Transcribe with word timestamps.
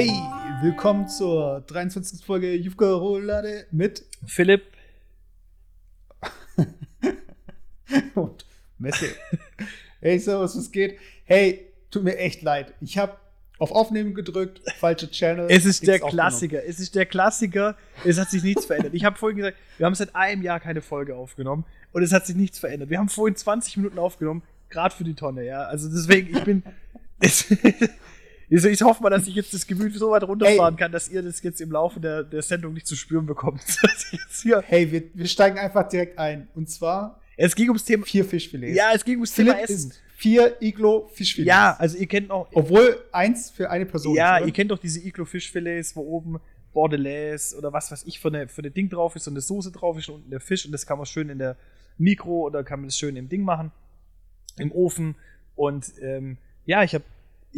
Hey, 0.00 0.12
willkommen 0.62 1.08
zur 1.08 1.64
23. 1.66 2.24
Folge 2.24 2.54
Jufka 2.54 2.88
Roulade 2.88 3.66
mit 3.72 4.04
Philipp 4.26 4.62
und 8.14 8.46
Messi. 8.78 9.08
hey, 10.00 10.20
servus, 10.20 10.56
was 10.56 10.70
geht? 10.70 11.00
Hey, 11.24 11.66
tut 11.90 12.04
mir 12.04 12.16
echt 12.16 12.42
leid. 12.42 12.74
Ich 12.80 12.96
habe 12.96 13.16
auf 13.58 13.72
Aufnehmen 13.72 14.14
gedrückt, 14.14 14.60
falsche 14.78 15.10
Channel. 15.10 15.48
Es 15.50 15.64
ist 15.64 15.84
der 15.84 15.98
Klassiker. 15.98 16.64
Es 16.64 16.78
ist 16.78 16.94
der 16.94 17.04
Klassiker. 17.04 17.76
Es 18.04 18.20
hat 18.20 18.30
sich 18.30 18.44
nichts 18.44 18.66
verändert. 18.66 18.94
Ich 18.94 19.04
habe 19.04 19.18
vorhin 19.18 19.38
gesagt, 19.38 19.56
wir 19.78 19.86
haben 19.86 19.96
seit 19.96 20.14
einem 20.14 20.42
Jahr 20.42 20.60
keine 20.60 20.80
Folge 20.80 21.16
aufgenommen 21.16 21.64
und 21.90 22.04
es 22.04 22.12
hat 22.12 22.24
sich 22.24 22.36
nichts 22.36 22.60
verändert. 22.60 22.88
Wir 22.88 23.00
haben 23.00 23.08
vorhin 23.08 23.34
20 23.34 23.78
Minuten 23.78 23.98
aufgenommen, 23.98 24.44
gerade 24.70 24.94
für 24.94 25.02
die 25.02 25.14
Tonne, 25.14 25.44
ja. 25.44 25.62
Also 25.62 25.88
deswegen, 25.88 26.36
ich 26.36 26.44
bin. 26.44 26.62
Ich 28.50 28.82
hoffe 28.82 29.02
mal, 29.02 29.10
dass 29.10 29.26
ich 29.26 29.34
jetzt 29.34 29.52
das 29.52 29.66
Gemüt 29.66 29.94
so 29.94 30.10
weit 30.10 30.22
runterfahren 30.22 30.74
Ey. 30.74 30.78
kann, 30.78 30.92
dass 30.92 31.08
ihr 31.08 31.22
das 31.22 31.42
jetzt 31.42 31.60
im 31.60 31.70
Laufe 31.70 32.00
der, 32.00 32.22
der 32.22 32.40
Sendung 32.42 32.72
nicht 32.72 32.86
zu 32.86 32.96
spüren 32.96 33.26
bekommt. 33.26 33.62
hey, 34.62 34.90
wir, 34.90 35.02
wir 35.12 35.26
steigen 35.26 35.58
einfach 35.58 35.88
direkt 35.88 36.18
ein. 36.18 36.48
Und 36.54 36.70
zwar. 36.70 37.20
Es 37.36 37.54
ging 37.54 37.68
ums 37.68 37.84
Thema. 37.84 38.06
Vier 38.06 38.24
Fischfilets. 38.24 38.76
Ja, 38.76 38.92
es 38.94 39.04
ging 39.04 39.16
ums 39.16 39.32
Philipp 39.32 39.54
Thema 39.54 39.64
Essen. 39.64 39.92
Vier 40.16 40.56
Iglo 40.60 41.08
Fischfilets. 41.12 41.48
Ja, 41.48 41.76
also 41.78 41.98
ihr 41.98 42.06
kennt 42.06 42.30
auch. 42.30 42.48
Obwohl 42.52 43.04
eins 43.12 43.50
für 43.50 43.70
eine 43.70 43.84
Person. 43.84 44.16
Ja, 44.16 44.38
ist, 44.38 44.46
ihr 44.46 44.52
kennt 44.52 44.70
doch 44.70 44.78
diese 44.78 45.00
Iglo 45.00 45.26
Fischfilets, 45.26 45.94
wo 45.94 46.00
oben 46.00 46.40
Bordelaise 46.72 47.56
oder 47.56 47.72
was 47.72 47.92
weiß 47.92 48.04
ich 48.06 48.18
für 48.18 48.28
eine, 48.28 48.48
für 48.48 48.62
eine 48.62 48.70
Ding 48.70 48.88
drauf 48.88 49.14
ist 49.14 49.28
und 49.28 49.34
eine 49.34 49.40
Soße 49.42 49.72
drauf 49.72 49.98
ist 49.98 50.08
und 50.08 50.16
unten 50.16 50.30
der 50.30 50.40
Fisch 50.40 50.64
und 50.64 50.72
das 50.72 50.86
kann 50.86 50.96
man 50.96 51.06
schön 51.06 51.28
in 51.28 51.38
der 51.38 51.56
Mikro 51.98 52.46
oder 52.46 52.64
kann 52.64 52.80
man 52.80 52.88
das 52.88 52.98
schön 52.98 53.16
im 53.16 53.28
Ding 53.28 53.42
machen. 53.42 53.72
Im 54.58 54.72
Ofen. 54.72 55.16
Und 55.54 55.92
ähm, 56.00 56.38
ja, 56.64 56.82
ich 56.82 56.94
habe 56.94 57.04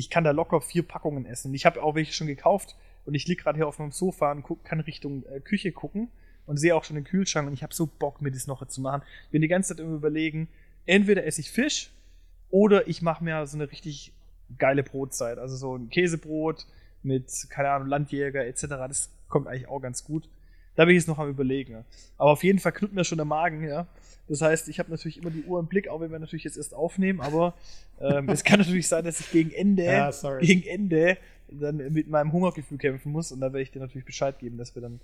ich 0.01 0.09
kann 0.09 0.25
da 0.25 0.31
locker 0.31 0.63
vier 0.63 0.83
Packungen 0.83 1.27
essen. 1.27 1.53
Ich 1.53 1.67
habe 1.67 1.83
auch 1.83 1.95
welche 1.95 2.15
schon 2.15 2.27
gekauft 2.27 2.75
und 3.05 3.15
ich 3.15 3.29
liege 3.29 3.43
gerade 3.43 3.59
hier 3.59 3.69
auf 3.69 3.79
meinem 3.79 3.93
Sofa 3.93 4.33
und 4.33 4.43
guck, 4.43 4.65
kann 4.65 4.81
Richtung 4.81 5.25
äh, 5.27 5.41
Küche 5.41 5.73
gucken 5.73 6.09
und 6.47 6.57
sehe 6.57 6.75
auch 6.75 6.85
schon 6.85 6.97
den 6.97 7.05
Kühlschrank 7.05 7.47
und 7.47 7.53
ich 7.53 7.63
habe 7.63 7.75
so 7.75 7.87
Bock, 7.87 8.23
mir 8.23 8.33
das 8.33 8.47
noch 8.47 8.67
zu 8.67 8.81
machen. 8.81 9.03
Bin 9.31 9.43
die 9.43 9.49
ganze 9.49 9.77
Zeit 9.77 9.85
im 9.85 9.95
Überlegen, 9.95 10.49
entweder 10.87 11.27
esse 11.27 11.43
ich 11.43 11.51
Fisch 11.51 11.91
oder 12.49 12.89
ich 12.89 13.03
mache 13.03 13.23
mir 13.23 13.47
so 13.47 13.59
eine 13.59 13.71
richtig 13.71 14.15
geile 14.59 14.83
Brotzeit. 14.83 15.39
Also 15.39 15.57
so 15.57 15.77
ein 15.77 15.91
Käsebrot 15.91 16.67
mit, 17.03 17.31
keine 17.51 17.69
Ahnung, 17.69 17.89
Landjäger 17.89 18.47
etc. 18.47 18.63
Das 18.89 19.11
kommt 19.29 19.49
eigentlich 19.49 19.69
auch 19.69 19.81
ganz 19.81 20.03
gut. 20.03 20.31
Da 20.77 20.87
bin 20.87 20.97
ich 20.97 21.03
jetzt 21.03 21.09
noch 21.09 21.19
am 21.19 21.29
überlegen. 21.29 21.85
Aber 22.17 22.31
auf 22.31 22.43
jeden 22.43 22.59
Fall 22.59 22.73
knüpft 22.73 22.95
mir 22.95 23.05
schon 23.05 23.19
der 23.19 23.27
Magen, 23.27 23.65
ja. 23.65 23.87
Das 24.31 24.43
heißt, 24.43 24.69
ich 24.69 24.79
habe 24.79 24.93
natürlich 24.93 25.19
immer 25.19 25.31
die 25.31 25.43
Uhr 25.43 25.59
im 25.59 25.67
Blick, 25.67 25.89
auch 25.89 26.01
wenn 26.01 26.13
wir 26.13 26.21
natürlich 26.21 26.45
jetzt 26.45 26.57
erst 26.57 26.73
aufnehmen, 26.73 27.21
aber 27.21 27.55
ähm, 28.01 28.29
es 28.29 28.45
kann 28.45 28.61
natürlich 28.61 28.87
sein, 28.87 29.05
dass 29.05 29.19
ich 29.19 29.29
gegen 29.33 29.51
Ende, 29.51 29.85
ja, 29.85 30.11
gegen 30.39 30.63
Ende 30.63 31.19
dann 31.49 31.79
mit 31.79 32.09
meinem 32.09 32.31
Hungergefühl 32.31 32.79
kämpfen 32.79 33.11
muss 33.11 33.33
und 33.33 33.41
da 33.41 33.47
werde 33.47 33.63
ich 33.63 33.73
dir 33.73 33.81
natürlich 33.81 34.05
Bescheid 34.05 34.39
geben, 34.39 34.57
dass 34.57 34.77
wir 34.77 34.83
dann 34.83 35.01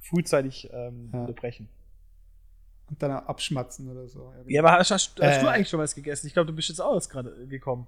frühzeitig 0.00 0.70
ähm, 0.72 1.10
ja. 1.12 1.20
unterbrechen. 1.20 1.68
Und 2.88 3.02
dann 3.02 3.10
abschmatzen 3.10 3.90
oder 3.90 4.08
so. 4.08 4.32
Ja, 4.46 4.62
aber 4.62 4.72
hast, 4.72 4.90
hast, 4.90 5.20
hast 5.20 5.36
äh, 5.36 5.40
du 5.40 5.48
eigentlich 5.48 5.68
schon 5.68 5.80
was 5.80 5.94
gegessen? 5.94 6.26
Ich 6.26 6.32
glaube, 6.32 6.46
du 6.46 6.54
bist 6.54 6.70
jetzt 6.70 6.80
auch 6.80 6.98
gerade 7.10 7.46
gekommen. 7.48 7.86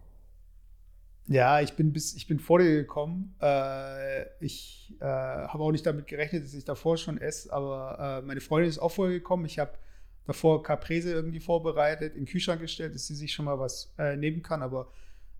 Ja, 1.28 1.62
ich 1.62 1.72
bin 1.72 1.94
bis 1.94 2.14
ich 2.14 2.26
bin 2.26 2.38
vor 2.38 2.58
dir 2.58 2.74
gekommen. 2.74 3.34
Äh, 3.40 4.24
ich 4.44 4.92
äh, 5.00 5.04
habe 5.04 5.62
auch 5.62 5.72
nicht 5.72 5.86
damit 5.86 6.06
gerechnet, 6.08 6.44
dass 6.44 6.52
ich 6.52 6.66
davor 6.66 6.98
schon 6.98 7.16
esse, 7.16 7.50
aber 7.50 8.20
äh, 8.22 8.26
meine 8.26 8.42
Freundin 8.42 8.68
ist 8.68 8.78
auch 8.78 8.90
vorher 8.90 9.14
gekommen. 9.14 9.46
Ich 9.46 9.58
habe 9.58 9.72
davor 10.26 10.62
Caprese 10.62 11.12
irgendwie 11.12 11.40
vorbereitet, 11.40 12.14
in 12.14 12.22
den 12.22 12.26
Kühlschrank 12.26 12.60
gestellt, 12.60 12.94
dass 12.94 13.06
sie 13.06 13.14
sich 13.14 13.32
schon 13.32 13.44
mal 13.44 13.58
was 13.58 13.92
äh, 13.98 14.16
nehmen 14.16 14.42
kann. 14.42 14.62
Aber 14.62 14.88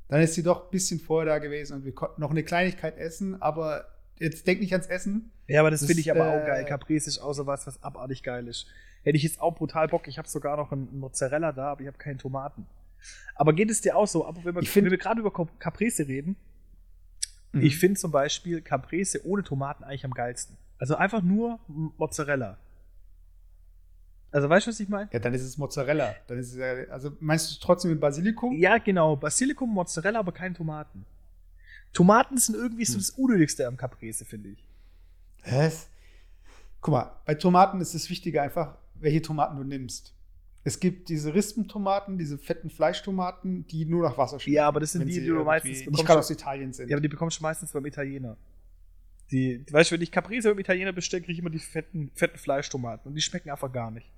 dann 0.08 0.20
ist 0.20 0.34
sie 0.34 0.42
doch 0.42 0.64
ein 0.64 0.70
bisschen 0.70 1.00
vorher 1.00 1.32
da 1.32 1.38
gewesen 1.38 1.74
und 1.74 1.84
wir 1.84 1.92
konnten 1.92 2.20
noch 2.20 2.30
eine 2.30 2.42
Kleinigkeit 2.42 2.98
essen. 2.98 3.40
Aber 3.40 3.86
jetzt 4.18 4.46
denk 4.46 4.60
nicht 4.60 4.72
ans 4.72 4.86
Essen. 4.86 5.30
Ja, 5.46 5.60
aber 5.60 5.70
das, 5.70 5.80
das 5.80 5.88
finde 5.88 6.00
ich 6.00 6.10
aber 6.10 6.26
äh, 6.26 6.40
auch 6.42 6.46
geil. 6.46 6.64
Caprese 6.64 7.08
ist 7.08 7.18
auch 7.18 7.32
so 7.32 7.46
was, 7.46 7.66
was 7.66 7.82
abartig 7.82 8.22
geil 8.22 8.46
ist. 8.48 8.66
Hätte 9.02 9.16
ich 9.16 9.22
jetzt 9.22 9.40
auch 9.40 9.54
brutal 9.54 9.88
Bock. 9.88 10.08
Ich 10.08 10.18
habe 10.18 10.28
sogar 10.28 10.56
noch 10.56 10.72
einen 10.72 10.98
Mozzarella 10.98 11.52
da, 11.52 11.72
aber 11.72 11.82
ich 11.82 11.86
habe 11.86 11.98
keine 11.98 12.18
Tomaten. 12.18 12.66
Aber 13.34 13.52
geht 13.52 13.70
es 13.70 13.80
dir 13.80 13.96
auch 13.96 14.06
so? 14.06 14.26
Aber 14.26 14.44
wenn 14.44 14.54
wir, 14.54 14.62
wenn 14.62 14.90
wir 14.90 14.98
gerade 14.98 15.20
über 15.20 15.30
Caprese 15.58 16.08
reden, 16.08 16.36
mhm. 17.52 17.62
ich 17.62 17.76
finde 17.78 18.00
zum 18.00 18.10
Beispiel 18.10 18.62
Caprese 18.62 19.26
ohne 19.26 19.42
Tomaten 19.42 19.84
eigentlich 19.84 20.04
am 20.04 20.14
geilsten. 20.14 20.56
Also 20.78 20.96
einfach 20.96 21.22
nur 21.22 21.58
Mozzarella. 21.68 22.58
Also 24.34 24.48
weißt 24.48 24.66
du, 24.66 24.70
was 24.70 24.80
ich 24.80 24.88
meine? 24.88 25.08
Ja, 25.12 25.20
dann 25.20 25.32
ist 25.32 25.42
es 25.42 25.56
Mozzarella. 25.56 26.16
Dann 26.26 26.38
ist 26.38 26.50
es 26.50 26.56
ja, 26.56 26.92
also 26.92 27.12
meinst 27.20 27.52
du 27.52 27.64
trotzdem 27.64 27.92
mit 27.92 28.00
Basilikum? 28.00 28.52
Ja, 28.56 28.78
genau. 28.78 29.14
Basilikum, 29.14 29.72
Mozzarella, 29.72 30.18
aber 30.18 30.32
keine 30.32 30.56
Tomaten. 30.56 31.06
Tomaten 31.92 32.36
sind 32.36 32.56
irgendwie 32.56 32.84
so 32.84 32.94
hm. 32.94 32.98
das 32.98 33.10
Unnötigste 33.10 33.64
am 33.64 33.76
Caprese, 33.76 34.24
finde 34.24 34.48
ich. 34.48 34.64
Was? 35.48 35.86
Guck 36.80 36.92
mal, 36.92 37.12
bei 37.24 37.36
Tomaten 37.36 37.80
ist 37.80 37.94
es 37.94 38.10
wichtiger 38.10 38.42
einfach, 38.42 38.76
welche 38.96 39.22
Tomaten 39.22 39.56
du 39.56 39.62
nimmst. 39.62 40.12
Es 40.64 40.80
gibt 40.80 41.10
diese 41.10 41.32
Rispentomaten, 41.32 42.18
diese 42.18 42.36
fetten 42.36 42.70
Fleischtomaten, 42.70 43.68
die 43.68 43.84
nur 43.84 44.02
nach 44.02 44.18
Wasser 44.18 44.40
schmecken. 44.40 44.56
Ja, 44.56 44.66
aber 44.66 44.80
das 44.80 44.90
sind 44.90 45.06
die, 45.06 45.20
die 45.20 45.26
du 45.28 45.44
meistens 45.44 45.86
nicht 45.86 46.04
gerade 46.04 46.18
aus 46.18 46.30
Italien 46.30 46.72
sind. 46.72 46.90
Ja, 46.90 46.96
aber 46.96 47.02
die 47.02 47.08
bekommst 47.08 47.38
du 47.38 47.42
meistens 47.44 47.70
beim 47.70 47.86
Italiener. 47.86 48.36
Die, 49.30 49.64
weißt 49.70 49.92
du, 49.92 49.94
wenn 49.94 50.02
ich 50.02 50.10
Caprese 50.10 50.48
beim 50.48 50.58
Italiener 50.58 50.92
bestelle, 50.92 51.22
kriege 51.22 51.34
ich 51.34 51.38
immer 51.38 51.50
die 51.50 51.60
fetten, 51.60 52.10
fetten 52.16 52.36
Fleischtomaten 52.36 53.08
und 53.08 53.14
die 53.14 53.22
schmecken 53.22 53.50
einfach 53.50 53.70
gar 53.70 53.92
nicht. 53.92 54.10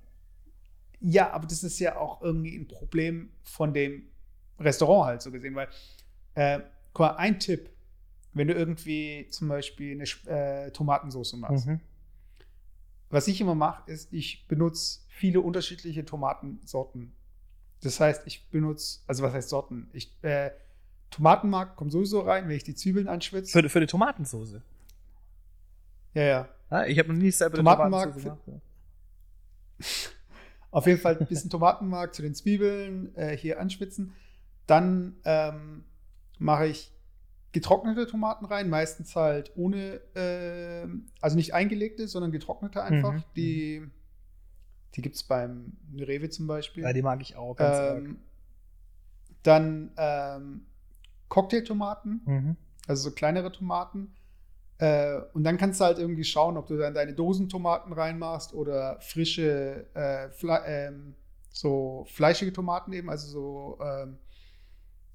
Ja, 0.99 1.31
aber 1.31 1.45
das 1.47 1.63
ist 1.63 1.79
ja 1.79 1.97
auch 1.97 2.21
irgendwie 2.21 2.57
ein 2.57 2.67
Problem 2.67 3.29
von 3.43 3.73
dem 3.73 4.03
Restaurant 4.59 5.07
halt 5.07 5.21
so 5.21 5.31
gesehen, 5.31 5.55
weil, 5.55 5.67
äh, 6.35 6.59
guck 6.93 7.05
mal, 7.05 7.15
ein 7.17 7.39
Tipp, 7.39 7.69
wenn 8.33 8.47
du 8.47 8.53
irgendwie 8.53 9.27
zum 9.29 9.47
Beispiel 9.47 9.93
eine 9.93 10.65
äh, 10.65 10.71
Tomatensauce 10.71 11.33
machst. 11.33 11.67
Mhm. 11.67 11.79
Was 13.09 13.27
ich 13.27 13.39
immer 13.39 13.55
mache, 13.55 13.89
ist, 13.89 14.11
ich 14.11 14.47
benutze 14.47 15.01
viele 15.07 15.41
unterschiedliche 15.41 16.03
Tomatensorten. 16.03 17.13
Das 17.81 17.99
heißt, 17.99 18.23
ich 18.25 18.49
benutze, 18.49 18.99
also 19.07 19.23
was 19.23 19.33
heißt 19.33 19.49
Sorten? 19.49 19.89
Ich, 19.93 20.11
äh, 20.23 20.51
Tomatenmark 21.09 21.75
kommt 21.75 21.91
sowieso 21.91 22.21
rein, 22.21 22.49
wenn 22.49 22.55
ich 22.55 22.63
die 22.63 22.75
Zwiebeln 22.75 23.07
anschwitze. 23.07 23.51
Für, 23.51 23.69
für 23.69 23.79
die 23.79 23.85
Tomatensauce? 23.85 24.61
Ja, 26.13 26.23
ja. 26.23 26.49
Ah, 26.69 26.85
ich 26.85 26.99
habe 26.99 27.13
noch 27.13 27.19
nie 27.19 27.31
selber 27.31 27.57
Tomatenmark 27.57 28.13
Tomatensauce 28.13 28.43
gemacht. 28.45 28.61
Ja. 29.79 30.11
Auf 30.71 30.85
jeden 30.85 30.99
Fall 30.99 31.17
ein 31.17 31.27
bisschen 31.27 31.49
Tomatenmark 31.49 32.13
zu 32.13 32.21
den 32.21 32.35
Zwiebeln 32.35 33.15
äh, 33.15 33.35
hier 33.35 33.59
anschwitzen. 33.59 34.13
Dann 34.65 35.15
ähm, 35.23 35.85
mache 36.39 36.67
ich 36.67 36.91
getrocknete 37.53 38.05
Tomaten 38.05 38.45
rein, 38.45 38.69
meistens 38.69 39.15
halt 39.15 39.51
ohne, 39.55 40.01
äh, 40.13 40.87
also 41.21 41.35
nicht 41.35 41.53
eingelegte, 41.53 42.07
sondern 42.07 42.31
getrocknete 42.31 42.83
einfach. 42.83 43.13
Mhm. 43.13 43.23
Die, 43.35 43.79
mhm. 43.79 43.91
die 44.95 45.01
gibt 45.01 45.15
es 45.15 45.23
beim 45.23 45.77
Rewe 45.97 46.29
zum 46.29 46.47
Beispiel. 46.47 46.83
Ja, 46.83 46.93
die 46.93 47.01
mag 47.01 47.21
ich 47.21 47.35
auch 47.35 47.55
ähm, 47.59 48.17
Dann 49.43 49.91
ähm, 49.97 50.65
Cocktailtomaten, 51.29 52.21
mhm. 52.25 52.55
also 52.87 53.09
so 53.09 53.15
kleinere 53.15 53.51
Tomaten. 53.51 54.13
Äh, 54.79 55.21
und 55.33 55.43
dann 55.43 55.57
kannst 55.57 55.79
du 55.79 55.85
halt 55.85 55.97
irgendwie 55.97 56.23
schauen, 56.23 56.57
ob 56.57 56.67
du 56.67 56.77
dann 56.77 56.93
deine 56.93 57.13
Dosentomaten 57.13 57.93
reinmachst 57.93 58.53
oder 58.53 58.99
frische, 59.01 59.87
äh, 59.95 60.29
Fle 60.29 60.61
ähm, 60.65 61.15
so 61.49 62.05
fleischige 62.11 62.53
Tomaten 62.53 62.93
eben, 62.93 63.09
also 63.09 63.27
so. 63.27 63.83
Ähm, 63.83 64.17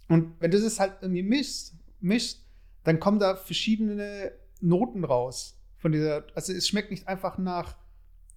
und 0.09 0.35
wenn 0.41 0.51
du 0.51 0.61
das 0.61 0.81
halt 0.81 0.95
irgendwie 1.01 1.23
mischst, 1.23 1.75
mischst, 2.01 2.45
dann 2.83 2.99
kommen 2.99 3.21
da 3.21 3.37
verschiedene 3.37 4.33
Noten 4.61 5.05
raus 5.05 5.61
von 5.79 5.93
dieser. 5.93 6.25
Also 6.35 6.53
es 6.53 6.67
schmeckt 6.67 6.91
nicht 6.91 7.07
einfach 7.07 7.39
nach 7.39 7.77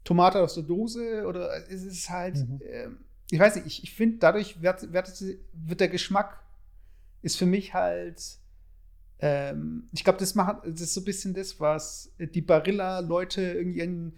Tomate 0.04 0.42
aus 0.42 0.54
der 0.54 0.64
Dose 0.64 1.26
oder 1.26 1.50
es 1.70 1.84
ist 1.84 2.10
halt. 2.10 2.36
Mhm. 2.36 2.62
Äh, 2.62 2.90
ich 3.32 3.40
weiß 3.40 3.56
nicht, 3.56 3.66
ich, 3.66 3.84
ich 3.84 3.96
finde, 3.96 4.18
dadurch 4.20 4.62
wird, 4.62 4.94
wird, 4.94 5.12
wird 5.54 5.80
der 5.80 5.88
Geschmack 5.90 6.44
ist 7.24 7.38
für 7.38 7.48
mich 7.48 7.74
halt 7.74 8.22
ähm, 9.20 9.90
ich 9.94 10.04
glaube, 10.04 10.20
das, 10.20 10.36
macht, 10.36 10.66
das 10.66 10.82
ist 10.82 10.94
so 10.94 11.02
ein 11.02 11.06
bisschen 11.06 11.34
das, 11.34 11.60
was 11.60 12.12
die 12.20 12.42
Barilla-Leute 12.42 13.42
irgendwie 13.42 13.80
in 13.80 14.14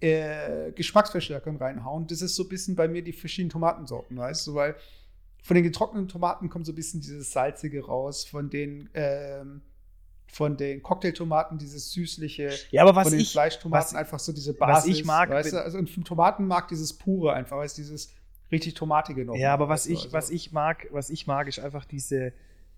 äh, 0.00 0.72
Geschmacksverstärkern 0.72 1.56
reinhauen. 1.56 2.06
Das 2.06 2.20
ist 2.20 2.36
so 2.36 2.44
ein 2.44 2.48
bisschen 2.48 2.76
bei 2.76 2.88
mir 2.88 3.02
die 3.02 3.12
verschiedenen 3.12 3.50
Tomatensorten, 3.50 4.16
weißt 4.16 4.46
du, 4.46 4.54
weil 4.54 4.76
von 5.42 5.54
den 5.54 5.64
getrockneten 5.64 6.08
Tomaten 6.08 6.48
kommt 6.48 6.66
so 6.66 6.72
ein 6.72 6.74
bisschen 6.74 7.00
dieses 7.00 7.32
Salzige 7.32 7.84
raus, 7.84 8.24
von 8.24 8.50
den 8.50 8.90
ähm, 8.94 9.62
von 10.26 10.56
den 10.56 10.82
Cocktailtomaten 10.82 11.58
dieses 11.58 11.92
süßliche, 11.92 12.50
ja, 12.70 12.82
aber 12.82 12.96
was 12.96 13.04
von 13.04 13.12
den 13.12 13.20
ich, 13.20 13.32
Fleischtomaten 13.32 13.84
was, 13.84 13.94
einfach 13.94 14.18
so 14.18 14.32
diese 14.32 14.52
Basis. 14.54 14.76
Was 14.76 14.86
ich 14.98 15.04
mag, 15.04 15.30
weißt 15.30 15.52
du? 15.52 15.62
also 15.62 15.78
und 15.78 15.88
vom 15.88 16.04
Tomatenmark 16.04 16.68
dieses 16.68 16.92
pure 16.92 17.32
einfach, 17.32 17.56
weißt 17.56 17.78
dieses 17.78 18.12
richtig 18.50 18.74
tomatige 18.74 19.24
noch. 19.24 19.36
Ja, 19.36 19.52
aber 19.52 19.68
was 19.68 19.86
ich, 19.86 20.04
also. 20.04 20.12
was 20.12 20.30
ich 20.30 20.50
mag, 20.50 20.88
was 20.90 21.10
ich 21.10 21.26
mag, 21.26 21.46
ist 21.46 21.60
einfach 21.60 21.84
diese 21.84 22.32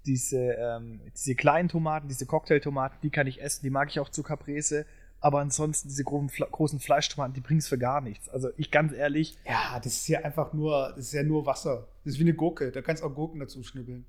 diese, 0.06 0.38
ähm, 0.38 1.00
diese 1.14 1.34
kleinen 1.34 1.68
Tomaten, 1.68 2.08
diese 2.08 2.26
Cocktailtomaten, 2.26 2.98
die 3.02 3.10
kann 3.10 3.26
ich 3.26 3.42
essen, 3.42 3.62
die 3.62 3.70
mag 3.70 3.90
ich 3.90 4.00
auch 4.00 4.08
zu 4.08 4.22
Caprese. 4.22 4.86
Aber 5.20 5.40
ansonsten 5.40 5.88
diese 5.88 6.04
großen, 6.04 6.30
großen 6.50 6.78
Fleischtomaten, 6.78 7.34
die 7.34 7.40
bringen 7.40 7.58
es 7.58 7.68
für 7.68 7.78
gar 7.78 8.00
nichts. 8.00 8.28
Also 8.28 8.50
ich 8.56 8.70
ganz 8.70 8.92
ehrlich. 8.92 9.36
Ja, 9.46 9.80
das 9.82 9.94
ist 9.94 10.08
ja 10.08 10.20
einfach 10.20 10.52
nur, 10.52 10.92
das 10.94 11.06
ist 11.06 11.12
ja 11.12 11.22
nur 11.22 11.46
Wasser. 11.46 11.88
Das 12.04 12.14
ist 12.14 12.18
wie 12.18 12.24
eine 12.24 12.34
Gurke. 12.34 12.70
Da 12.70 12.82
kannst 12.82 13.02
du 13.02 13.06
auch 13.06 13.14
Gurken 13.14 13.40
dazu 13.40 13.62
schnibbeln. 13.62 14.04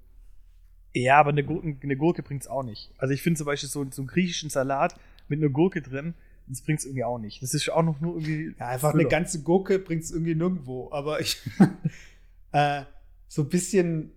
Ja, 0.93 1.19
aber 1.19 1.29
eine 1.29 1.43
Gurke, 1.43 1.77
eine 1.81 1.97
Gurke 1.97 2.23
bringt 2.23 2.43
es 2.43 2.47
auch 2.47 2.63
nicht. 2.63 2.91
Also 2.97 3.13
ich 3.13 3.21
finde 3.21 3.37
zum 3.37 3.45
Beispiel 3.45 3.69
so, 3.69 3.85
so 3.89 4.01
einen 4.01 4.07
griechischen 4.07 4.49
Salat 4.49 4.95
mit 5.27 5.39
einer 5.39 5.49
Gurke 5.49 5.81
drin, 5.81 6.13
das 6.47 6.61
bringt 6.61 6.79
es 6.79 6.85
irgendwie 6.85 7.03
auch 7.03 7.19
nicht. 7.19 7.41
Das 7.41 7.53
ist 7.53 7.69
auch 7.69 7.83
noch 7.83 7.99
nur 7.99 8.15
irgendwie. 8.15 8.55
Ja, 8.57 8.67
einfach 8.67 8.91
Füller. 8.91 9.01
eine 9.01 9.09
ganze 9.09 9.41
Gurke 9.43 9.79
bringt 9.79 10.03
es 10.03 10.11
irgendwie 10.11 10.35
nirgendwo. 10.35 10.89
Aber 10.91 11.19
ich. 11.19 11.41
äh, 12.51 12.83
so 13.27 13.43
ein 13.43 13.49
bisschen. 13.49 14.11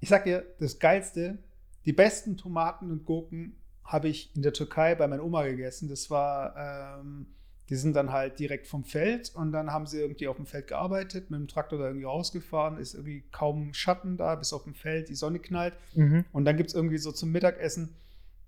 Ich 0.00 0.08
sag 0.08 0.24
dir, 0.24 0.44
das 0.60 0.78
Geilste, 0.78 1.38
die 1.84 1.92
besten 1.92 2.36
Tomaten 2.36 2.90
und 2.90 3.04
Gurken 3.04 3.56
habe 3.84 4.08
ich 4.08 4.34
in 4.36 4.42
der 4.42 4.52
Türkei 4.52 4.94
bei 4.94 5.08
meiner 5.08 5.24
Oma 5.24 5.44
gegessen. 5.44 5.88
Das 5.88 6.10
war. 6.10 7.00
Ähm, 7.00 7.26
die 7.68 7.76
sind 7.76 7.94
dann 7.94 8.12
halt 8.12 8.38
direkt 8.38 8.66
vom 8.66 8.84
Feld 8.84 9.34
und 9.34 9.52
dann 9.52 9.70
haben 9.70 9.86
sie 9.86 10.00
irgendwie 10.00 10.26
auf 10.26 10.36
dem 10.36 10.46
Feld 10.46 10.68
gearbeitet, 10.68 11.30
mit 11.30 11.38
dem 11.38 11.48
Traktor 11.48 11.78
da 11.78 11.86
irgendwie 11.86 12.06
rausgefahren, 12.06 12.78
ist 12.78 12.94
irgendwie 12.94 13.24
kaum 13.30 13.74
Schatten 13.74 14.16
da, 14.16 14.34
bis 14.36 14.54
auf 14.54 14.64
dem 14.64 14.74
Feld, 14.74 15.10
die 15.10 15.14
Sonne 15.14 15.38
knallt. 15.38 15.74
Mhm. 15.94 16.24
Und 16.32 16.46
dann 16.46 16.56
gibt 16.56 16.70
es 16.70 16.74
irgendwie 16.74 16.96
so 16.96 17.12
zum 17.12 17.30
Mittagessen, 17.30 17.94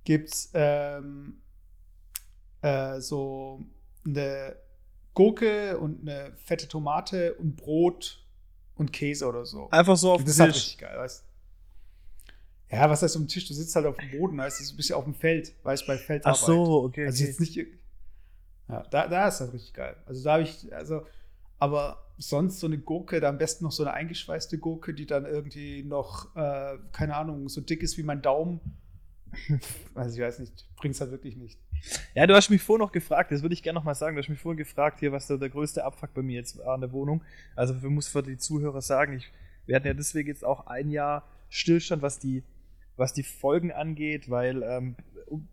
gibt 0.04 0.30
es 0.30 0.50
ähm, 0.54 1.42
äh, 2.62 3.00
so 3.00 3.62
eine 4.06 4.56
Gurke 5.12 5.78
und 5.78 6.00
eine 6.00 6.32
fette 6.36 6.66
Tomate 6.66 7.34
und 7.34 7.56
Brot 7.56 8.24
und 8.76 8.90
Käse 8.90 9.26
oder 9.26 9.44
so. 9.44 9.68
Einfach 9.70 9.98
so 9.98 10.12
auf 10.12 10.22
dem 10.22 10.26
Tisch. 10.26 10.36
Das 10.36 10.36
ist 10.36 10.40
halt 10.40 10.54
richtig 10.54 10.78
geil, 10.78 10.98
weißt 10.98 11.24
Ja, 12.70 12.88
was 12.88 13.02
heißt 13.02 13.16
auf 13.16 13.22
dem 13.22 13.28
Tisch? 13.28 13.48
Du 13.48 13.54
sitzt 13.54 13.74
halt 13.74 13.86
auf 13.86 13.96
dem 13.96 14.10
Boden, 14.18 14.38
weißt 14.38 14.60
du, 14.60 14.74
ein 14.74 14.76
bisschen 14.76 14.94
auf 14.94 15.04
dem 15.04 15.14
Feld, 15.14 15.54
weißt 15.64 15.82
du, 15.82 15.86
bei 15.88 15.98
Feldarbeit. 15.98 16.40
Ach 16.40 16.46
so, 16.46 16.84
okay. 16.84 17.06
Also 17.06 17.24
jetzt 17.24 17.40
nicht. 17.40 17.56
Ja, 18.68 18.82
da, 18.90 19.08
da 19.08 19.26
ist 19.26 19.38
das 19.38 19.52
richtig 19.52 19.74
geil. 19.74 19.96
Also 20.06 20.22
da 20.22 20.34
habe 20.34 20.44
ich, 20.44 20.72
also, 20.72 21.04
aber 21.58 22.06
sonst 22.16 22.60
so 22.60 22.66
eine 22.66 22.78
Gurke, 22.78 23.20
da 23.20 23.28
am 23.28 23.38
besten 23.38 23.64
noch 23.64 23.72
so 23.72 23.82
eine 23.82 23.92
eingeschweißte 23.94 24.58
Gurke, 24.58 24.94
die 24.94 25.06
dann 25.06 25.24
irgendwie 25.24 25.82
noch, 25.82 26.34
äh, 26.36 26.78
keine 26.92 27.16
Ahnung, 27.16 27.48
so 27.48 27.60
dick 27.60 27.82
ist 27.82 27.98
wie 27.98 28.04
mein 28.04 28.22
Daumen. 28.22 28.60
also 29.94 30.16
ich 30.16 30.22
weiß 30.22 30.38
nicht, 30.38 30.68
bringt 30.76 30.94
es 30.94 31.00
halt 31.00 31.10
wirklich 31.10 31.36
nicht. 31.36 31.58
Ja, 32.14 32.26
du 32.26 32.34
hast 32.34 32.50
mich 32.50 32.62
vorhin 32.62 32.84
noch 32.84 32.92
gefragt, 32.92 33.32
das 33.32 33.42
würde 33.42 33.54
ich 33.54 33.62
gerne 33.62 33.78
noch 33.78 33.84
mal 33.84 33.94
sagen, 33.94 34.14
du 34.14 34.22
hast 34.22 34.28
mich 34.28 34.38
vorhin 34.38 34.58
gefragt, 34.58 35.00
hier, 35.00 35.12
was 35.12 35.26
der, 35.26 35.38
der 35.38 35.48
größte 35.48 35.84
Abfuck 35.84 36.12
bei 36.14 36.22
mir 36.22 36.36
jetzt 36.36 36.58
war 36.58 36.74
in 36.74 36.82
der 36.82 36.92
Wohnung. 36.92 37.22
Also 37.56 37.74
ich 37.74 37.82
muss 37.82 38.08
für 38.08 38.22
die 38.22 38.36
Zuhörer 38.36 38.82
sagen, 38.82 39.14
ich, 39.14 39.32
wir 39.66 39.76
hatten 39.76 39.86
ja 39.86 39.94
deswegen 39.94 40.28
jetzt 40.28 40.44
auch 40.44 40.66
ein 40.66 40.90
Jahr 40.90 41.26
Stillstand, 41.48 42.02
was 42.02 42.18
die, 42.18 42.44
was 43.00 43.12
die 43.12 43.24
Folgen 43.24 43.72
angeht, 43.72 44.30
weil 44.30 44.62
ähm, 44.62 44.94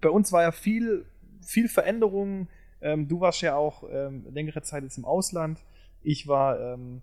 bei 0.01 0.09
uns 0.09 0.31
war 0.31 0.43
ja 0.43 0.51
viel, 0.51 1.05
viel 1.41 1.67
Veränderung. 1.67 2.47
Ähm, 2.81 3.07
du 3.07 3.19
warst 3.19 3.41
ja 3.41 3.55
auch 3.55 3.83
ähm, 3.89 4.25
längere 4.31 4.61
Zeit 4.61 4.83
jetzt 4.83 4.97
im 4.97 5.05
Ausland. 5.05 5.63
Ich 6.03 6.27
war 6.27 6.59
ähm, 6.59 7.01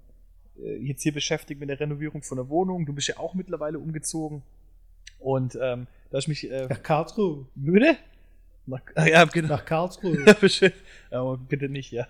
äh, 0.62 0.76
jetzt 0.76 1.02
hier 1.02 1.12
beschäftigt 1.12 1.58
mit 1.58 1.68
der 1.68 1.80
Renovierung 1.80 2.22
von 2.22 2.36
der 2.36 2.48
Wohnung. 2.48 2.86
Du 2.86 2.92
bist 2.92 3.08
ja 3.08 3.18
auch 3.18 3.34
mittlerweile 3.34 3.78
umgezogen. 3.78 4.42
Und 5.18 5.58
ähm, 5.60 5.86
da 6.10 6.18
ich 6.18 6.28
mich. 6.28 6.50
Äh, 6.50 6.66
Nach 6.68 6.82
Karlsruhe. 6.82 7.46
Bitte? 7.54 7.96
Nach, 8.66 8.80
ja, 9.06 9.24
genau. 9.24 9.48
Nach 9.48 9.64
Karlsruhe. 9.64 10.24
Aber 11.10 11.36
bitte 11.36 11.68
nicht, 11.68 11.90
ja. 11.92 12.06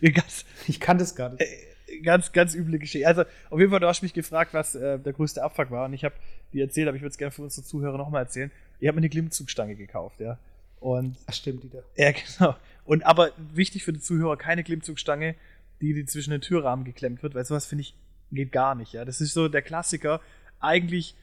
ganz, 0.00 0.44
ich 0.66 0.80
kann 0.80 0.98
das 0.98 1.14
gar 1.14 1.30
nicht. 1.30 1.42
Äh, 1.42 2.00
ganz, 2.02 2.32
ganz 2.32 2.54
üble 2.54 2.78
Geschichte. 2.78 3.06
Also, 3.06 3.22
auf 3.50 3.58
jeden 3.58 3.70
Fall, 3.70 3.80
du 3.80 3.86
hast 3.86 4.02
mich 4.02 4.14
gefragt, 4.14 4.54
was 4.54 4.74
äh, 4.74 4.98
der 4.98 5.12
größte 5.12 5.42
Abfuck 5.42 5.70
war. 5.70 5.84
Und 5.86 5.92
ich 5.92 6.04
habe 6.04 6.14
dir 6.52 6.64
erzählt, 6.64 6.88
aber 6.88 6.96
ich 6.96 7.02
würde 7.02 7.10
es 7.10 7.18
gerne 7.18 7.32
für 7.32 7.42
unsere 7.42 7.66
Zuhörer 7.66 7.98
nochmal 7.98 8.22
erzählen. 8.22 8.50
Ich 8.80 8.88
habe 8.88 8.96
mir 8.96 9.00
eine 9.00 9.10
Klimmzugstange 9.10 9.76
gekauft, 9.76 10.20
ja. 10.20 10.38
Und, 10.80 11.16
Ach, 11.26 11.32
stimmt, 11.34 11.62
die 11.62 11.70
da. 11.70 11.78
Ja, 11.96 12.12
genau. 12.38 12.56
Und 12.84 13.04
aber 13.04 13.32
wichtig 13.52 13.84
für 13.84 13.92
die 13.92 14.00
Zuhörer, 14.00 14.36
keine 14.36 14.64
Klimmzugstange, 14.64 15.36
die, 15.80 15.94
die 15.94 16.04
zwischen 16.04 16.30
den 16.30 16.40
Türrahmen 16.40 16.84
geklemmt 16.84 17.22
wird, 17.22 17.34
weil 17.34 17.44
sowas 17.44 17.66
finde 17.66 17.82
ich 17.82 17.94
geht 18.32 18.52
gar 18.52 18.74
nicht, 18.74 18.94
ja. 18.94 19.04
Das 19.04 19.20
ist 19.20 19.34
so 19.34 19.48
der 19.48 19.62
Klassiker. 19.62 20.20
Eigentlich 20.58 21.14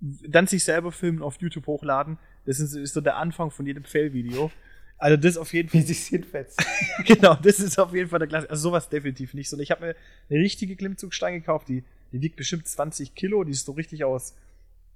dann 0.00 0.46
sich 0.46 0.64
selber 0.64 0.92
filmen, 0.92 1.22
auf 1.22 1.40
YouTube 1.40 1.66
hochladen. 1.66 2.18
Das 2.44 2.60
ist, 2.60 2.74
ist 2.74 2.94
so 2.94 3.00
der 3.00 3.16
Anfang 3.16 3.50
von 3.50 3.66
jedem 3.66 3.84
Fail-Video. 3.84 4.50
Also 4.98 5.16
das 5.16 5.36
auf 5.36 5.52
jeden 5.52 5.68
Fall. 5.68 5.80
Wie 5.80 5.84
sich 5.84 6.06
hinfetzt. 6.06 6.62
genau, 7.06 7.34
das 7.34 7.58
ist 7.58 7.78
auf 7.78 7.94
jeden 7.94 8.10
Fall 8.10 8.18
der 8.18 8.28
Klasse. 8.28 8.50
Also 8.50 8.68
sowas 8.68 8.88
definitiv 8.88 9.34
nicht. 9.34 9.48
So, 9.48 9.58
ich 9.58 9.70
habe 9.70 9.86
mir 9.86 9.96
eine 10.30 10.38
richtige 10.40 10.76
Klimmzugstange 10.76 11.40
gekauft, 11.40 11.68
die, 11.68 11.84
die 12.14 12.20
wiegt 12.20 12.36
bestimmt 12.36 12.68
20 12.68 13.16
Kilo, 13.16 13.42
die 13.42 13.50
ist 13.50 13.66
so 13.66 13.72
richtig 13.72 14.04
aus, 14.04 14.34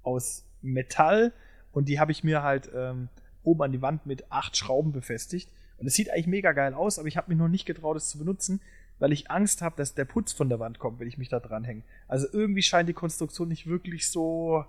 aus 0.03 0.45
Metall 0.61 1.33
und 1.73 1.89
die 1.89 1.99
habe 1.99 2.13
ich 2.13 2.23
mir 2.23 2.43
halt 2.43 2.71
ähm, 2.73 3.09
oben 3.43 3.61
an 3.61 3.71
die 3.73 3.81
Wand 3.81 4.05
mit 4.05 4.31
acht 4.31 4.55
Schrauben 4.55 4.93
befestigt. 4.93 5.49
Und 5.77 5.87
es 5.87 5.95
sieht 5.95 6.09
eigentlich 6.09 6.27
mega 6.27 6.53
geil 6.53 6.73
aus, 6.73 6.97
aber 6.97 7.09
ich 7.09 7.17
habe 7.17 7.29
mich 7.29 7.37
noch 7.37 7.49
nicht 7.49 7.65
getraut, 7.65 7.97
es 7.97 8.09
zu 8.09 8.17
benutzen, 8.17 8.61
weil 8.99 9.11
ich 9.11 9.29
Angst 9.29 9.61
habe, 9.61 9.75
dass 9.75 9.95
der 9.95 10.05
Putz 10.05 10.31
von 10.31 10.47
der 10.47 10.59
Wand 10.59 10.79
kommt, 10.79 10.99
wenn 10.99 11.09
ich 11.09 11.17
mich 11.17 11.27
da 11.27 11.41
dranhänge. 11.41 11.83
Also 12.07 12.25
irgendwie 12.31 12.61
scheint 12.61 12.87
die 12.87 12.93
Konstruktion 12.93 13.49
nicht 13.49 13.67
wirklich 13.67 14.09
so 14.09 14.65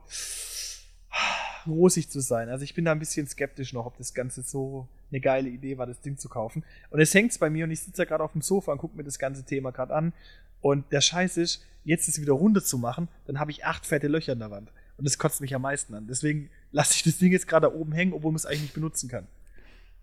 rosig 1.69 2.11
zu 2.11 2.19
sein. 2.19 2.49
Also 2.49 2.65
ich 2.65 2.75
bin 2.75 2.85
da 2.85 2.93
ein 2.93 2.99
bisschen 2.99 3.29
skeptisch 3.29 3.73
noch, 3.73 3.87
ob 3.87 3.97
das 3.97 4.13
Ganze 4.13 4.43
so 4.43 4.89
eine 5.13 5.21
geile 5.21 5.49
Idee 5.49 5.79
war, 5.79 5.87
das 5.87 6.01
Ding 6.01 6.19
zu 6.19 6.29
kaufen. 6.29 6.65
Und 6.91 7.01
es 7.01 7.15
hängt 7.15 7.39
bei 7.39 7.49
mir 7.49 7.65
und 7.65 7.71
ich 7.71 7.81
sitze 7.81 8.03
ja 8.03 8.07
gerade 8.07 8.25
auf 8.25 8.33
dem 8.33 8.43
Sofa 8.43 8.73
und 8.73 8.79
gucke 8.79 8.97
mir 8.97 9.05
das 9.05 9.21
ganze 9.21 9.45
Thema 9.45 9.71
gerade 9.71 9.95
an. 9.95 10.13
Und 10.61 10.91
der 10.93 11.01
Scheiß 11.01 11.37
ist, 11.37 11.65
jetzt 11.85 12.09
es 12.09 12.21
wieder 12.21 12.33
runter 12.33 12.63
zu 12.63 12.79
machen, 12.79 13.09
dann 13.27 13.39
habe 13.39 13.51
ich 13.51 13.65
acht 13.65 13.87
fette 13.87 14.09
Löcher 14.09 14.33
in 14.33 14.39
der 14.39 14.51
Wand. 14.51 14.73
Und 14.97 15.07
das 15.07 15.19
kotzt 15.19 15.41
mich 15.41 15.55
am 15.55 15.63
meisten 15.63 15.95
an. 15.95 16.07
Deswegen 16.07 16.51
lasse 16.73 16.95
ich 16.95 17.03
das 17.03 17.19
Ding 17.19 17.33
jetzt 17.33 17.49
gerade 17.49 17.69
da 17.69 17.75
oben 17.75 17.93
hängen, 17.93 18.13
obwohl 18.13 18.33
man 18.33 18.37
es 18.37 18.47
eigentlich 18.47 18.63
nicht 18.63 18.75
benutzen 18.75 19.09
kann. 19.09 19.27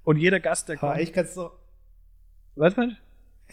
Und 0.04 0.18
jeder 0.18 0.40
Gast, 0.40 0.70
der 0.70 0.78
kommt. 0.78 0.94
Aber 0.94 1.02
ich 1.02 1.14
kann 1.14 1.26
es 1.26 1.36
doch. 1.36 1.54
Was 2.56 2.76
meinst 2.76 2.98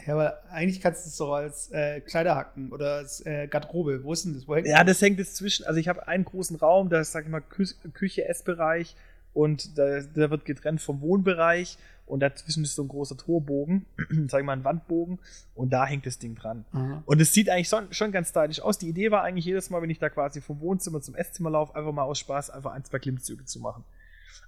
ja, 0.07 0.15
aber 0.15 0.43
eigentlich 0.51 0.81
kannst 0.81 1.05
du 1.05 1.09
es 1.09 1.17
doch 1.17 1.33
als 1.33 1.71
äh, 1.71 2.01
Kleider 2.01 2.35
hacken 2.35 2.73
oder 2.73 2.97
als 2.97 3.25
äh, 3.25 3.47
Garderobe. 3.47 4.03
Wo 4.05 4.13
ist 4.13 4.25
denn 4.25 4.35
das? 4.35 4.47
Wo 4.47 4.57
ja, 4.57 4.85
das 4.85 5.01
hängt 5.01 5.19
jetzt 5.19 5.37
zwischen. 5.37 5.65
Also 5.67 5.79
ich 5.79 5.89
habe 5.89 6.09
einen 6.09 6.25
großen 6.25 6.57
Raum, 6.57 6.89
da 6.91 7.01
ist, 7.01 7.13
sag 7.13 7.25
ich 7.25 7.31
mal, 7.31 7.41
Kü 7.41 7.67
Küche, 7.93 8.29
Essbereich 8.29 8.97
und 9.33 9.79
da, 9.79 10.01
der 10.01 10.31
wird 10.31 10.45
getrennt 10.45 10.83
vom 10.83 11.01
Wohnbereich 11.01 11.79
und 12.07 12.21
dazwischen 12.21 12.65
ist 12.65 12.75
so 12.75 12.83
ein 12.83 12.89
großer 12.89 13.17
Torbogen, 13.17 13.87
sag 14.29 14.41
ich 14.41 14.47
mal 14.47 14.53
ein 14.53 14.65
Wandbogen 14.65 15.19
und 15.55 15.71
da 15.73 15.87
hängt 15.87 16.07
das 16.07 16.19
Ding 16.19 16.35
dran. 16.35 16.65
Mhm. 16.73 17.03
Und 17.07 17.21
es 17.21 17.33
sieht 17.33 17.49
eigentlich 17.49 17.69
schon, 17.69 17.93
schon 17.93 18.13
ganz 18.13 18.31
stylisch 18.31 18.61
aus. 18.61 18.79
Die 18.79 18.89
Idee 18.89 19.11
war 19.11 19.23
eigentlich 19.23 19.45
jedes 19.45 19.71
Mal, 19.71 19.81
wenn 19.83 19.91
ich 19.91 19.99
da 19.99 20.11
quasi 20.11 20.41
vom 20.41 20.61
Wohnzimmer 20.61 21.01
zum 21.01 21.15
Esszimmer 21.15 21.51
laufe, 21.51 21.75
einfach 21.75 21.93
mal 21.93 22.03
aus 22.03 22.19
Spaß 22.19 22.51
einfach 22.51 22.73
ein, 22.73 22.85
zwei 22.85 22.99
Klimmzüge 22.99 23.45
zu 23.45 23.61
machen. 23.61 23.85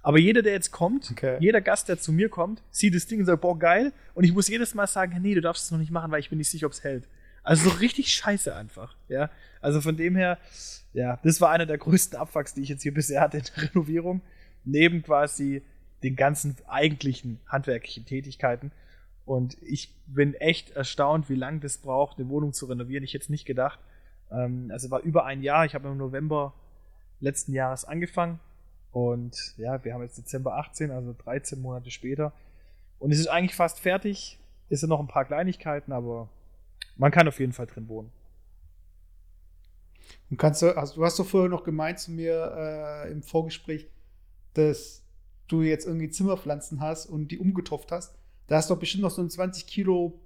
Aber 0.03 0.19
jeder, 0.19 0.41
der 0.41 0.53
jetzt 0.53 0.71
kommt, 0.71 1.09
okay. 1.11 1.37
jeder 1.39 1.61
Gast, 1.61 1.89
der 1.89 1.99
zu 1.99 2.11
mir 2.11 2.29
kommt, 2.29 2.61
sieht 2.71 2.95
das 2.95 3.07
Ding 3.07 3.19
und 3.19 3.25
sagt, 3.25 3.41
boah, 3.41 3.57
geil. 3.57 3.91
Und 4.13 4.23
ich 4.23 4.33
muss 4.33 4.47
jedes 4.47 4.73
Mal 4.73 4.87
sagen, 4.87 5.17
nee, 5.21 5.33
du 5.33 5.41
darfst 5.41 5.65
es 5.65 5.71
noch 5.71 5.79
nicht 5.79 5.91
machen, 5.91 6.11
weil 6.11 6.19
ich 6.19 6.29
bin 6.29 6.37
nicht 6.37 6.49
sicher, 6.49 6.67
ob 6.67 6.73
es 6.73 6.83
hält. 6.83 7.07
Also 7.43 7.69
so 7.69 7.77
richtig 7.77 8.13
scheiße 8.13 8.55
einfach, 8.55 8.95
ja. 9.07 9.29
Also 9.61 9.81
von 9.81 9.97
dem 9.97 10.15
her, 10.15 10.37
ja, 10.93 11.19
das 11.23 11.41
war 11.41 11.49
einer 11.49 11.65
der 11.65 11.77
größten 11.77 12.19
Abfucks, 12.19 12.53
die 12.53 12.61
ich 12.61 12.69
jetzt 12.69 12.83
hier 12.83 12.93
bisher 12.93 13.21
hatte 13.21 13.37
in 13.37 13.43
der 13.43 13.63
Renovierung. 13.69 14.21
Neben 14.65 15.01
quasi 15.01 15.61
den 16.03 16.15
ganzen 16.15 16.55
eigentlichen 16.67 17.39
handwerklichen 17.47 18.05
Tätigkeiten. 18.05 18.71
Und 19.25 19.57
ich 19.61 19.93
bin 20.05 20.33
echt 20.35 20.71
erstaunt, 20.71 21.29
wie 21.29 21.35
lange 21.35 21.59
das 21.59 21.77
braucht, 21.77 22.17
eine 22.17 22.29
Wohnung 22.29 22.53
zu 22.53 22.65
renovieren. 22.65 23.03
Ich 23.03 23.13
hätte 23.13 23.23
es 23.23 23.29
nicht 23.29 23.45
gedacht. 23.45 23.79
Ähm, 24.31 24.69
also 24.71 24.89
war 24.89 25.01
über 25.01 25.25
ein 25.25 25.41
Jahr. 25.41 25.65
Ich 25.65 25.75
habe 25.75 25.89
im 25.89 25.97
November 25.97 26.53
letzten 27.19 27.53
Jahres 27.53 27.83
angefangen 27.83 28.39
und 28.91 29.53
ja, 29.57 29.83
wir 29.83 29.93
haben 29.93 30.01
jetzt 30.01 30.17
Dezember 30.17 30.57
18, 30.57 30.91
also 30.91 31.13
13 31.13 31.61
Monate 31.61 31.91
später. 31.91 32.33
Und 32.99 33.11
es 33.11 33.19
ist 33.19 33.27
eigentlich 33.27 33.55
fast 33.55 33.79
fertig. 33.79 34.39
Es 34.69 34.79
sind 34.79 34.89
noch 34.89 34.99
ein 34.99 35.07
paar 35.07 35.25
Kleinigkeiten, 35.25 35.91
aber 35.91 36.29
man 36.95 37.11
kann 37.11 37.27
auf 37.27 37.39
jeden 37.39 37.53
Fall 37.53 37.67
drin 37.67 37.87
wohnen. 37.87 38.11
Und 40.29 40.37
kannst 40.37 40.61
du, 40.61 40.75
also 40.75 40.95
du 40.95 41.05
hast 41.05 41.19
doch 41.19 41.25
vorher 41.25 41.49
noch 41.49 41.63
gemeint 41.63 41.99
zu 41.99 42.11
mir 42.11 42.53
äh, 42.57 43.11
im 43.11 43.21
Vorgespräch, 43.21 43.87
dass 44.53 45.03
du 45.47 45.61
jetzt 45.61 45.85
irgendwie 45.85 46.09
Zimmerpflanzen 46.09 46.79
hast 46.79 47.05
und 47.05 47.29
die 47.31 47.39
umgetopft 47.39 47.91
hast. 47.91 48.15
Da 48.47 48.57
hast 48.57 48.69
du 48.69 48.73
doch 48.73 48.79
bestimmt 48.79 49.03
noch 49.03 49.11
so 49.11 49.21
ein 49.21 49.29
20 49.29 49.67
Kilo 49.67 50.19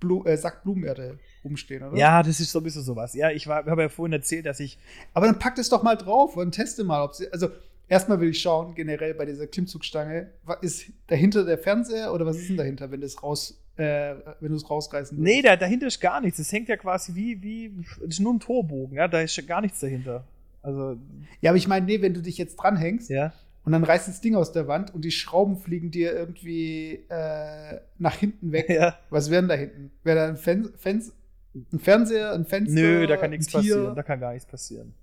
Blu 0.00 0.24
äh, 0.24 0.36
Sack 0.36 0.62
Blumenerde 0.62 1.18
rumstehen, 1.44 1.82
oder? 1.82 1.96
Ja, 1.96 2.22
das 2.22 2.40
ist 2.40 2.52
so 2.52 2.60
ein 2.60 2.62
bisschen 2.62 2.82
sowas. 2.82 3.14
Ja, 3.14 3.30
ich 3.30 3.46
habe 3.46 3.82
ja 3.82 3.88
vorhin 3.88 4.12
erzählt, 4.12 4.46
dass 4.46 4.60
ich. 4.60 4.78
Aber 5.12 5.26
dann 5.26 5.38
pack 5.38 5.56
das 5.56 5.68
doch 5.68 5.82
mal 5.82 5.96
drauf 5.96 6.36
und 6.36 6.52
teste 6.52 6.84
mal, 6.84 7.02
ob 7.02 7.14
sie. 7.14 7.32
Also, 7.32 7.48
Erstmal 7.90 8.20
will 8.20 8.30
ich 8.30 8.40
schauen, 8.40 8.74
generell 8.74 9.14
bei 9.14 9.24
dieser 9.24 9.46
Klimmzugstange, 9.46 10.30
ist 10.60 10.92
dahinter 11.06 11.44
der 11.44 11.56
Fernseher 11.56 12.12
oder 12.12 12.26
was 12.26 12.36
ist 12.36 12.50
denn 12.50 12.58
dahinter, 12.58 12.90
wenn 12.90 13.00
das 13.00 13.22
raus, 13.22 13.58
äh, 13.76 14.14
wenn 14.40 14.50
du 14.50 14.56
es 14.56 14.68
rausreißen 14.68 15.16
willst? 15.16 15.26
Nee, 15.26 15.40
da, 15.40 15.56
dahinter 15.56 15.86
ist 15.86 15.98
gar 15.98 16.20
nichts. 16.20 16.38
Es 16.38 16.52
hängt 16.52 16.68
ja 16.68 16.76
quasi 16.76 17.14
wie, 17.14 17.42
wie, 17.42 17.72
das 18.00 18.10
ist 18.10 18.20
nur 18.20 18.34
ein 18.34 18.40
Torbogen, 18.40 18.98
ja, 18.98 19.08
da 19.08 19.22
ist 19.22 19.46
gar 19.46 19.62
nichts 19.62 19.80
dahinter. 19.80 20.26
Also. 20.60 20.98
Ja, 21.40 21.52
aber 21.52 21.56
ich 21.56 21.66
meine, 21.66 21.86
nee, 21.86 22.02
wenn 22.02 22.12
du 22.12 22.20
dich 22.20 22.36
jetzt 22.36 22.56
dranhängst 22.56 23.08
ja. 23.08 23.32
Und 23.68 23.72
dann 23.72 23.84
reißt 23.84 24.08
das 24.08 24.22
Ding 24.22 24.34
aus 24.34 24.52
der 24.52 24.66
Wand 24.66 24.94
und 24.94 25.02
die 25.02 25.10
Schrauben 25.10 25.58
fliegen 25.58 25.90
dir 25.90 26.14
irgendwie 26.14 27.04
äh, 27.10 27.78
nach 27.98 28.14
hinten 28.14 28.50
weg. 28.50 28.70
Ja. 28.70 28.96
Was 29.10 29.28
wäre 29.28 29.42
denn 29.42 29.50
da 29.50 29.56
hinten? 29.56 29.90
Wäre 30.04 30.16
da 30.16 30.28
ein, 30.28 30.38
Fen 30.38 30.72
Fens 30.78 31.12
ein 31.54 31.78
Fernseher, 31.78 32.32
ein 32.32 32.46
Fenster? 32.46 32.80
Nö, 32.80 33.06
da 33.06 33.18
kann 33.18 33.28
nichts 33.28 33.52
passieren. 33.52 33.94
Da 33.94 34.02
kann 34.02 34.20
gar 34.20 34.32
nichts 34.32 34.48
passieren. 34.48 34.94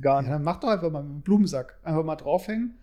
Gar 0.00 0.22
nicht. 0.22 0.28
Ja, 0.28 0.34
dann 0.34 0.44
mach 0.44 0.60
doch 0.60 0.68
einfach 0.68 0.92
mal 0.92 1.02
mit 1.02 1.10
einem 1.10 1.22
Blumensack. 1.22 1.76
Einfach 1.82 2.04
mal 2.04 2.14
draufhängen 2.14 2.78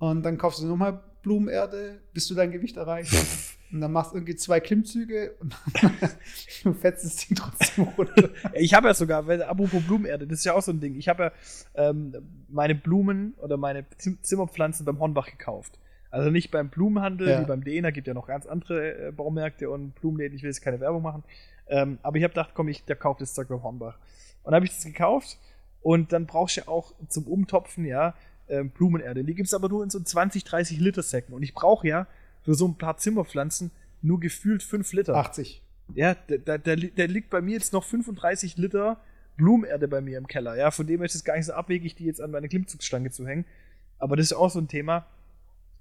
und 0.00 0.24
dann 0.24 0.36
kaufst 0.36 0.60
du 0.60 0.66
nochmal 0.66 1.00
Blumenerde, 1.22 2.00
bis 2.12 2.28
du 2.28 2.34
dein 2.34 2.50
Gewicht 2.50 2.76
erreichst. 2.76 3.56
und 3.72 3.80
dann 3.80 3.92
machst 3.92 4.12
du 4.12 4.16
irgendwie 4.16 4.36
zwei 4.36 4.60
Klimmzüge 4.60 5.34
und 5.40 5.56
du 6.64 6.72
fetzt 6.74 7.04
das 7.04 7.16
Ding 7.16 7.36
trotzdem 7.36 7.84
runter. 7.84 8.30
Ich 8.54 8.74
habe 8.74 8.88
ja 8.88 8.94
sogar, 8.94 9.26
weil, 9.26 9.42
apropos 9.42 9.82
Blumenerde, 9.82 10.26
das 10.26 10.40
ist 10.40 10.44
ja 10.44 10.54
auch 10.54 10.62
so 10.62 10.72
ein 10.72 10.80
Ding. 10.80 10.96
Ich 10.96 11.08
habe 11.08 11.32
ja 11.74 11.90
ähm, 11.90 12.14
meine 12.48 12.74
Blumen 12.74 13.34
oder 13.38 13.56
meine 13.56 13.86
Zimmerpflanzen 13.96 14.84
beim 14.84 14.98
Hornbach 14.98 15.26
gekauft. 15.26 15.78
Also 16.10 16.30
nicht 16.30 16.50
beim 16.50 16.68
Blumenhandel, 16.68 17.28
ja. 17.28 17.40
wie 17.40 17.46
beim 17.46 17.64
Dehner, 17.64 17.90
gibt 17.90 18.06
ja 18.06 18.12
noch 18.12 18.26
ganz 18.26 18.46
andere 18.46 19.08
äh, 19.08 19.12
Baumärkte 19.12 19.70
und 19.70 19.94
Blumenläden, 19.94 20.36
ich 20.36 20.42
will 20.42 20.50
jetzt 20.50 20.60
keine 20.60 20.78
Werbung 20.78 21.02
machen. 21.02 21.24
Ähm, 21.68 21.98
aber 22.02 22.18
ich 22.18 22.24
habe 22.24 22.34
gedacht, 22.34 22.50
komm, 22.54 22.68
ich 22.68 22.84
kaufe 22.98 23.20
das 23.20 23.32
Zeug 23.32 23.48
beim 23.48 23.62
Hornbach. 23.62 23.96
Und 24.42 24.52
dann 24.52 24.56
habe 24.56 24.66
ich 24.66 24.72
das 24.72 24.84
gekauft 24.84 25.38
und 25.80 26.12
dann 26.12 26.26
brauchst 26.26 26.56
du 26.56 26.60
ja 26.60 26.68
auch 26.68 26.92
zum 27.08 27.26
Umtopfen, 27.26 27.86
ja, 27.86 28.14
ähm, 28.48 28.70
Blumenerde. 28.70 29.24
Die 29.24 29.34
gibt 29.34 29.48
es 29.48 29.54
aber 29.54 29.68
nur 29.68 29.82
in 29.82 29.90
so 29.90 30.00
20, 30.00 30.44
30 30.44 30.78
Liter 30.78 31.02
Säcken. 31.02 31.34
Und 31.34 31.42
ich 31.42 31.54
brauche 31.54 31.86
ja 31.86 32.06
für 32.42 32.54
so 32.54 32.66
ein 32.66 32.76
paar 32.76 32.96
Zimmerpflanzen 32.96 33.70
nur 34.02 34.20
gefühlt 34.20 34.62
5 34.62 34.92
Liter. 34.92 35.14
80. 35.14 35.62
Ja, 35.94 36.14
da, 36.14 36.58
da, 36.58 36.74
da 36.76 37.04
liegt 37.04 37.30
bei 37.30 37.40
mir 37.40 37.54
jetzt 37.54 37.72
noch 37.72 37.84
35 37.84 38.56
Liter 38.56 38.98
Blumenerde 39.36 39.88
bei 39.88 40.00
mir 40.00 40.18
im 40.18 40.26
Keller. 40.26 40.56
Ja, 40.56 40.70
von 40.70 40.86
dem 40.86 41.02
ist 41.02 41.14
es 41.14 41.24
gar 41.24 41.36
nicht 41.36 41.46
so 41.46 41.52
abwegig, 41.52 41.94
die 41.94 42.04
jetzt 42.04 42.20
an 42.20 42.30
meine 42.30 42.48
Klimmzugstange 42.48 43.10
zu 43.10 43.26
hängen. 43.26 43.44
Aber 43.98 44.16
das 44.16 44.26
ist 44.26 44.32
auch 44.32 44.50
so 44.50 44.58
ein 44.58 44.68
Thema. 44.68 45.06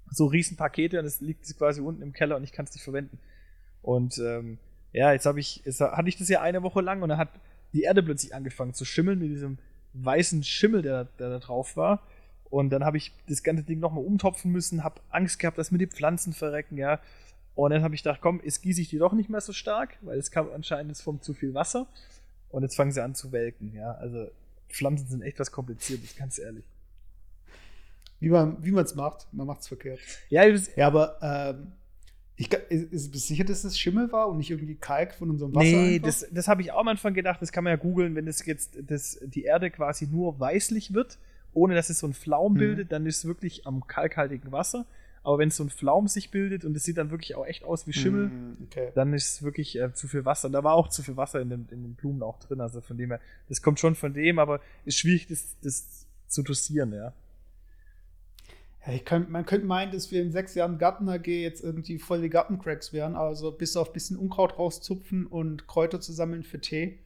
So 0.10 0.26
Riesenpakete 0.26 1.00
und 1.00 1.06
es 1.06 1.22
liegt 1.22 1.58
quasi 1.58 1.82
unten 1.82 2.02
im 2.02 2.14
Keller 2.14 2.36
und 2.36 2.44
ich 2.44 2.52
kann 2.52 2.66
es 2.66 2.74
nicht 2.74 2.84
verwenden. 2.84 3.18
Und 3.82 4.18
ähm, 4.20 4.58
ja, 4.94 5.14
jetzt 5.14 5.26
habe 5.26 5.40
ich, 5.40 5.62
jetzt 5.66 5.80
hatte 5.80 6.10
ich 6.10 6.18
das 6.18 6.28
ja 6.30 6.42
eine 6.42 6.64
Woche 6.64 6.82
lang 6.82 7.02
und 7.02 7.10
dann 7.10 7.18
hat 7.18 7.30
die 7.74 7.84
Erde 7.84 8.04
plötzlich 8.04 8.36
angefangen 8.36 8.74
zu 8.74 8.84
schimmeln 8.84 9.20
mit 9.20 9.30
diesem 9.30 9.58
weißen 9.94 10.44
Schimmel, 10.44 10.82
der, 10.82 11.06
der 11.20 11.30
da 11.30 11.40
drauf 11.40 11.78
war. 11.78 12.02
Und 12.52 12.70
dann 12.70 12.84
habe 12.84 12.98
ich 12.98 13.14
das 13.28 13.44
ganze 13.44 13.64
Ding 13.64 13.80
nochmal 13.80 14.04
umtopfen 14.04 14.52
müssen, 14.52 14.84
habe 14.84 15.02
Angst 15.10 15.40
gehabt, 15.40 15.58
dass 15.58 15.72
mir 15.72 15.78
die 15.78 15.88
Pflanzen 15.88 16.34
verrecken, 16.34 16.78
ja. 16.78 17.00
Und 17.56 17.72
dann 17.72 17.82
habe 17.82 17.96
ich 17.96 18.04
gedacht, 18.04 18.20
komm, 18.22 18.42
jetzt 18.44 18.62
gieße 18.62 18.82
ich 18.82 18.90
die 18.90 18.98
doch 18.98 19.14
nicht 19.14 19.30
mehr 19.30 19.42
so 19.42 19.54
stark, 19.54 19.98
weil 20.02 20.20
es 20.20 20.32
kam 20.32 20.50
anscheinend 20.54 20.92
jetzt 20.92 21.02
vom 21.02 21.22
zu 21.22 21.34
viel 21.34 21.54
Wasser. 21.54 21.88
Und 22.50 22.64
jetzt 22.64 22.76
fangen 22.76 22.92
sie 22.92 23.02
an 23.02 23.16
zu 23.16 23.32
welken, 23.32 23.74
ja. 23.74 23.94
Also 23.94 24.28
Pflanzen 24.68 25.08
sind 25.08 25.22
echt 25.22 25.40
was 25.40 25.52
Kompliziertes, 25.52 26.16
ganz 26.18 26.40
ehrlich. 26.40 26.66
Wie 28.20 28.30
man 28.30 28.58
es 28.62 28.96
macht, 28.96 29.28
man 29.32 29.48
macht 29.48 29.62
es 29.62 29.70
verkehrt. 29.70 30.00
Ja, 30.30 30.46
ja 30.46 30.88
aber 30.88 31.18
ähm, 31.22 31.72
ich, 32.36 32.52
ist 32.52 33.16
es 33.16 33.28
sicher, 33.28 33.46
dass 33.46 33.64
es 33.64 33.80
Schimmel 33.80 34.12
war 34.12 34.28
und 34.28 34.38
nicht 34.38 34.52
irgendwie 34.52 34.76
Kalk 34.76 35.16
von 35.16 35.30
unserem 35.30 35.56
Wasser? 35.56 35.66
Nee, 35.66 35.96
einfach? 35.96 36.08
das, 36.08 36.28
das 36.30 36.48
habe 36.50 36.62
ich 36.62 36.74
auch 36.74 36.82
am 36.82 36.90
Anfang 36.90 37.14
gedacht, 37.14 37.42
das 37.42 37.54
kann 37.54 37.64
man 37.64 37.72
ja 37.72 37.78
googeln, 37.78 38.14
wenn 38.16 38.26
das 38.26 38.46
jetzt 38.46 38.78
das, 38.82 39.20
die 39.24 39.44
Erde 39.44 39.72
quasi 39.72 40.06
nur 40.06 40.38
weißlich 40.38 40.94
wird 40.94 41.18
ohne 41.54 41.76
dass 41.76 41.90
es 41.90 42.00
so 42.00 42.08
ein 42.08 42.14
Flaum 42.14 42.54
mhm. 42.54 42.58
bildet, 42.58 42.92
dann 42.92 43.06
ist 43.06 43.20
es 43.20 43.26
wirklich 43.26 43.68
am 43.68 43.88
kalkhaltigen 43.88 44.52
Wasser. 44.52 44.86
Aber 45.24 45.38
wenn 45.38 45.50
es 45.50 45.58
so 45.58 45.64
ein 45.64 45.70
Flaum 45.70 46.08
sich 46.08 46.32
bildet 46.32 46.66
und 46.66 46.76
es 46.76 46.84
sieht 46.84 46.98
dann 46.98 47.12
wirklich 47.12 47.36
auch 47.36 47.46
echt 47.46 47.64
aus 47.64 47.86
wie 47.86 47.94
Schimmel, 47.94 48.30
mhm, 48.30 48.58
okay. 48.66 48.92
dann 48.96 49.14
ist 49.14 49.34
es 49.34 49.44
wirklich 49.44 49.80
äh, 49.80 49.94
zu 49.94 50.08
viel 50.08 50.26
Wasser. 50.26 50.48
Und 50.48 50.54
da 50.54 50.64
war 50.64 50.74
auch 50.74 50.88
zu 50.88 51.04
viel 51.04 51.16
Wasser 51.16 51.42
in 51.42 51.50
den, 51.50 51.68
in 51.70 51.84
den 51.84 51.94
Blumen 51.94 52.24
auch 52.24 52.40
drin. 52.40 52.60
Also 52.60 52.82
von 52.82 52.98
dem 52.98 53.12
her, 53.12 53.20
das 53.48 53.62
kommt 53.62 53.80
schon 53.80 53.94
von 53.94 54.14
dem, 54.14 54.40
aber 54.40 54.62
ist 54.84 54.98
schwierig, 54.98 55.28
das, 55.28 55.56
das 55.62 56.08
zu 56.28 56.42
dosieren, 56.42 56.94
ja. 56.94 57.14
Ja, 58.88 58.98
könnt, 58.98 59.30
man 59.30 59.46
könnte 59.46 59.68
meinen, 59.68 59.92
dass 59.92 60.12
wir 60.12 60.24
in 60.24 60.32
sechs 60.32 60.56
Jahren 60.56 60.80
Garten 60.80 61.08
AG 61.08 61.28
jetzt 61.28 61.64
irgendwie 61.64 62.00
voll 62.00 62.22
die 62.22 62.30
Gartencracks 62.30 62.94
wären, 62.94 63.16
also 63.16 63.52
bis 63.52 63.78
auf 63.78 63.90
ein 63.90 63.94
bisschen 63.94 64.18
Unkraut 64.18 64.58
rauszupfen 64.58 65.28
und 65.28 65.68
Kräuter 65.68 66.02
zu 66.02 66.14
sammeln 66.14 66.42
für 66.42 66.60
Tee, 66.60 66.98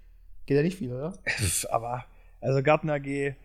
geht 0.46 0.56
ja 0.56 0.64
nicht 0.64 0.78
viel, 0.78 0.94
oder? 0.94 1.20
aber, 1.70 2.06
also 2.40 2.64
Garten 2.64 2.90
AG, 2.90 3.36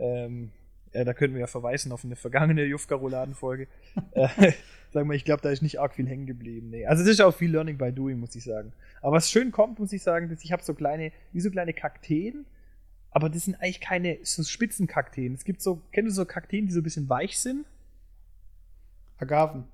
ähm, 0.00 0.50
ja, 0.92 1.04
da 1.04 1.14
können 1.14 1.34
wir 1.34 1.40
ja 1.40 1.46
verweisen 1.46 1.92
auf 1.92 2.04
eine 2.04 2.16
vergangene 2.16 2.64
Jufka-Rouladen-Folge. 2.64 3.68
äh, 4.12 4.52
sagen 4.92 5.08
wir, 5.08 5.14
ich 5.14 5.24
glaube, 5.24 5.42
da 5.42 5.50
ist 5.50 5.62
nicht 5.62 5.78
arg 5.78 5.94
viel 5.94 6.08
hängen 6.08 6.26
geblieben. 6.26 6.70
Nee. 6.70 6.86
Also 6.86 7.02
es 7.02 7.08
ist 7.08 7.20
auch 7.20 7.32
viel 7.32 7.50
Learning 7.50 7.78
by 7.78 7.92
Doing, 7.92 8.18
muss 8.18 8.34
ich 8.34 8.44
sagen. 8.44 8.72
Aber 9.00 9.16
was 9.16 9.30
schön 9.30 9.52
kommt, 9.52 9.78
muss 9.78 9.92
ich 9.92 10.02
sagen, 10.02 10.28
dass 10.28 10.42
ich 10.42 10.52
habe 10.52 10.62
so 10.62 10.74
kleine, 10.74 11.12
wie 11.32 11.40
so 11.40 11.50
kleine 11.50 11.72
Kakteen, 11.72 12.44
aber 13.12 13.28
das 13.28 13.44
sind 13.44 13.56
eigentlich 13.56 13.80
keine 13.80 14.18
so 14.22 14.42
Spitzenkakteen. 14.42 15.34
Es 15.34 15.44
gibt 15.44 15.62
so, 15.62 15.80
kennst 15.92 16.10
du 16.10 16.14
so 16.14 16.24
Kakteen, 16.24 16.66
die 16.66 16.72
so 16.72 16.80
ein 16.80 16.84
bisschen 16.84 17.08
weich 17.08 17.38
sind? 17.38 17.66
Agaven. 19.18 19.64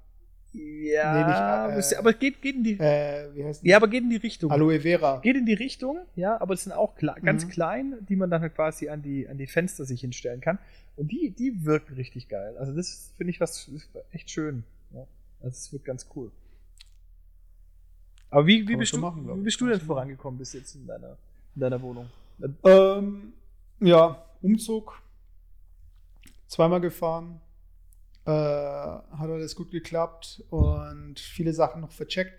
Ja, 0.56 1.68
nee, 1.68 1.76
nicht, 1.76 1.92
äh, 1.92 1.96
aber 1.96 2.14
geht, 2.14 2.40
geht 2.40 2.56
in 2.56 2.64
die. 2.64 2.78
Äh, 2.78 3.28
wie 3.34 3.44
heißt 3.44 3.62
ja, 3.62 3.76
aber 3.76 3.88
geht 3.88 4.04
in 4.04 4.10
die 4.10 4.16
Richtung. 4.16 4.50
Aloe 4.50 4.80
Vera. 4.80 5.18
Geht 5.18 5.36
in 5.36 5.44
die 5.44 5.54
Richtung, 5.54 5.98
ja, 6.14 6.40
aber 6.40 6.54
es 6.54 6.64
sind 6.64 6.72
auch 6.72 6.94
kle 6.94 7.14
ganz 7.22 7.44
mhm. 7.44 7.50
klein, 7.50 7.94
die 8.08 8.16
man 8.16 8.30
dann 8.30 8.40
halt 8.40 8.54
quasi 8.54 8.88
an 8.88 9.02
die, 9.02 9.28
an 9.28 9.36
die 9.36 9.46
Fenster 9.46 9.84
sich 9.84 10.00
hinstellen 10.00 10.40
kann. 10.40 10.58
Und 10.96 11.12
die, 11.12 11.30
die 11.30 11.66
wirken 11.66 11.94
richtig 11.94 12.28
geil. 12.28 12.56
Also, 12.56 12.72
das 12.72 13.12
finde 13.18 13.32
ich 13.32 13.40
was 13.40 13.70
echt 14.12 14.30
schön. 14.30 14.64
Ja. 14.94 15.06
Also, 15.40 15.50
es 15.50 15.72
wird 15.72 15.84
ganz 15.84 16.08
cool. 16.16 16.30
Aber 18.30 18.46
wie, 18.46 18.66
wie 18.66 18.76
bist, 18.76 18.94
du, 18.94 18.98
machen, 18.98 19.28
wie 19.28 19.42
bist 19.42 19.60
du 19.60 19.66
denn 19.66 19.80
vorangekommen 19.80 20.38
bis 20.38 20.54
jetzt 20.54 20.74
in 20.74 20.86
deiner, 20.86 21.18
in 21.54 21.60
deiner 21.60 21.82
Wohnung? 21.82 22.08
Ähm, 22.64 23.34
ja, 23.80 24.24
Umzug. 24.40 25.02
Zweimal 26.46 26.80
gefahren 26.80 27.40
äh, 28.26 28.30
hat 28.30 29.30
alles 29.30 29.54
gut 29.54 29.70
geklappt 29.70 30.42
und 30.50 31.20
viele 31.20 31.52
Sachen 31.52 31.80
noch 31.80 31.92
vercheckt. 31.92 32.32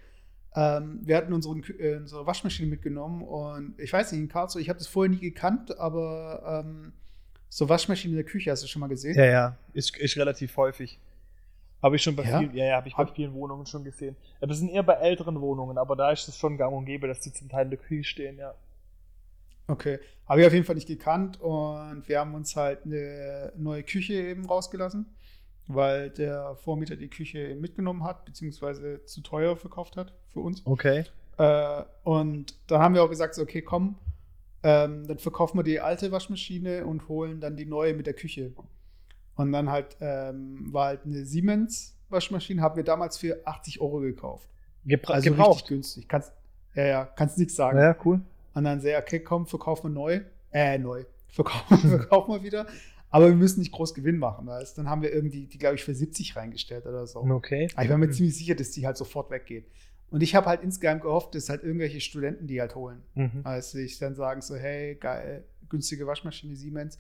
Ähm, 0.53 1.00
wir 1.03 1.15
hatten 1.15 1.32
unseren, 1.32 1.63
äh, 1.79 1.96
unsere 1.96 2.27
Waschmaschine 2.27 2.67
mitgenommen 2.67 3.22
und 3.22 3.79
ich 3.79 3.94
weiß 3.94 4.12
nicht, 4.12 4.22
in 4.22 4.27
Karlsruhe, 4.27 4.62
ich 4.62 4.70
habe 4.70 4.79
das 4.79 4.88
vorher 4.88 5.10
nie 5.10 5.22
gekannt, 5.22 5.77
aber 5.79 6.63
ähm, 6.65 6.94
so 7.48 7.70
Waschmaschine 7.70 8.12
in 8.12 8.17
der 8.17 8.25
Küche 8.25 8.51
hast 8.51 8.63
du 8.63 8.67
schon 8.67 8.82
mal 8.82 8.88
gesehen? 8.88 9.15
Ja, 9.15 9.25
ja, 9.25 9.58
ist, 9.74 9.98
ist 9.98 10.17
relativ 10.17 10.58
häufig. 10.58 11.00
Habe 11.82 11.96
ich 11.96 12.03
schon 12.03 12.15
bei 12.15 12.24
ja? 12.24 12.39
vielen, 12.39 12.53
ja, 12.56 12.65
ja, 12.65 12.75
habe 12.77 12.89
ich 12.89 12.96
bei 12.96 13.06
vielen 13.06 13.34
Wohnungen 13.34 13.65
schon 13.65 13.84
gesehen. 13.84 14.17
Das 14.41 14.58
sind 14.58 14.70
eher 14.70 14.84
bei 14.84 14.96
älteren 14.96 15.39
Wohnungen, 15.39 15.77
aber 15.77 15.96
da 15.96 16.12
ist 16.12 16.27
es 16.27 16.36
schon 16.36 16.58
gang 16.58 16.74
und 16.74 16.86
gäbe, 16.86 17.08
dass 17.08 17.22
die 17.22 17.32
zum 17.32 17.48
Teil 17.48 17.65
in 17.65 17.70
der 17.70 17.79
Küche 17.79 18.03
stehen, 18.03 18.38
ja. 18.38 18.56
Okay, 19.67 20.00
habe 20.27 20.41
ich 20.41 20.48
auf 20.48 20.53
jeden 20.53 20.65
Fall 20.65 20.75
nicht 20.75 20.88
gekannt 20.88 21.39
und 21.39 22.08
wir 22.08 22.20
haben 22.20 22.34
uns 22.34 22.56
halt 22.56 22.86
eine 22.86 23.53
neue 23.56 23.84
Küche 23.84 24.13
eben 24.13 24.46
rausgelassen 24.46 25.06
weil 25.67 26.09
der 26.09 26.55
Vormieter 26.55 26.95
die 26.95 27.09
Küche 27.09 27.55
mitgenommen 27.55 28.03
hat, 28.03 28.25
beziehungsweise 28.25 29.03
zu 29.05 29.21
teuer 29.21 29.55
verkauft 29.55 29.97
hat 29.97 30.13
für 30.29 30.39
uns. 30.39 30.62
Okay. 30.65 31.03
Äh, 31.38 31.83
und 32.03 32.55
dann 32.67 32.81
haben 32.81 32.95
wir 32.95 33.03
auch 33.03 33.09
gesagt, 33.09 33.36
so, 33.36 33.41
okay, 33.41 33.62
komm, 33.62 33.95
ähm, 34.63 35.05
dann 35.07 35.19
verkaufen 35.19 35.57
wir 35.57 35.63
die 35.63 35.79
alte 35.79 36.12
Waschmaschine 36.12 36.86
und 36.86 37.07
holen 37.07 37.39
dann 37.39 37.55
die 37.55 37.65
neue 37.65 37.93
mit 37.93 38.07
der 38.07 38.13
Küche. 38.13 38.53
Und 39.36 39.51
dann 39.51 39.69
halt 39.69 39.97
ähm, 40.00 40.74
war 40.74 40.88
halt 40.88 41.05
eine 41.05 41.25
Siemens 41.25 41.95
Waschmaschine, 42.09 42.62
haben 42.62 42.75
wir 42.75 42.83
damals 42.83 43.17
für 43.17 43.45
80 43.45 43.81
Euro 43.81 44.00
gekauft. 44.00 44.50
Gebra 44.86 45.15
also 45.15 45.29
gebraucht. 45.29 45.55
richtig 45.55 45.67
günstig. 45.67 46.07
Kannst, 46.07 46.31
ja, 46.74 46.86
ja, 46.86 47.05
kannst 47.05 47.38
nichts 47.38 47.55
sagen. 47.55 47.77
Ja, 47.77 47.95
cool. 48.05 48.21
Und 48.53 48.63
dann 48.63 48.79
sehr, 48.79 49.00
okay, 49.00 49.19
komm, 49.19 49.45
verkaufen 49.45 49.91
wir 49.91 49.93
neu. 49.93 50.21
Äh, 50.51 50.77
neu. 50.77 51.03
Verkaufen, 51.27 51.77
verkaufen 51.89 52.33
wir 52.33 52.43
wieder. 52.43 52.65
Aber 53.17 53.29
wir 53.29 53.36
müssen 53.36 53.59
nicht 53.59 53.71
groß 53.71 53.93
Gewinn 53.93 54.17
machen. 54.17 54.47
Weißt? 54.47 54.77
Dann 54.77 54.89
haben 54.89 55.01
wir 55.01 55.12
irgendwie 55.12 55.47
die, 55.47 55.57
glaube 55.57 55.75
ich, 55.75 55.83
für 55.83 55.93
70 55.93 56.36
reingestellt 56.36 56.86
oder 56.86 57.07
so. 57.07 57.21
Okay. 57.21 57.67
Aber 57.74 57.83
ich 57.83 57.89
war 57.89 57.97
mir 57.97 58.09
ziemlich 58.12 58.38
sicher, 58.38 58.55
dass 58.55 58.71
die 58.71 58.86
halt 58.86 58.97
sofort 58.97 59.31
weggeht. 59.31 59.65
Und 60.09 60.24
ich 60.24 60.36
habe 60.36 60.45
halt 60.45 60.62
insgeheim 60.63 61.00
gehofft, 61.00 61.36
dass 61.36 61.50
halt 61.50 61.63
irgendwelche 61.63 62.00
Studenten 62.00 62.47
die 62.47 62.62
halt 62.62 62.75
holen. 62.75 63.01
Mhm. 63.15 63.41
Also 63.43 63.79
ich 63.79 64.00
dann 64.00 64.15
sagen 64.15 64.41
so, 64.41 64.55
hey, 64.55 64.95
geil, 64.95 65.45
günstige 65.67 66.07
Waschmaschine 66.07 66.55
Siemens. 66.55 66.97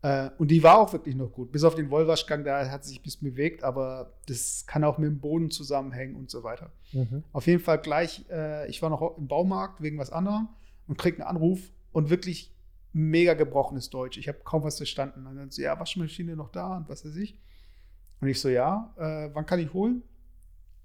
Äh, 0.00 0.30
und 0.38 0.50
die 0.50 0.62
war 0.62 0.78
auch 0.78 0.92
wirklich 0.92 1.16
noch 1.16 1.32
gut. 1.32 1.50
Bis 1.50 1.64
auf 1.64 1.74
den 1.74 1.90
Wollwaschgang, 1.90 2.44
da 2.44 2.70
hat 2.70 2.84
sich 2.84 3.00
ein 3.00 3.02
bisschen 3.02 3.28
bewegt, 3.28 3.64
aber 3.64 4.14
das 4.26 4.64
kann 4.66 4.84
auch 4.84 4.96
mit 4.96 5.10
dem 5.10 5.18
Boden 5.18 5.50
zusammenhängen 5.50 6.14
und 6.14 6.30
so 6.30 6.44
weiter. 6.44 6.70
Mhm. 6.92 7.24
Auf 7.32 7.46
jeden 7.46 7.60
Fall 7.60 7.78
gleich, 7.78 8.24
äh, 8.30 8.68
ich 8.68 8.80
war 8.80 8.90
noch 8.90 9.18
im 9.18 9.26
Baumarkt 9.26 9.82
wegen 9.82 9.98
was 9.98 10.10
anderem 10.10 10.48
und 10.86 10.96
krieg 10.98 11.14
einen 11.14 11.28
Anruf 11.28 11.60
und 11.92 12.10
wirklich 12.10 12.54
mega 12.92 13.34
gebrochenes 13.34 13.90
Deutsch. 13.90 14.18
Ich 14.18 14.28
habe 14.28 14.38
kaum 14.44 14.62
was 14.62 14.76
verstanden. 14.76 15.26
Und 15.26 15.36
dann 15.36 15.50
so, 15.50 15.62
ja, 15.62 15.78
Waschmaschine 15.78 16.36
noch 16.36 16.50
da 16.50 16.76
und 16.76 16.88
was 16.88 17.04
weiß 17.04 17.16
ich. 17.16 17.38
Und 18.20 18.28
ich 18.28 18.40
so, 18.40 18.48
ja, 18.48 18.94
äh, 18.96 19.30
wann 19.34 19.46
kann 19.46 19.60
ich 19.60 19.72
holen? 19.72 20.02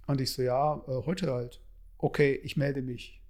Und 0.08 0.22
ich 0.22 0.32
so, 0.32 0.42
ja, 0.42 0.84
äh, 0.88 1.06
heute 1.06 1.32
halt. 1.32 1.62
Okay, 1.98 2.40
ich 2.44 2.58
melde 2.58 2.82
mich. 2.82 3.22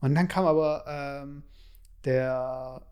Und 0.00 0.14
dann 0.14 0.28
kam 0.28 0.46
aber 0.46 0.84
ähm, 0.86 1.42
der 2.04 2.82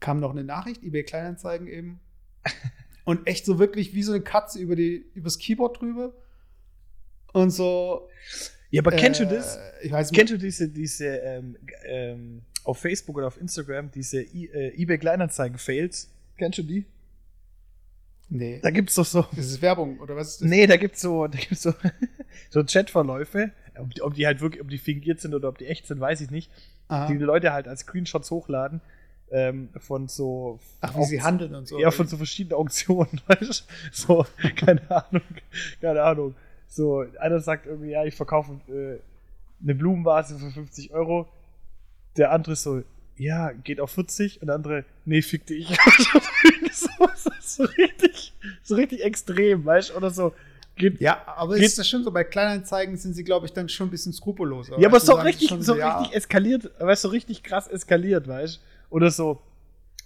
kam 0.00 0.18
noch 0.18 0.30
eine 0.30 0.44
Nachricht, 0.44 0.82
eBay 0.82 1.04
Kleinanzeigen 1.04 1.66
eben. 1.66 2.00
und 3.04 3.26
echt 3.26 3.44
so 3.44 3.58
wirklich 3.58 3.94
wie 3.94 4.02
so 4.02 4.12
eine 4.12 4.22
Katze 4.22 4.58
über 4.58 4.76
die, 4.76 5.04
übers 5.14 5.38
Keyboard 5.38 5.80
drüber. 5.80 6.14
Und 7.32 7.50
so. 7.50 8.08
Ja, 8.70 8.82
aber 8.82 8.92
kennst 8.92 9.20
du 9.20 9.26
das? 9.26 9.56
Äh, 9.56 9.60
ich 9.82 9.92
weiß 9.92 10.10
kennst 10.12 10.32
du 10.32 10.38
diese, 10.38 10.68
diese 10.68 11.06
ähm, 11.06 11.56
ähm, 11.84 12.42
auf 12.64 12.78
Facebook 12.78 13.16
oder 13.16 13.26
auf 13.26 13.40
Instagram 13.40 13.90
diese 13.90 14.22
I 14.22 14.48
äh, 14.52 14.80
eBay 14.80 14.98
Kleinanzeigen 14.98 15.58
Fails. 15.58 16.10
Kennst 16.36 16.58
du 16.58 16.62
die? 16.62 16.86
Nee. 18.30 18.60
Da 18.62 18.70
gibt's 18.70 18.94
doch 18.94 19.04
so. 19.04 19.26
Das 19.34 19.46
ist 19.46 19.60
Werbung, 19.60 19.98
oder 19.98 20.14
was 20.14 20.28
ist 20.28 20.42
das? 20.42 20.48
Nee, 20.48 20.66
da 20.66 20.76
gibt's 20.76 21.00
so, 21.00 21.26
da 21.26 21.36
gibt's 21.36 21.62
so, 21.62 21.74
so 22.50 22.62
Chatverläufe. 22.64 23.50
Ob 23.76 23.92
die, 23.94 24.02
ob 24.02 24.14
die 24.14 24.26
halt 24.26 24.40
wirklich, 24.40 24.62
ob 24.62 24.68
die 24.68 24.78
fingiert 24.78 25.20
sind 25.20 25.34
oder 25.34 25.48
ob 25.48 25.58
die 25.58 25.66
echt 25.66 25.86
sind, 25.86 26.00
weiß 26.00 26.20
ich 26.20 26.30
nicht. 26.30 26.50
Aha. 26.88 27.08
Die, 27.08 27.18
die 27.18 27.24
Leute 27.24 27.52
halt 27.52 27.66
als 27.66 27.80
Screenshots 27.80 28.30
hochladen, 28.30 28.80
ähm, 29.30 29.68
von 29.78 30.06
so. 30.08 30.60
Ach, 30.80 30.96
wie 30.96 31.04
sie 31.04 31.22
handeln 31.22 31.54
und 31.54 31.66
so. 31.66 31.78
Ja, 31.78 31.90
von 31.90 32.06
so 32.06 32.16
verschiedenen 32.16 32.58
Auktionen, 32.58 33.20
weißt? 33.26 33.66
So, 33.92 34.24
keine 34.56 34.88
Ahnung, 34.90 35.22
keine 35.80 36.02
Ahnung. 36.02 36.34
So, 36.68 37.04
einer 37.18 37.40
sagt 37.40 37.66
irgendwie, 37.66 37.90
ja, 37.90 38.04
ich 38.04 38.14
verkaufe 38.14 38.60
äh, 38.68 39.00
eine 39.62 39.74
Blumenvase 39.74 40.38
für 40.38 40.50
50 40.50 40.92
Euro. 40.92 41.28
Der 42.16 42.32
andere 42.32 42.56
so, 42.56 42.82
ja, 43.16 43.52
geht 43.52 43.80
auf 43.80 43.90
40 43.92 44.40
und 44.40 44.46
der 44.46 44.56
andere, 44.56 44.84
nee, 45.04 45.22
fick 45.22 45.46
dich. 45.46 45.68
so, 46.72 46.88
so, 47.40 47.64
richtig, 47.64 48.32
so 48.62 48.74
richtig 48.74 49.04
extrem, 49.04 49.64
weißt 49.64 49.90
du? 49.90 49.94
Oder 49.94 50.10
so. 50.10 50.34
Geht, 50.76 51.00
ja, 51.00 51.22
aber 51.26 51.56
geht, 51.56 51.66
ist 51.66 51.78
das 51.78 51.86
schon 51.86 52.02
so, 52.02 52.10
bei 52.10 52.24
Kleinanzeigen 52.24 52.96
sind 52.96 53.12
sie, 53.12 53.22
glaube 53.22 53.44
ich, 53.44 53.52
dann 53.52 53.68
schon 53.68 53.88
ein 53.88 53.90
bisschen 53.90 54.14
skrupelloser. 54.14 54.78
Ja, 54.80 54.88
aber 54.88 55.00
so 55.00 55.14
richtig, 55.14 55.50
so, 55.50 55.60
so 55.60 55.72
richtig 55.74 56.14
eskaliert, 56.14 56.70
weißt 56.78 57.04
du, 57.04 57.08
so 57.08 57.12
richtig 57.12 57.42
krass 57.42 57.68
eskaliert, 57.68 58.26
weißt 58.26 58.56
du? 58.56 58.96
Oder 58.96 59.10
so, 59.10 59.42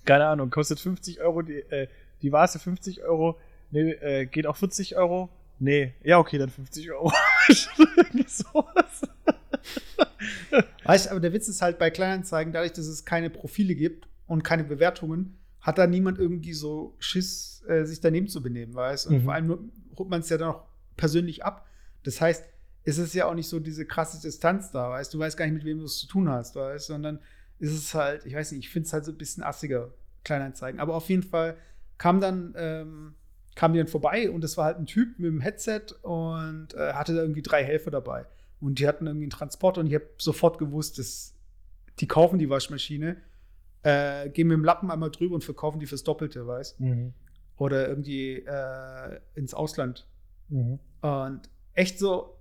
keine 0.05 0.27
Ahnung, 0.27 0.51
kostet 0.51 0.81
50 0.81 1.21
Euro, 1.21 1.43
die, 1.43 1.61
äh, 1.71 1.87
die 2.23 2.33
Vase 2.33 2.59
50 2.59 3.05
Euro, 3.05 3.39
nee, 3.71 3.93
äh, 3.93 4.27
geht 4.27 4.49
auf 4.49 4.57
40 4.57 4.97
Euro, 4.97 5.29
nee, 5.61 5.95
ja, 6.03 6.19
okay, 6.19 6.39
dann 6.39 6.51
50 6.51 6.91
Euro. 6.91 7.13
sowas. 8.27 9.03
Weißt 10.85 11.07
du, 11.07 11.11
aber 11.11 11.21
der 11.21 11.33
Witz 11.33 11.49
ist 11.49 11.63
halt 11.63 11.79
bei 11.79 11.91
Kleinanzeigen, 11.91 12.53
dadurch, 12.53 12.73
dass 12.73 12.87
es 12.87 13.05
keine 13.05 13.31
Profile 13.31 13.75
gibt 13.75 14.09
und 14.27 14.43
keine 14.43 14.65
Bewertungen, 14.65 15.39
hat 15.61 15.79
da 15.79 15.87
niemand 15.87 16.19
irgendwie 16.19 16.53
so 16.53 16.95
Schiss, 16.99 17.63
äh, 17.67 17.85
sich 17.85 18.01
daneben 18.01 18.29
zu 18.29 18.43
benehmen, 18.43 18.75
weißt 18.75 19.07
Und 19.07 19.15
mhm. 19.17 19.23
vor 19.25 19.33
allem 19.33 19.73
holt 19.97 20.11
man 20.11 20.21
es 20.21 20.29
ja 20.29 20.37
dann 20.37 20.51
auch 20.51 20.65
persönlich 20.97 21.45
ab. 21.45 21.67
Das 22.03 22.21
heißt, 22.21 22.45
es 22.85 22.99
ist 22.99 23.15
ja 23.15 23.27
auch 23.27 23.35
nicht 23.35 23.49
so 23.49 23.61
diese 23.61 23.87
krasse 23.87 24.21
Distanz 24.21 24.71
da, 24.71 24.91
weißt 24.91 25.13
du, 25.15 25.19
weißt 25.19 25.37
gar 25.37 25.47
nicht, 25.47 25.55
mit 25.55 25.65
wem 25.65 25.79
du 25.79 25.85
es 25.85 25.99
zu 25.99 26.07
tun 26.07 26.29
hast, 26.29 26.55
weißt 26.55 26.87
sondern 26.87 27.19
ist 27.59 27.73
es 27.73 27.95
halt, 27.95 28.27
ich 28.27 28.35
weiß 28.35 28.53
nicht, 28.53 28.67
ich 28.67 28.71
finde 28.71 28.87
es 28.87 28.93
halt 28.93 29.05
so 29.05 29.13
ein 29.13 29.17
bisschen 29.17 29.43
assiger, 29.43 29.93
Kleinanzeigen. 30.25 30.81
Aber 30.81 30.95
auf 30.95 31.09
jeden 31.09 31.23
Fall 31.23 31.57
kam 31.99 32.21
dann, 32.21 32.55
ähm, 32.57 33.15
kam 33.55 33.73
die 33.73 33.79
dann 33.79 33.89
vorbei 33.89 34.31
und 34.31 34.43
es 34.43 34.57
war 34.57 34.65
halt 34.65 34.79
ein 34.79 34.87
Typ 34.87 35.19
mit 35.19 35.31
einem 35.31 35.41
Headset 35.41 35.87
und 36.03 36.75
äh, 36.75 36.93
hatte 36.95 37.15
da 37.15 37.23
irgendwie 37.23 37.43
drei 37.43 37.63
Helfer 37.63 37.91
dabei. 37.91 38.27
Und 38.61 38.79
die 38.79 38.89
hatten 38.89 39.07
irgendwie 39.07 39.25
einen 39.25 39.31
Transporter 39.31 39.81
und 39.81 39.87
ich 39.89 39.95
habe 39.95 40.09
sofort 40.19 40.59
gewusst, 40.59 40.99
dass 40.99 41.35
die 42.01 42.09
kaufen 42.09 42.39
die 42.39 42.49
Waschmaschine, 42.49 43.17
äh, 43.83 44.29
gehen 44.31 44.49
mit 44.49 44.57
dem 44.57 44.65
Lappen 44.65 44.91
einmal 44.91 45.11
drüber 45.11 45.35
und 45.35 45.45
verkaufen 45.45 45.79
die 45.79 45.87
fürs 45.87 46.05
Doppelte, 46.05 46.47
weißt 46.47 46.81
mhm. 46.81 47.13
Oder 47.57 47.89
irgendwie 47.89 48.39
äh, 48.39 49.21
ins 49.35 49.55
Ausland. 49.55 50.09
Mhm. 50.49 50.79
Und 51.03 51.51
echt 51.75 51.99
so 51.99 52.37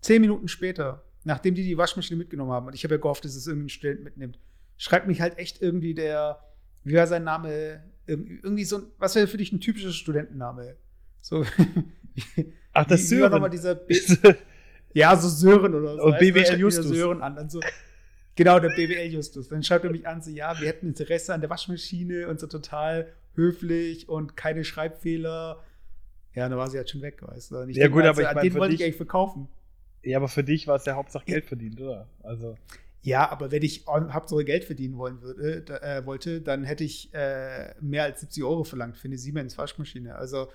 zehn 0.00 0.20
Minuten 0.20 0.48
später, 0.48 1.04
nachdem 1.24 1.54
die 1.54 1.64
die 1.64 1.76
Waschmaschine 1.76 2.16
mitgenommen 2.16 2.52
haben, 2.52 2.66
und 2.68 2.74
ich 2.74 2.84
habe 2.84 2.94
ja 2.94 3.00
gehofft, 3.00 3.24
dass 3.24 3.34
es 3.34 3.46
irgendwie 3.46 3.66
ein 3.66 3.70
Student 3.70 4.04
mitnimmt, 4.04 4.38
schreibt 4.76 5.06
mich 5.06 5.20
halt 5.20 5.38
echt 5.38 5.60
irgendwie 5.60 5.94
der, 5.94 6.38
wie 6.84 6.94
war 6.94 7.06
sein 7.06 7.24
Name, 7.24 7.82
irgendwie 8.06 8.64
so, 8.64 8.82
was 8.98 9.16
wäre 9.16 9.26
für 9.26 9.36
dich 9.36 9.52
ein 9.52 9.60
typischer 9.60 9.90
Studentenname? 9.90 10.76
So, 11.20 11.44
Ach, 12.72 12.86
das 12.86 13.00
ist 13.02 13.08
Sören. 13.08 13.50
dieser 13.50 13.80
Ja, 14.96 15.14
so 15.14 15.28
Sören 15.28 15.74
oder 15.74 15.96
so. 15.96 16.02
Und 16.04 16.18
BWL 16.18 16.58
Justus. 16.58 16.86
Sören 16.86 17.20
an, 17.20 17.36
dann 17.36 17.50
so, 17.50 17.60
genau, 18.34 18.58
der 18.58 18.70
BWL 18.70 19.12
Justus. 19.12 19.48
Dann 19.48 19.62
schreibt 19.62 19.84
er 19.84 19.90
mich 19.90 20.08
an, 20.08 20.22
so, 20.22 20.30
ja, 20.30 20.58
wir 20.58 20.66
hätten 20.66 20.86
Interesse 20.88 21.34
an 21.34 21.42
der 21.42 21.50
Waschmaschine 21.50 22.28
und 22.28 22.40
so 22.40 22.46
total 22.46 23.12
höflich 23.34 24.08
und 24.08 24.38
keine 24.38 24.64
Schreibfehler. 24.64 25.62
Ja, 26.32 26.48
dann 26.48 26.56
war 26.56 26.70
sie 26.70 26.78
halt 26.78 26.88
schon 26.88 27.02
weg, 27.02 27.18
weißt 27.20 27.50
du. 27.50 27.64
ja, 27.72 27.88
gut, 27.88 28.04
aber 28.04 28.22
ich 28.22 28.34
mein, 28.34 28.42
den 28.42 28.54
wollte 28.54 28.74
ich 28.74 28.82
eigentlich 28.82 28.96
verkaufen. 28.96 29.48
Ja, 30.02 30.16
aber 30.16 30.28
für 30.28 30.44
dich 30.44 30.66
war 30.66 30.76
es 30.76 30.86
ja 30.86 30.94
Hauptsache 30.94 31.26
Geld 31.26 31.44
verdient, 31.44 31.78
oder? 31.78 32.08
Also. 32.22 32.56
Ja, 33.02 33.30
aber 33.30 33.50
wenn 33.50 33.62
ich 33.62 33.84
Hauptsache 33.86 34.44
Geld 34.46 34.64
verdienen 34.64 34.96
wollen 34.96 35.20
würde, 35.20 35.66
äh, 35.82 36.06
wollte, 36.06 36.40
dann 36.40 36.64
hätte 36.64 36.84
ich 36.84 37.12
äh, 37.12 37.74
mehr 37.82 38.04
als 38.04 38.20
70 38.20 38.44
Euro 38.44 38.64
verlangt 38.64 38.96
für 38.96 39.08
eine 39.08 39.18
Siemens 39.18 39.58
Waschmaschine. 39.58 40.14
Also 40.14 40.48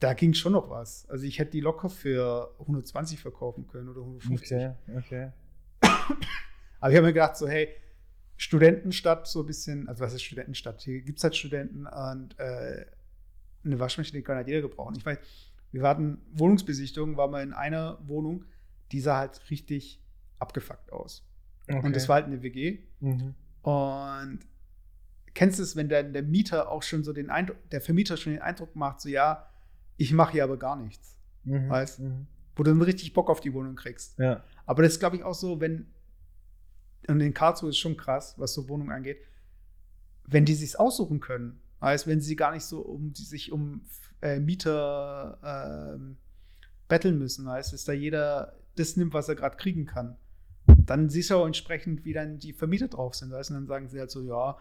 da 0.00 0.12
ging 0.14 0.34
schon 0.34 0.52
noch 0.52 0.70
was. 0.70 1.08
Also 1.08 1.24
ich 1.24 1.38
hätte 1.38 1.52
die 1.52 1.60
locker 1.60 1.88
für 1.88 2.54
120 2.60 3.18
verkaufen 3.18 3.66
können 3.66 3.88
oder 3.88 4.00
150. 4.00 4.56
Okay, 4.56 4.72
okay. 4.96 5.32
Aber 6.80 6.90
ich 6.90 6.96
habe 6.96 7.06
mir 7.06 7.12
gedacht, 7.12 7.36
so, 7.36 7.48
hey, 7.48 7.68
Studentenstadt, 8.36 9.26
so 9.26 9.40
ein 9.40 9.46
bisschen, 9.46 9.88
also 9.88 10.04
was 10.04 10.12
ist 10.12 10.22
Studentenstadt? 10.22 10.82
Hier 10.82 11.00
gibt 11.00 11.18
es 11.18 11.24
halt 11.24 11.34
Studenten 11.34 11.86
und 11.86 12.38
äh, 12.38 12.84
eine 13.64 13.80
Waschmaschine 13.80 14.22
kann 14.22 14.36
halt 14.36 14.48
jeder 14.48 14.60
gebrauchen. 14.60 14.94
Ich 14.96 15.06
weiß, 15.06 15.18
wir 15.72 15.82
hatten 15.82 16.18
Wohnungsbesichtigung, 16.32 17.16
waren 17.16 17.30
wir 17.32 17.42
in 17.42 17.52
einer 17.52 17.98
Wohnung, 18.06 18.44
die 18.92 19.00
sah 19.00 19.18
halt 19.18 19.50
richtig 19.50 20.02
abgefuckt 20.38 20.92
aus. 20.92 21.26
Okay. 21.68 21.84
Und 21.84 21.96
das 21.96 22.08
war 22.08 22.16
halt 22.16 22.26
eine 22.26 22.42
WG. 22.42 22.80
Mhm. 23.00 23.34
Und 23.62 24.40
kennst 25.34 25.58
du 25.58 25.62
es, 25.62 25.74
wenn 25.74 25.88
der, 25.88 26.02
der 26.04 26.22
Mieter 26.22 26.70
auch 26.70 26.82
schon 26.82 27.02
so 27.02 27.12
den 27.12 27.30
Eindruck, 27.30 27.56
der 27.70 27.80
Vermieter 27.80 28.16
schon 28.16 28.34
den 28.34 28.42
Eindruck 28.42 28.76
macht, 28.76 29.00
so 29.00 29.08
ja, 29.08 29.48
ich 29.96 30.12
mache 30.12 30.32
hier 30.32 30.44
aber 30.44 30.56
gar 30.56 30.76
nichts. 30.76 31.16
Mhm. 31.44 31.68
Weißt 31.68 32.00
mhm. 32.00 32.26
Wo 32.54 32.62
du 32.62 32.70
dann 32.70 32.82
richtig 32.82 33.12
Bock 33.12 33.28
auf 33.28 33.40
die 33.40 33.52
Wohnung 33.52 33.76
kriegst. 33.76 34.18
Ja. 34.18 34.42
Aber 34.64 34.82
das 34.82 34.94
ist, 34.94 34.98
glaube 34.98 35.16
ich, 35.16 35.22
auch 35.22 35.34
so, 35.34 35.60
wenn, 35.60 35.86
und 37.06 37.20
in 37.20 37.34
Karlsruhe 37.34 37.70
ist 37.70 37.78
schon 37.78 37.96
krass, 37.96 38.34
was 38.38 38.54
so 38.54 38.68
Wohnungen 38.68 38.92
angeht, 38.92 39.18
wenn 40.26 40.44
die 40.44 40.54
sich 40.54 40.78
aussuchen 40.78 41.20
können, 41.20 41.60
heißt, 41.80 42.06
wenn 42.06 42.20
sie 42.20 42.34
gar 42.34 42.52
nicht 42.52 42.64
so 42.64 42.80
um 42.80 43.12
die 43.12 43.22
sich 43.22 43.52
um 43.52 43.82
äh, 44.22 44.40
Mieter 44.40 45.38
äh, 45.42 46.14
betteln 46.88 47.18
müssen, 47.18 47.48
heißt, 47.48 47.72
dass 47.72 47.84
da 47.84 47.92
jeder 47.92 48.56
das 48.76 48.96
nimmt, 48.96 49.14
was 49.14 49.28
er 49.28 49.34
gerade 49.34 49.56
kriegen 49.56 49.86
kann. 49.86 50.16
Dann 50.66 51.08
siehst 51.08 51.30
du 51.30 51.36
auch 51.36 51.46
entsprechend, 51.46 52.04
wie 52.04 52.12
dann 52.12 52.38
die 52.38 52.52
Vermieter 52.52 52.88
drauf 52.88 53.14
sind, 53.14 53.30
weißt, 53.30 53.50
und 53.50 53.56
dann 53.56 53.66
sagen 53.66 53.88
sie 53.88 53.98
halt 53.98 54.10
so, 54.10 54.22
ja, 54.22 54.56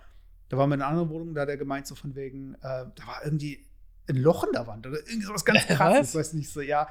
da 0.50 0.58
waren 0.58 0.70
wir 0.70 0.76
in 0.76 0.82
einer 0.82 0.92
anderen 0.92 1.10
Wohnung, 1.10 1.34
da 1.34 1.42
hat 1.42 1.50
er 1.50 1.58
gemeint, 1.58 1.88
so 1.88 1.96
von 1.96 2.16
wegen, 2.16 2.56
äh, 2.56 2.58
da 2.62 3.08
war 3.08 3.24
irgendwie 3.24 3.65
ein 4.08 4.18
Loch 4.18 4.44
in 4.44 4.52
der 4.54 4.68
Wand 4.68 4.86
oder 4.88 4.98
irgendwie 4.98 5.26
sowas 5.26 5.46
ganz 5.46 5.66
krasses, 5.68 6.16
weiß 6.16 6.34
nicht 6.34 6.50
so, 6.50 6.62
ja, 6.62 6.88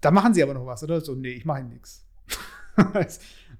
da 0.00 0.10
machen 0.10 0.34
sie 0.34 0.42
aber 0.42 0.54
noch 0.54 0.66
was, 0.66 0.82
oder? 0.82 1.00
So, 1.00 1.14
nee, 1.14 1.30
ich 1.30 1.44
mache 1.44 1.62
nichts. 1.62 2.04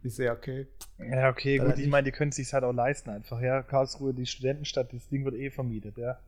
ich 0.03 0.15
sehe, 0.15 0.31
okay. 0.31 0.67
Ja, 0.99 1.31
okay, 1.31 1.59
gut, 1.59 1.79
ich 1.79 1.89
meine, 1.89 2.05
die 2.05 2.13
können 2.13 2.31
es 2.31 2.37
sich 2.37 2.53
halt 2.53 2.65
auch 2.65 2.73
leisten 2.73 3.11
einfach, 3.11 3.41
ja. 3.41 3.63
Karlsruhe, 3.63 4.13
die 4.13 4.27
Studentenstadt, 4.27 4.93
das 4.93 5.09
Ding 5.09 5.25
wird 5.25 5.35
eh 5.35 5.51
vermietet, 5.51 5.97
ja. 5.99 6.19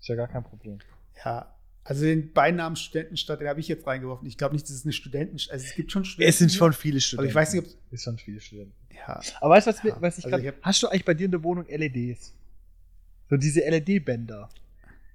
Ist 0.00 0.08
ja 0.08 0.16
gar 0.16 0.28
kein 0.28 0.44
Problem. 0.44 0.78
Ja, 1.24 1.54
also 1.84 2.04
den 2.06 2.32
Beinamen 2.32 2.76
Studentenstadt, 2.76 3.40
den 3.40 3.48
habe 3.48 3.60
ich 3.60 3.68
jetzt 3.68 3.86
reingeworfen. 3.86 4.26
Ich 4.26 4.38
glaube 4.38 4.54
nicht, 4.54 4.64
dass 4.64 4.74
es 4.74 4.84
eine 4.84 4.92
Studentenstadt 4.92 5.52
Also 5.52 5.66
es 5.66 5.74
gibt 5.74 5.92
schon 5.92 6.04
Studenten. 6.06 6.30
Es 6.30 6.38
sind 6.38 6.50
schon 6.50 6.72
viele 6.72 6.98
Studenten. 6.98 7.24
Aber 7.24 7.28
ich 7.28 7.34
weiß 7.34 7.52
nicht, 7.52 7.66
ob 7.66 7.92
es 7.92 8.02
sind 8.02 8.18
schon 8.18 8.18
viele 8.18 8.40
Studenten. 8.40 8.72
Ja. 8.96 9.20
Aber 9.40 9.54
weißt 9.54 9.66
du, 9.66 9.70
was, 9.70 9.82
ja. 9.82 9.96
was 10.00 10.18
ich 10.18 10.24
also 10.24 10.38
gerade. 10.38 10.56
Hast 10.62 10.82
du 10.82 10.88
eigentlich 10.88 11.04
bei 11.04 11.12
dir 11.12 11.26
in 11.26 11.30
der 11.30 11.44
Wohnung 11.44 11.66
LEDs? 11.68 12.32
So 13.28 13.36
diese 13.36 13.60
LED-Bänder. 13.60 14.48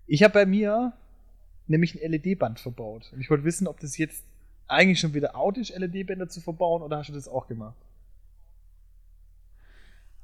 Ich 0.10 0.24
habe 0.24 0.34
bei 0.34 0.46
mir 0.48 0.94
nämlich 1.68 2.04
ein 2.04 2.12
LED-Band 2.12 2.60
verbaut. 2.60 3.12
Und 3.14 3.22
ich 3.22 3.30
wollte 3.30 3.44
wissen, 3.44 3.68
ob 3.68 3.80
das 3.80 3.98
jetzt 3.98 4.26
eigentlich 4.68 5.00
schon 5.00 5.14
wieder 5.14 5.36
out 5.36 5.58
ist, 5.58 5.70
LED-Bänder 5.70 6.28
zu 6.28 6.42
verbauen, 6.42 6.82
oder 6.82 6.98
hast 6.98 7.10
du 7.10 7.14
das 7.14 7.28
auch 7.28 7.48
gemacht? 7.48 7.78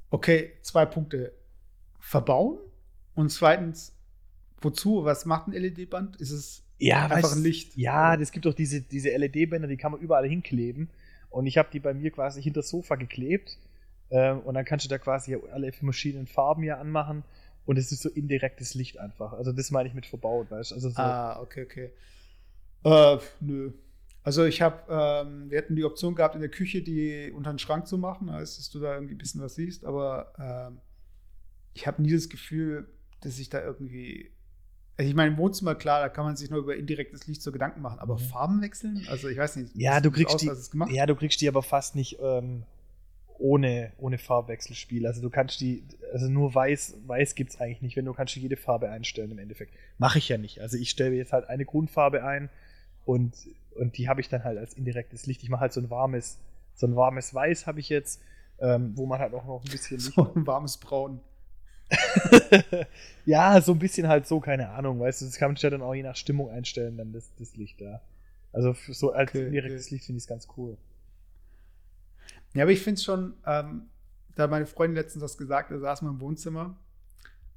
Okay, 0.09 0.53
zwei 0.63 0.85
Punkte. 0.85 1.33
Verbauen 1.99 2.57
und 3.13 3.29
zweitens, 3.31 3.93
wozu? 4.59 5.05
Was 5.05 5.25
macht 5.25 5.47
ein 5.47 5.53
LED-Band? 5.53 6.15
Ist 6.17 6.31
es 6.31 6.63
ja, 6.79 7.05
einfach 7.05 7.35
ein 7.35 7.43
Licht? 7.43 7.77
Ja, 7.77 8.15
es 8.15 8.31
gibt 8.31 8.45
doch 8.45 8.53
diese, 8.53 8.81
diese 8.81 9.09
LED-Bänder, 9.09 9.67
die 9.67 9.77
kann 9.77 9.91
man 9.91 10.01
überall 10.01 10.27
hinkleben. 10.27 10.89
Und 11.29 11.45
ich 11.45 11.57
habe 11.59 11.69
die 11.71 11.79
bei 11.79 11.93
mir 11.93 12.09
quasi 12.09 12.41
hinter 12.41 12.61
das 12.61 12.69
Sofa 12.69 12.95
geklebt. 12.95 13.59
Ähm, 14.09 14.39
und 14.39 14.55
dann 14.55 14.65
kannst 14.65 14.85
du 14.85 14.89
da 14.89 14.97
quasi 14.97 15.37
alle 15.51 15.71
verschiedenen 15.71 16.27
Farben 16.27 16.63
ja 16.63 16.79
anmachen. 16.79 17.23
Und 17.65 17.77
es 17.77 17.91
ist 17.91 18.01
so 18.01 18.09
indirektes 18.09 18.75
Licht 18.75 18.99
einfach. 18.99 19.33
Also 19.33 19.51
das 19.51 19.71
meine 19.71 19.89
ich 19.89 19.95
mit 19.95 20.05
verbaut, 20.05 20.51
weißt 20.51 20.71
du? 20.71 20.75
Also 20.75 20.89
so 20.89 20.97
ah, 20.97 21.39
okay, 21.39 21.63
okay. 21.63 21.91
Äh, 22.83 23.17
nö. 23.39 23.71
Also 24.23 24.43
ich 24.45 24.61
habe, 24.61 24.83
ähm, 24.89 25.51
wir 25.51 25.59
hätten 25.59 25.75
die 25.75 25.83
Option 25.83 26.15
gehabt, 26.15 26.35
in 26.35 26.41
der 26.41 26.49
Küche 26.49 26.81
die 26.81 27.31
unter 27.31 27.51
den 27.51 27.59
Schrank 27.59 27.87
zu 27.87 27.97
machen, 27.97 28.29
als 28.29 28.57
dass 28.57 28.69
du 28.69 28.79
da 28.79 28.95
irgendwie 28.95 29.15
ein 29.15 29.19
bisschen 29.19 29.41
was 29.41 29.55
siehst, 29.55 29.85
aber 29.85 30.33
ähm, 30.39 30.79
ich 31.75 31.85
habe 31.85 32.01
nie 32.01 32.11
das 32.11 32.29
Gefühl, 32.29 32.87
dass 33.21 33.37
ich 33.37 33.49
da 33.49 33.61
irgendwie. 33.63 34.31
Also 34.97 35.09
ich 35.09 35.15
meine, 35.15 35.31
im 35.31 35.37
Wohnzimmer, 35.37 35.75
klar, 35.75 35.99
da 35.99 36.09
kann 36.09 36.23
man 36.23 36.37
sich 36.37 36.49
nur 36.49 36.59
über 36.59 36.75
indirektes 36.75 37.27
Licht 37.27 37.41
so 37.41 37.51
Gedanken 37.51 37.81
machen, 37.81 37.99
aber 37.99 38.15
mhm. 38.15 38.19
Farben 38.19 38.61
wechseln? 38.61 39.05
Also 39.09 39.27
ich 39.27 39.37
weiß 39.37 39.57
nicht. 39.57 39.75
Ja, 39.75 39.99
du 39.99 40.09
kriegst 40.09 40.33
aus, 40.33 40.69
die, 40.71 40.95
ja, 40.95 41.05
du 41.05 41.15
kriegst 41.15 41.41
die 41.41 41.47
aber 41.47 41.61
fast 41.61 41.95
nicht 41.95 42.17
ähm, 42.21 42.63
ohne, 43.39 43.91
ohne 43.97 44.17
Farbwechselspiel. 44.17 45.07
Also 45.07 45.21
du 45.21 45.29
kannst 45.29 45.59
die, 45.59 45.83
also 46.13 46.27
nur 46.27 46.53
weiß, 46.53 46.97
weiß 47.05 47.35
gibt 47.35 47.51
es 47.51 47.61
eigentlich 47.61 47.81
nicht, 47.81 47.95
wenn 47.95 48.05
du 48.05 48.13
kannst 48.13 48.35
jede 48.35 48.57
Farbe 48.57 48.89
einstellen 48.89 49.31
im 49.31 49.39
Endeffekt. 49.39 49.73
Mache 49.97 50.19
ich 50.19 50.29
ja 50.29 50.37
nicht. 50.37 50.61
Also 50.61 50.77
ich 50.77 50.89
stelle 50.89 51.15
jetzt 51.15 51.33
halt 51.33 51.49
eine 51.49 51.65
Grundfarbe 51.65 52.23
ein 52.23 52.49
und, 53.05 53.35
und 53.75 53.97
die 53.97 54.09
habe 54.09 54.21
ich 54.21 54.29
dann 54.29 54.43
halt 54.43 54.57
als 54.57 54.73
indirektes 54.73 55.25
Licht. 55.25 55.43
Ich 55.43 55.49
mache 55.49 55.61
halt 55.61 55.73
so 55.73 55.81
ein 55.81 55.89
warmes, 55.89 56.39
so 56.73 56.87
ein 56.87 56.95
warmes 56.95 57.33
Weiß 57.33 57.67
habe 57.67 57.79
ich 57.79 57.89
jetzt, 57.89 58.21
ähm, 58.59 58.93
wo 58.95 59.05
man 59.05 59.19
halt 59.19 59.33
auch 59.33 59.45
noch 59.45 59.63
ein 59.63 59.71
bisschen 59.71 59.97
Licht. 59.97 60.13
So 60.13 60.33
ein 60.33 60.47
warmes 60.47 60.77
Braun. 60.77 61.19
ja, 63.25 63.61
so 63.61 63.73
ein 63.73 63.79
bisschen 63.79 64.07
halt 64.07 64.27
so, 64.27 64.39
keine 64.39 64.69
Ahnung, 64.69 64.99
weißt 64.99 65.21
du, 65.21 65.25
das 65.25 65.37
kann 65.37 65.49
man 65.51 65.57
ja 65.57 65.69
dann 65.69 65.81
auch 65.81 65.93
je 65.93 66.03
nach 66.03 66.15
Stimmung 66.15 66.49
einstellen, 66.49 66.97
dann 66.97 67.13
das, 67.13 67.31
das 67.37 67.55
Licht 67.55 67.79
da. 67.79 68.01
Also 68.53 68.75
so 68.89 69.11
als 69.11 69.31
okay, 69.31 69.47
indirektes 69.47 69.87
okay. 69.87 69.95
Licht 69.95 70.05
finde 70.05 70.17
ich 70.17 70.23
es 70.23 70.27
ganz 70.27 70.47
cool. 70.57 70.77
Ja, 72.53 72.63
aber 72.63 72.71
ich 72.71 72.81
finde 72.81 72.99
es 72.99 73.03
schon, 73.03 73.33
ähm, 73.45 73.89
da 74.35 74.43
hat 74.43 74.51
meine 74.51 74.65
Freundin 74.65 74.95
letztens 74.95 75.21
das 75.21 75.37
gesagt, 75.37 75.71
da 75.71 75.79
saß 75.79 76.01
man 76.01 76.13
im 76.13 76.19
Wohnzimmer 76.19 76.77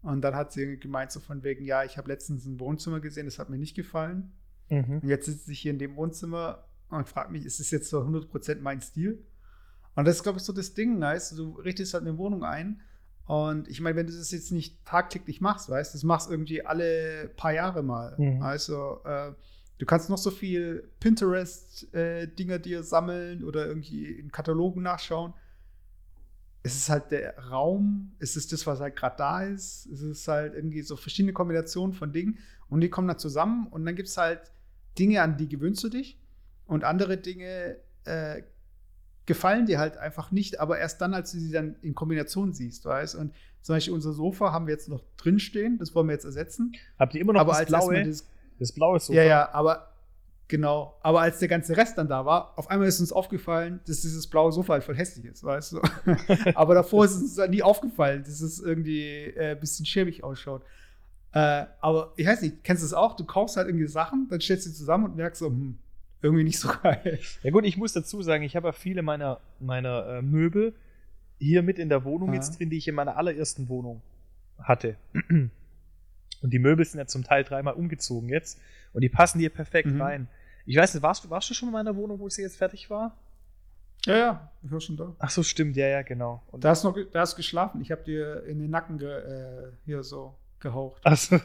und 0.03 0.23
dann 0.23 0.35
hat 0.35 0.53
sie 0.53 0.79
gemeint, 0.79 1.13
so 1.13 1.21
von 1.21 1.43
wegen, 1.43 1.65
ja, 1.65 1.85
ich 1.85 1.99
habe 1.99 2.09
letztens 2.09 2.47
ein 2.47 2.61
Wohnzimmer 2.61 3.01
gesehen, 3.01 3.27
das 3.27 3.39
hat 3.39 3.51
mir 3.51 3.59
nicht 3.59 3.75
gefallen. 3.75 4.33
Mhm. 4.69 5.01
Und 5.03 5.09
jetzt 5.09 5.27
sitze 5.27 5.53
ich 5.53 5.61
hier 5.61 5.73
in 5.73 5.79
dem 5.79 5.97
Wohnzimmer 5.97 6.65
und 6.91 7.09
frage 7.09 7.33
mich, 7.33 7.45
ist 7.45 7.61
das 7.61 7.71
jetzt 7.71 7.91
so 7.91 8.01
100% 8.01 8.61
mein 8.61 8.81
Stil? 8.81 9.25
Und 9.95 10.07
das 10.07 10.17
ist, 10.17 10.23
glaube 10.23 10.39
ich, 10.39 10.45
so 10.45 10.53
das 10.53 10.75
Ding, 10.75 11.01
weißt 11.01 11.37
du, 11.39 11.53
richtest 11.53 11.95
halt 11.95 12.07
eine 12.07 12.19
Wohnung 12.19 12.45
ein 12.45 12.81
und 13.29 13.69
ich 13.69 13.83
meine, 13.83 13.95
wenn 13.95 14.07
du 14.07 14.13
das 14.15 14.31
jetzt 14.31 14.53
nicht 14.53 14.87
tagtäglich 14.87 15.43
machst, 15.43 15.69
weißt 15.69 15.93
du, 15.93 15.97
das 15.97 16.03
machst 16.03 16.31
irgendwie 16.31 16.65
alle 16.65 17.31
paar 17.37 17.53
Jahre 17.53 17.83
mal. 17.83 18.15
Mhm. 18.17 18.43
Also, 18.43 19.01
äh, 19.05 19.33
du 19.79 19.87
kannst 19.87 20.11
noch 20.11 20.19
so 20.19 20.31
viel 20.31 20.91
Pinterest-Dinger 21.01 22.55
äh, 22.55 22.61
dir 22.61 22.83
sammeln 22.83 23.45
oder 23.45 23.67
irgendwie 23.67 24.07
in 24.07 24.31
Katalogen 24.31 24.83
nachschauen 24.83 25.35
es 26.63 26.77
ist 26.77 26.91
halt 26.91 27.11
der 27.11 27.39
Raum, 27.39 28.13
es 28.19 28.37
ist 28.37 28.53
das, 28.53 28.67
was 28.67 28.81
halt 28.81 28.97
gerade 28.97 29.17
da 29.17 29.43
ist. 29.43 29.87
Es 29.87 30.03
ist 30.03 30.27
halt 30.29 30.55
irgendwie 30.55 30.83
so 30.83 30.97
verschiedene 30.97 31.33
Kombinationen 31.33 31.95
von 31.95 32.13
Dingen 32.13 32.39
und 32.69 32.81
die 32.81 32.91
kommen 32.91 33.09
dann 33.09 33.19
zusammen 33.19 33.67
und 33.69 33.87
dann 33.87 33.97
gibt 33.97 34.09
es 34.09 34.17
halt 34.17 34.53
Dinge, 34.99 35.23
an 35.23 35.37
die 35.37 35.49
gewöhnst 35.49 35.83
du 35.85 35.89
dich 35.89 36.21
und 36.67 36.85
andere 36.85 37.17
Dinge 37.17 37.79
äh, 38.05 38.43
gefallen 39.27 39.67
dir 39.67 39.79
halt 39.79 39.97
einfach 39.99 40.31
nicht, 40.31 40.59
aber 40.59 40.79
erst 40.79 41.01
dann, 41.01 41.15
als 41.15 41.33
du 41.33 41.39
sie 41.39 41.53
dann 41.53 41.77
in 41.83 41.95
Kombination 41.95 42.53
siehst, 42.53 42.85
weißt 42.85 43.15
Und 43.15 43.33
zum 43.63 43.77
Beispiel 43.77 43.95
unser 43.95 44.13
Sofa 44.13 44.53
haben 44.53 44.67
wir 44.67 44.73
jetzt 44.73 44.89
noch 44.89 45.05
drin 45.17 45.39
stehen, 45.39 45.79
das 45.79 45.95
wollen 45.95 46.09
wir 46.09 46.15
jetzt 46.15 46.25
ersetzen. 46.25 46.73
Habt 46.99 47.15
ihr 47.15 47.21
immer 47.21 47.35
noch 47.35 47.41
aber 47.41 47.53
das 47.53 47.67
blaue? 47.67 48.05
Das, 48.05 48.27
das 48.59 48.73
blaue 48.73 48.99
Sofa? 49.01 49.19
Ja, 49.19 49.25
ja, 49.25 49.53
aber 49.53 49.89
Genau. 50.49 50.97
Aber 51.03 51.21
als 51.21 51.39
der 51.39 51.49
ganze 51.49 51.77
Rest 51.77 51.99
dann 51.99 52.09
da 52.09 52.25
war, 52.25 52.55
auf 52.57 52.71
einmal 52.71 52.89
ist 52.89 53.01
uns 53.01 53.13
aufgefallen, 53.13 53.81
dass 53.87 54.01
dieses 54.01 54.27
blaue 54.27 54.51
Sofa 54.51 54.73
halt 54.73 54.85
voll 54.85 54.97
hässlich 54.97 55.27
ist, 55.27 55.45
weißt 55.45 55.73
du? 55.73 55.83
Aber 56.55 56.75
davor 56.75 57.05
ist 57.05 57.17
uns 57.17 57.35
dann 57.35 57.51
nie 57.51 57.63
aufgefallen, 57.63 58.25
dass 58.25 58.41
es 58.41 58.59
irgendwie 58.59 59.25
äh, 59.25 59.51
ein 59.51 59.61
bisschen 59.61 59.85
schäbig 59.85 60.25
ausschaut. 60.25 60.63
Äh, 61.33 61.67
aber 61.81 62.15
ich 62.17 62.27
weiß 62.27 62.41
nicht, 62.41 62.65
kennst 62.65 62.83
du 62.83 62.87
es 62.87 62.95
auch? 62.95 63.15
Du 63.15 63.25
kaufst 63.25 63.59
halt 63.59 63.69
irgendwie 63.69 63.87
Sachen, 63.87 64.27
dann 64.31 64.41
stellst 64.41 64.65
du 64.65 64.71
sie 64.71 64.77
zusammen 64.77 65.05
und 65.05 65.17
merkst 65.17 65.41
so, 65.41 65.49
hm, 65.49 65.77
irgendwie 66.23 66.45
nicht 66.45 66.59
so 66.59 66.71
geil. 66.83 67.19
Ja 67.43 67.51
gut, 67.51 67.67
ich 67.67 67.77
muss 67.77 67.93
dazu 67.93 68.23
sagen, 68.23 68.43
ich 68.45 68.57
habe 68.57 68.69
ja 68.69 68.73
viele 68.73 69.03
meiner, 69.03 69.41
meiner 69.61 70.07
äh, 70.07 70.23
Möbel 70.23 70.75
hier 71.39 71.63
mit 71.63 71.79
in 71.79 71.91
der 71.91 72.05
Wohnung 72.05 72.31
ja. 72.31 72.37
jetzt 72.37 72.59
drin, 72.59 72.71
die 72.71 72.79
ich 72.79 72.89
in 72.89 72.95
meiner 72.95 73.19
allerersten 73.19 73.69
Wohnung 73.69 74.01
hatte. 74.59 74.97
Und 76.43 76.51
die 76.51 76.59
Möbel 76.59 76.85
sind 76.85 76.99
ja 76.99 77.07
zum 77.07 77.25
Teil 77.25 77.45
dreimal 77.45 77.75
umgezogen 77.75 78.29
jetzt. 78.29 78.61
Und 78.93 79.03
die 79.03 79.09
passen 79.09 79.39
hier 79.39 79.51
perfekt 79.51 79.89
mhm. 79.89 80.01
rein. 80.01 80.29
Ich 80.67 80.77
weiß 80.77 80.95
nicht, 80.95 81.03
warst 81.03 81.25
du, 81.25 81.31
warst 81.31 81.49
du 81.51 81.55
schon 81.55 81.69
in 81.69 81.73
meiner 81.73 81.97
Wohnung, 81.97 82.19
wo 82.21 82.29
sie 82.29 82.43
jetzt 82.43 82.57
fertig 82.57 82.91
war? 82.91 83.17
Ja, 84.07 84.17
ja, 84.17 84.53
ich 84.63 84.71
war 84.71 84.81
schon 84.81 84.97
da. 84.97 85.15
Ach 85.19 85.31
so, 85.31 85.43
stimmt, 85.43 85.77
ja, 85.77 85.87
ja, 85.87 86.03
genau. 86.03 86.43
Und 86.49 86.65
da 86.65 86.71
hast 86.71 86.85
du 86.85 86.89
noch, 86.89 86.99
da 87.13 87.21
hast 87.21 87.37
geschlafen. 87.37 87.81
Ich 87.81 87.91
habe 87.91 88.03
dir 88.05 88.45
in 88.45 88.61
den 88.61 88.71
Nacken 88.71 88.99
ge, 88.99 89.09
äh, 89.09 89.73
hier 89.85 90.03
so 90.03 90.35
gehaucht. 90.61 91.01
Ach 91.05 91.17
so. 91.17 91.41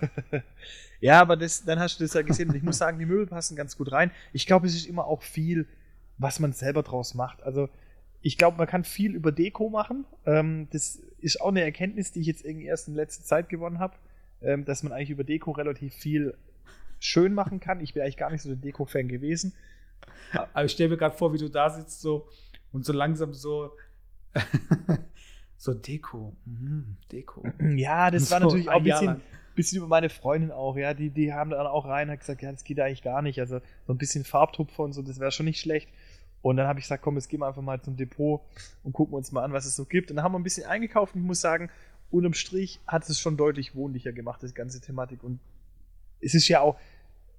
ja, 0.99 1.19
aber 1.19 1.35
das, 1.35 1.63
dann 1.63 1.79
hast 1.79 1.99
du 1.99 2.03
das 2.03 2.13
ja 2.13 2.21
gesehen. 2.21 2.49
Und 2.49 2.55
ich 2.55 2.63
muss 2.63 2.77
sagen, 2.77 2.99
die 2.99 3.05
Möbel 3.05 3.27
passen 3.27 3.55
ganz 3.55 3.77
gut 3.77 3.91
rein. 3.91 4.11
Ich 4.33 4.45
glaube, 4.45 4.67
es 4.67 4.75
ist 4.75 4.85
immer 4.85 5.05
auch 5.05 5.23
viel, 5.23 5.67
was 6.17 6.39
man 6.39 6.53
selber 6.53 6.83
draus 6.83 7.13
macht. 7.15 7.43
Also, 7.43 7.69
ich 8.21 8.37
glaube, 8.37 8.57
man 8.57 8.67
kann 8.67 8.83
viel 8.83 9.15
über 9.15 9.31
Deko 9.31 9.69
machen. 9.69 10.05
Ähm, 10.25 10.67
das 10.71 11.01
ist 11.19 11.41
auch 11.41 11.49
eine 11.49 11.61
Erkenntnis, 11.61 12.11
die 12.11 12.21
ich 12.21 12.27
jetzt 12.27 12.45
irgendwie 12.45 12.67
erst 12.67 12.87
in 12.87 12.95
letzter 12.95 13.23
Zeit 13.23 13.49
gewonnen 13.49 13.79
habe, 13.79 13.95
ähm, 14.43 14.65
dass 14.65 14.83
man 14.83 14.91
eigentlich 14.91 15.09
über 15.09 15.23
Deko 15.23 15.51
relativ 15.51 15.93
viel 15.93 16.35
schön 16.99 17.33
machen 17.33 17.59
kann. 17.59 17.81
Ich 17.81 17.93
bin 17.93 18.01
eigentlich 18.01 18.17
gar 18.17 18.31
nicht 18.31 18.41
so 18.41 18.49
der 18.49 18.57
Deko-Fan 18.57 19.07
gewesen. 19.07 19.53
Aber 20.31 20.65
ich 20.65 20.71
stelle 20.71 20.89
mir 20.89 20.97
gerade 20.97 21.17
vor, 21.17 21.33
wie 21.33 21.37
du 21.37 21.49
da 21.49 21.69
sitzt 21.69 22.01
so 22.01 22.27
und 22.71 22.85
so 22.85 22.93
langsam 22.93 23.33
so 23.33 23.71
so 25.57 25.73
Deko, 25.73 26.35
mm, 26.45 26.97
Deko. 27.11 27.43
Ja, 27.75 28.11
das 28.11 28.31
war 28.31 28.39
so 28.39 28.47
natürlich 28.47 28.69
auch 28.69 28.77
ein 28.77 28.83
bisschen, 28.83 29.21
bisschen 29.55 29.77
über 29.77 29.87
meine 29.87 30.09
Freundin 30.09 30.51
auch, 30.51 30.75
ja, 30.75 30.93
die, 30.93 31.09
die 31.09 31.33
haben 31.33 31.51
dann 31.51 31.67
auch 31.67 31.85
rein 31.85 32.09
und 32.09 32.19
gesagt, 32.19 32.41
ja, 32.41 32.51
das 32.51 32.63
geht 32.63 32.79
eigentlich 32.79 33.03
gar 33.03 33.21
nicht. 33.21 33.39
Also 33.39 33.59
so 33.85 33.93
ein 33.93 33.97
bisschen 33.97 34.23
Farbtupfer 34.23 34.83
und 34.83 34.93
so, 34.93 35.01
das 35.01 35.19
wäre 35.19 35.31
schon 35.31 35.45
nicht 35.45 35.59
schlecht. 35.59 35.89
Und 36.41 36.57
dann 36.57 36.67
habe 36.67 36.79
ich 36.79 36.85
gesagt, 36.85 37.01
komm, 37.01 37.15
jetzt 37.15 37.29
gehen 37.29 37.39
wir 37.39 37.47
einfach 37.47 37.61
mal 37.61 37.81
zum 37.81 37.95
Depot 37.95 38.41
und 38.83 38.91
gucken 38.91 39.15
uns 39.15 39.31
mal 39.31 39.43
an, 39.43 39.53
was 39.53 39.65
es 39.65 39.77
so 39.77 39.85
gibt. 39.85 40.09
Und 40.09 40.17
dann 40.17 40.25
haben 40.25 40.33
wir 40.33 40.39
ein 40.39 40.43
bisschen 40.43 40.65
eingekauft 40.67 41.15
und 41.15 41.21
ich 41.21 41.27
muss 41.27 41.39
sagen, 41.39 41.69
unterm 42.13 42.33
Strich 42.33 42.79
hat 42.87 43.09
es 43.09 43.19
schon 43.19 43.37
deutlich 43.37 43.75
wohnlicher 43.75 44.13
gemacht, 44.13 44.43
das 44.43 44.53
ganze 44.53 44.79
Thematik. 44.79 45.23
Und 45.23 45.39
es 46.21 46.33
ist 46.33 46.47
ja 46.47 46.61
auch, 46.61 46.77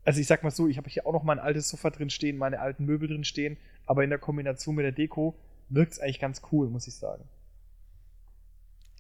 also 0.04 0.20
ich 0.20 0.26
sag 0.26 0.42
mal 0.42 0.50
so, 0.50 0.68
ich 0.68 0.76
habe 0.76 0.90
hier 0.90 1.06
auch 1.06 1.12
noch 1.12 1.22
mein 1.22 1.38
altes 1.38 1.68
Sofa 1.68 1.90
drin 1.90 2.10
stehen, 2.10 2.36
meine 2.36 2.60
alten 2.60 2.84
Möbel 2.84 3.08
drin 3.08 3.24
stehen, 3.24 3.56
aber 3.86 4.04
in 4.04 4.10
der 4.10 4.18
Kombination 4.18 4.74
mit 4.74 4.84
der 4.84 4.92
Deko 4.92 5.34
wirkt 5.68 5.92
es 5.92 6.00
eigentlich 6.00 6.20
ganz 6.20 6.42
cool, 6.52 6.68
muss 6.68 6.86
ich 6.86 6.94
sagen. 6.94 7.24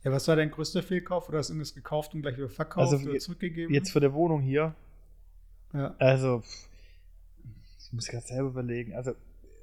Ja, 0.04 0.12
was 0.12 0.28
war 0.28 0.36
dein 0.36 0.50
größter 0.50 0.82
Fehlkauf? 0.82 1.28
Oder 1.28 1.38
hast 1.38 1.48
du 1.48 1.54
irgendwas 1.54 1.74
gekauft 1.74 2.14
und 2.14 2.22
gleich 2.22 2.36
wieder 2.36 2.48
verkauft 2.48 2.92
also, 2.92 3.08
oder 3.08 3.18
zurückgegeben? 3.18 3.74
Jetzt 3.74 3.90
für 3.90 4.00
der 4.00 4.12
Wohnung 4.12 4.42
hier. 4.42 4.74
Ja. 5.72 5.94
Also, 5.98 6.42
ich 7.80 7.92
muss 7.92 8.06
gerade 8.06 8.26
selber 8.26 8.48
überlegen. 8.50 8.94
Also, 8.94 9.14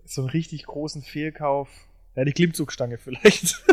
so 0.04 0.22
einen 0.22 0.32
richtig 0.32 0.66
großen 0.66 1.04
Fehlkauf. 1.04 1.70
Ja, 2.16 2.26
die 2.26 2.34
Klimmzugstange 2.34 2.98
vielleicht. 2.98 3.64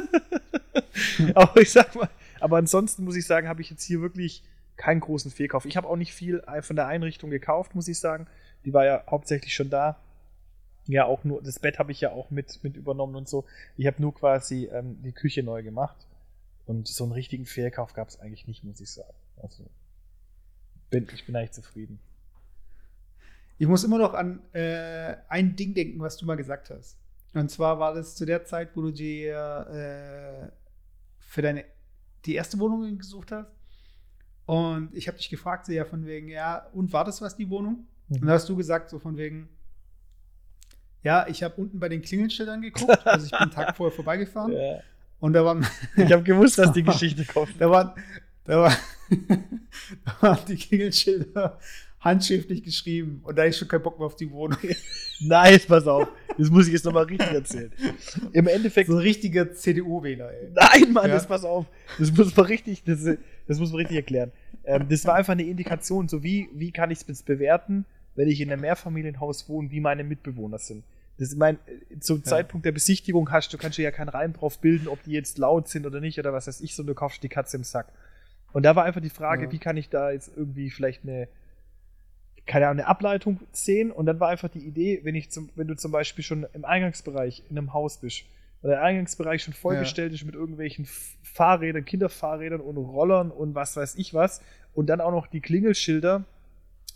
aber 1.35 1.61
ich 1.61 1.72
sag 1.72 1.94
mal, 1.94 2.11
aber 2.40 2.57
ansonsten 2.57 3.05
muss 3.05 3.16
ich 3.16 3.27
sagen, 3.27 3.48
habe 3.48 3.61
ich 3.61 3.70
jetzt 3.70 3.85
hier 3.85 4.01
wirklich 4.01 4.42
keinen 4.77 5.01
großen 5.01 5.31
Fehlkauf. 5.31 5.64
Ich 5.64 5.77
habe 5.77 5.88
auch 5.88 5.96
nicht 5.96 6.14
viel 6.14 6.42
von 6.62 6.77
der 6.77 6.87
Einrichtung 6.87 7.31
gekauft, 7.31 7.74
muss 7.74 7.88
ich 7.88 7.98
sagen. 7.98 8.27
Die 8.64 8.72
war 8.72 8.85
ja 8.85 9.03
hauptsächlich 9.09 9.55
schon 9.55 9.70
da. 9.70 9.98
Ja, 10.87 11.05
auch 11.05 11.24
nur, 11.24 11.42
das 11.42 11.59
Bett 11.59 11.79
habe 11.79 11.92
ich 11.92 12.01
ja 12.01 12.12
auch 12.12 12.31
mit, 12.31 12.64
mit 12.64 12.77
übernommen 12.77 13.14
und 13.14 13.29
so. 13.29 13.44
Ich 13.77 13.87
habe 13.87 14.01
nur 14.01 14.14
quasi 14.14 14.70
ähm, 14.72 15.03
die 15.03 15.12
Küche 15.12 15.42
neu 15.42 15.62
gemacht. 15.62 16.07
Und 16.64 16.88
so 16.88 17.05
einen 17.05 17.12
richtigen 17.12 17.46
Fehlkauf 17.46 17.92
gab 17.92 18.09
es 18.09 18.20
eigentlich 18.20 18.46
nicht, 18.46 18.64
muss 18.64 18.81
ich 18.81 18.90
sagen. 18.90 19.14
Also, 19.42 19.64
bin, 20.90 21.07
ich 21.12 21.27
bin 21.27 21.37
eigentlich 21.37 21.53
zufrieden. 21.53 21.98
Ich 23.59 23.66
muss 23.66 23.85
immer 23.85 23.98
noch 23.98 24.14
an 24.14 24.40
äh, 24.53 25.16
ein 25.29 25.57
Ding 25.57 25.74
denken, 25.74 25.98
was 26.01 26.16
du 26.16 26.27
mal 26.27 26.37
gesagt 26.37 26.70
hast. 26.70 26.96
Und 27.35 27.51
zwar 27.51 27.79
war 27.79 27.94
das 27.94 28.14
zu 28.14 28.24
der 28.24 28.44
Zeit, 28.44 28.70
wo 28.74 28.83
du 28.83 28.92
dir 28.92 29.66
äh, 29.70 30.51
für 31.18 31.42
deine 31.42 31.64
die 32.26 32.35
erste 32.35 32.59
Wohnung 32.59 32.98
gesucht 32.98 33.33
hast. 33.33 33.50
Und 34.46 34.94
ich 34.94 35.09
habe 35.09 35.18
dich 35.18 35.28
gefragt, 35.28 35.66
so 35.66 35.72
ja, 35.72 35.85
von 35.85 36.07
wegen, 36.07 36.28
ja, 36.28 36.66
und 36.72 36.92
war 36.92 37.04
das 37.04 37.20
was, 37.20 37.37
die 37.37 37.50
Wohnung? 37.50 37.87
Mhm. 38.09 38.22
Und 38.22 38.26
da 38.26 38.33
hast 38.33 38.48
du 38.48 38.57
gesagt, 38.57 38.88
so 38.88 38.98
von 38.98 39.16
wegen, 39.16 39.48
ja, 41.02 41.26
ich 41.28 41.42
habe 41.42 41.54
unten 41.61 41.78
bei 41.78 41.88
den 41.88 42.02
Klingelschildern 42.02 42.62
geguckt, 42.62 43.07
also 43.07 43.26
ich 43.26 43.31
bin 43.31 43.40
einen 43.40 43.50
Tag 43.50 43.76
vorher 43.76 43.94
vorbeigefahren. 43.94 44.52
Ja. 44.59 44.81
Und 45.20 45.33
da 45.33 45.44
waren. 45.44 45.66
Ich 45.96 46.12
habe 46.12 46.22
gewusst, 46.22 46.59
dass 46.59 46.72
die 46.72 46.83
Geschichte 46.85 47.24
kommt. 47.24 47.61
Da 47.61 47.68
waren, 47.68 47.92
da, 48.44 48.61
war, 48.61 48.72
da 49.11 50.12
waren 50.20 50.38
die 50.46 50.57
Klingelschilder 50.57 51.59
handschriftlich 52.00 52.62
geschrieben 52.62 53.20
und 53.24 53.37
da 53.37 53.44
ist 53.44 53.58
schon 53.58 53.68
kein 53.68 53.82
Bock 53.82 53.98
mehr 53.98 54.06
auf 54.06 54.16
die 54.16 54.30
Wohnung. 54.30 54.58
Nice, 55.20 55.66
pass 55.66 55.87
auf. 55.88 56.08
Das 56.37 56.48
muss 56.48 56.68
ich 56.68 56.72
jetzt 56.72 56.84
nochmal 56.84 57.04
richtig 57.04 57.32
erzählen. 57.32 57.72
Im 58.32 58.46
Endeffekt. 58.46 58.88
So 58.88 58.94
ein 58.94 59.00
richtiger 59.00 59.52
CDU-Wähler, 59.52 60.30
ey. 60.30 60.52
Nein, 60.54 60.92
Mann, 60.92 61.08
ja? 61.08 61.14
das 61.14 61.26
pass 61.26 61.44
auf. 61.44 61.66
Das 61.98 62.12
muss 62.12 62.37
man 62.37 62.46
richtig, 62.46 62.84
das, 62.84 63.02
das 63.48 63.58
muss 63.58 63.70
man 63.70 63.80
richtig 63.80 63.96
erklären. 63.96 64.30
Ähm, 64.64 64.87
das 64.88 65.04
war 65.06 65.16
einfach 65.16 65.32
eine 65.32 65.42
Indikation, 65.42 66.08
so 66.08 66.22
wie, 66.22 66.48
wie 66.54 66.70
kann 66.70 66.92
ich 66.92 67.00
es 67.08 67.22
bewerten, 67.24 67.84
wenn 68.14 68.28
ich 68.28 68.40
in 68.40 68.52
einem 68.52 68.61
Mehrfamilienhaus 68.61 69.48
wohne, 69.48 69.72
wie 69.72 69.80
meine 69.80 70.04
Mitbewohner 70.04 70.58
sind. 70.58 70.84
Das, 71.18 71.34
mein, 71.34 71.58
zum 71.98 72.18
ja. 72.18 72.24
Zeitpunkt 72.24 72.64
der 72.64 72.72
Besichtigung 72.72 73.32
hast 73.32 73.52
du, 73.52 73.58
kannst 73.58 73.78
du 73.78 73.82
ja 73.82 73.90
keinen 73.90 74.08
Reim 74.08 74.32
drauf 74.32 74.61
bilden, 74.61 74.87
ob 74.87 75.02
die 75.02 75.12
jetzt 75.12 75.38
laut 75.38 75.68
sind 75.68 75.84
oder 75.84 76.00
nicht 76.00 76.18
oder 76.20 76.32
was 76.32 76.46
weiß 76.46 76.61
ich, 76.61 76.76
so 76.76 76.84
du 76.84 76.94
kaufst 76.94 77.22
die 77.24 77.28
Katze 77.28 77.56
im 77.56 77.64
Sack. 77.64 77.92
Und 78.52 78.62
da 78.62 78.76
war 78.76 78.84
einfach 78.84 79.00
die 79.00 79.11
Frage, 79.11 79.46
ja. 79.46 79.52
wie 79.52 79.58
kann 79.58 79.76
ich 79.76 79.88
da 79.88 80.11
jetzt 80.12 80.30
irgendwie 80.37 80.70
vielleicht 80.70 81.02
eine, 81.02 81.28
keine 82.48 82.66
Ahnung, 82.66 82.80
eine 82.80 82.88
Ableitung 82.88 83.38
sehen. 83.52 83.92
Und 83.92 84.06
dann 84.06 84.18
war 84.18 84.30
einfach 84.30 84.48
die 84.48 84.66
Idee, 84.66 85.00
wenn 85.04 85.14
ich 85.14 85.30
zum, 85.30 85.50
wenn 85.54 85.68
du 85.68 85.76
zum 85.76 85.92
Beispiel 85.92 86.24
schon 86.24 86.46
im 86.54 86.64
Eingangsbereich 86.64 87.44
in 87.48 87.56
einem 87.56 87.72
Haus 87.72 87.98
bist, 87.98 88.24
oder 88.62 88.72
der 88.72 88.82
Eingangsbereich 88.82 89.44
schon 89.44 89.54
vollgestellt 89.54 90.11
ja. 90.11 90.16
ist 90.16 90.24
mit 90.24 90.34
irgendwelchen 90.34 90.88
Fahrrädern, 91.22 91.84
Kinderfahrrädern 91.84 92.61
und 92.61 92.76
Rollern 92.76 93.30
und 93.30 93.54
was 93.54 93.76
weiß 93.76 93.94
ich 93.96 94.14
was, 94.14 94.40
und 94.74 94.88
dann 94.88 95.00
auch 95.00 95.12
noch 95.12 95.28
die 95.28 95.40
Klingelschilder, 95.40 96.24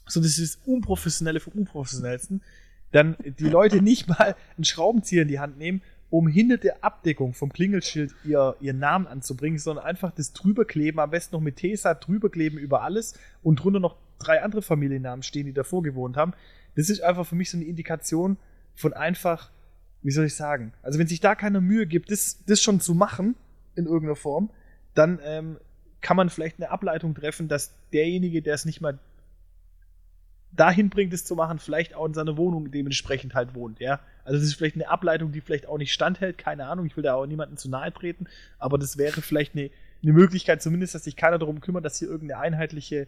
so 0.06 0.20
das 0.20 0.38
ist 0.38 0.56
das 0.56 0.66
Unprofessionelle 0.66 1.38
vom 1.38 1.52
Unprofessionellsten, 1.52 2.42
dann 2.90 3.16
die 3.22 3.48
Leute 3.48 3.80
nicht 3.80 4.08
mal 4.08 4.34
einen 4.56 4.64
Schraubenzieher 4.64 5.22
in 5.22 5.28
die 5.28 5.38
Hand 5.38 5.56
nehmen, 5.58 5.82
um 6.10 6.26
hinter 6.28 6.58
der 6.58 6.84
Abdeckung 6.84 7.32
vom 7.32 7.52
Klingelschild 7.52 8.12
ihr, 8.24 8.56
ihren 8.60 8.78
Namen 8.78 9.06
anzubringen, 9.06 9.58
sondern 9.58 9.84
einfach 9.84 10.10
das 10.10 10.32
drüberkleben, 10.32 11.00
am 11.00 11.10
besten 11.10 11.36
noch 11.36 11.40
mit 11.40 11.56
Tesa 11.56 11.94
drüberkleben 11.94 12.58
über 12.58 12.82
alles 12.82 13.18
und 13.42 13.56
drunter 13.56 13.80
noch 13.80 13.96
drei 14.22 14.42
andere 14.42 14.62
Familiennamen 14.62 15.22
stehen, 15.22 15.46
die 15.46 15.52
davor 15.52 15.82
gewohnt 15.82 16.16
haben. 16.16 16.32
Das 16.76 16.88
ist 16.88 17.02
einfach 17.02 17.26
für 17.26 17.34
mich 17.34 17.50
so 17.50 17.56
eine 17.56 17.66
Indikation 17.66 18.36
von 18.74 18.92
einfach, 18.92 19.50
wie 20.02 20.10
soll 20.10 20.26
ich 20.26 20.34
sagen, 20.34 20.72
also 20.82 20.98
wenn 20.98 21.06
sich 21.06 21.20
da 21.20 21.34
keine 21.34 21.60
Mühe 21.60 21.86
gibt, 21.86 22.10
das, 22.10 22.44
das 22.46 22.62
schon 22.62 22.80
zu 22.80 22.94
machen 22.94 23.36
in 23.74 23.86
irgendeiner 23.86 24.16
Form, 24.16 24.50
dann 24.94 25.20
ähm, 25.24 25.58
kann 26.00 26.16
man 26.16 26.30
vielleicht 26.30 26.58
eine 26.58 26.70
Ableitung 26.70 27.14
treffen, 27.14 27.48
dass 27.48 27.74
derjenige, 27.92 28.42
der 28.42 28.54
es 28.54 28.64
nicht 28.64 28.80
mal 28.80 28.98
dahin 30.54 30.90
bringt, 30.90 31.14
es 31.14 31.24
zu 31.24 31.34
machen, 31.34 31.58
vielleicht 31.58 31.94
auch 31.94 32.04
in 32.04 32.12
seiner 32.12 32.36
Wohnung 32.36 32.70
dementsprechend 32.70 33.34
halt 33.34 33.54
wohnt, 33.54 33.80
ja. 33.80 34.00
Also 34.24 34.38
das 34.38 34.46
ist 34.46 34.54
vielleicht 34.54 34.76
eine 34.76 34.88
Ableitung, 34.88 35.32
die 35.32 35.40
vielleicht 35.40 35.66
auch 35.66 35.78
nicht 35.78 35.92
standhält, 35.92 36.36
keine 36.36 36.66
Ahnung, 36.66 36.84
ich 36.84 36.96
will 36.96 37.02
da 37.02 37.14
auch 37.14 37.26
niemandem 37.26 37.56
zu 37.56 37.70
nahe 37.70 37.92
treten, 37.92 38.26
aber 38.58 38.76
das 38.76 38.98
wäre 38.98 39.22
vielleicht 39.22 39.56
eine, 39.56 39.70
eine 40.02 40.12
Möglichkeit 40.12 40.60
zumindest, 40.60 40.94
dass 40.94 41.04
sich 41.04 41.16
keiner 41.16 41.38
darum 41.38 41.60
kümmert, 41.60 41.84
dass 41.84 41.98
hier 41.98 42.08
irgendeine 42.08 42.40
einheitliche 42.40 43.06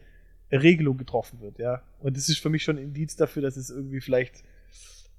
Regelung 0.62 0.96
getroffen 0.96 1.40
wird, 1.40 1.58
ja. 1.58 1.82
Und 2.00 2.16
das 2.16 2.28
ist 2.28 2.38
für 2.38 2.50
mich 2.50 2.62
schon 2.62 2.76
ein 2.76 2.84
Indiz 2.84 3.16
dafür, 3.16 3.42
dass 3.42 3.56
es 3.56 3.70
irgendwie 3.70 4.00
vielleicht, 4.00 4.44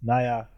naja. 0.02 0.50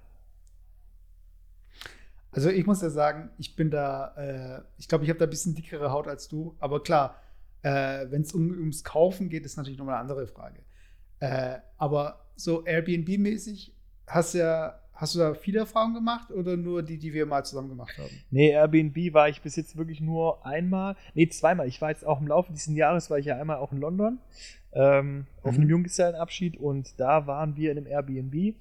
Also 2.32 2.50
ich 2.50 2.66
muss 2.66 2.82
ja 2.82 2.90
sagen, 2.90 3.32
ich 3.38 3.56
bin 3.56 3.72
da, 3.72 4.14
äh, 4.16 4.62
ich 4.78 4.88
glaube, 4.88 5.04
ich 5.04 5.10
habe 5.10 5.20
da 5.20 5.26
ein 5.26 5.30
bisschen 5.30 5.56
dickere 5.56 5.92
Haut 5.92 6.08
als 6.08 6.28
du, 6.28 6.56
aber 6.60 6.84
klar, 6.84 7.22
äh, 7.64 8.06
wenn 8.10 8.22
es 8.22 8.34
um, 8.34 8.52
ums 8.52 8.84
Kaufen 8.84 9.30
geht, 9.30 9.46
ist 9.46 9.58
natürlich 9.58 9.80
nochmal 9.80 9.96
eine 9.96 10.02
andere 10.02 10.28
Frage. 10.28 10.62
Äh, 11.20 11.58
aber 11.78 12.28
so 12.36 12.64
Airbnb-mäßig 12.66 13.74
hast 14.06 14.34
ja 14.34 14.80
Hast 14.98 15.14
du 15.14 15.20
da 15.20 15.36
viele 15.36 15.60
Erfahrungen 15.60 15.94
gemacht 15.94 16.32
oder 16.32 16.58
nur 16.58 16.82
die, 16.82 16.98
die 16.98 17.14
wir 17.14 17.28
mal 17.28 17.46
zusammen 17.46 17.70
gemacht 17.70 17.96
haben? 18.00 18.10
Nee, 18.32 18.50
Airbnb 18.50 19.14
war 19.14 19.30
ich 19.30 19.44
bis 19.44 19.56
jetzt 19.56 19.78
wirklich 19.78 20.02
nur 20.02 20.44
einmal, 20.44 20.96
nee, 21.14 21.30
zweimal. 21.30 21.68
Ich 21.68 21.80
war 21.82 21.92
jetzt 21.92 22.04
auch 22.04 22.20
im 22.20 22.28
Laufe 22.28 22.52
dieses 22.52 22.76
Jahres, 22.76 23.12
war 23.12 23.20
ich 23.20 23.28
ja 23.28 23.38
einmal 23.40 23.58
auch 23.58 23.72
in 23.72 23.80
London 23.80 24.18
ähm, 24.74 25.18
mhm. 25.18 25.26
auf 25.44 25.56
einem 25.56 25.70
Junggesellenabschied 25.70 26.58
und 26.58 27.00
da 27.00 27.28
waren 27.28 27.56
wir 27.56 27.72
in 27.72 27.78
einem 27.78 27.86
Airbnb. 27.86 28.56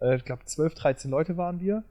Äh, 0.00 0.16
ich 0.16 0.24
glaube, 0.24 0.46
12, 0.46 0.74
13 0.74 1.10
Leute 1.10 1.36
waren 1.36 1.60
wir. 1.60 1.84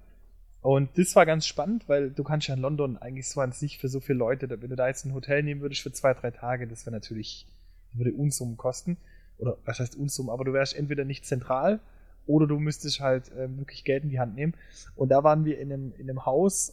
Und 0.62 0.98
das 0.98 1.16
war 1.16 1.28
ganz 1.28 1.46
spannend, 1.46 1.88
weil 1.88 2.10
du 2.10 2.24
kannst 2.24 2.48
ja 2.48 2.56
in 2.56 2.62
London 2.62 2.98
eigentlich 2.98 3.28
so 3.30 3.42
an 3.42 3.52
sich 3.52 3.78
für 3.78 3.90
so 3.90 4.00
viele 4.00 4.18
Leute, 4.18 4.50
wenn 4.50 4.70
du 4.70 4.76
da 4.76 4.88
jetzt 4.88 5.06
ein 5.06 5.14
Hotel 5.14 5.44
nehmen 5.44 5.62
würdest 5.62 5.82
für 5.82 5.92
zwei, 5.92 6.16
drei 6.16 6.32
Tage, 6.32 6.68
das 6.68 6.86
wäre 6.86 6.96
natürlich, 6.96 7.46
würde 7.94 8.14
Unsummen 8.14 8.58
kosten. 8.58 8.98
Oder 9.38 9.58
was 9.66 9.80
heißt 9.80 9.98
Unsummen, 9.98 10.32
aber 10.32 10.46
du 10.46 10.54
wärst 10.54 10.76
entweder 10.76 11.06
nicht 11.06 11.26
zentral 11.26 11.80
oder 12.28 12.48
du 12.48 12.60
müsstest 12.60 13.00
halt 13.00 13.32
äh, 13.34 13.50
wirklich 13.58 13.84
Geld 13.84 14.04
in 14.04 14.10
die 14.10 14.20
Hand 14.20 14.36
nehmen. 14.36 14.54
Und 14.96 15.10
da 15.10 15.24
waren 15.24 15.46
wir 15.46 15.60
in 15.60 15.72
einem, 15.72 15.94
in 15.98 16.10
einem 16.10 16.26
Haus 16.26 16.70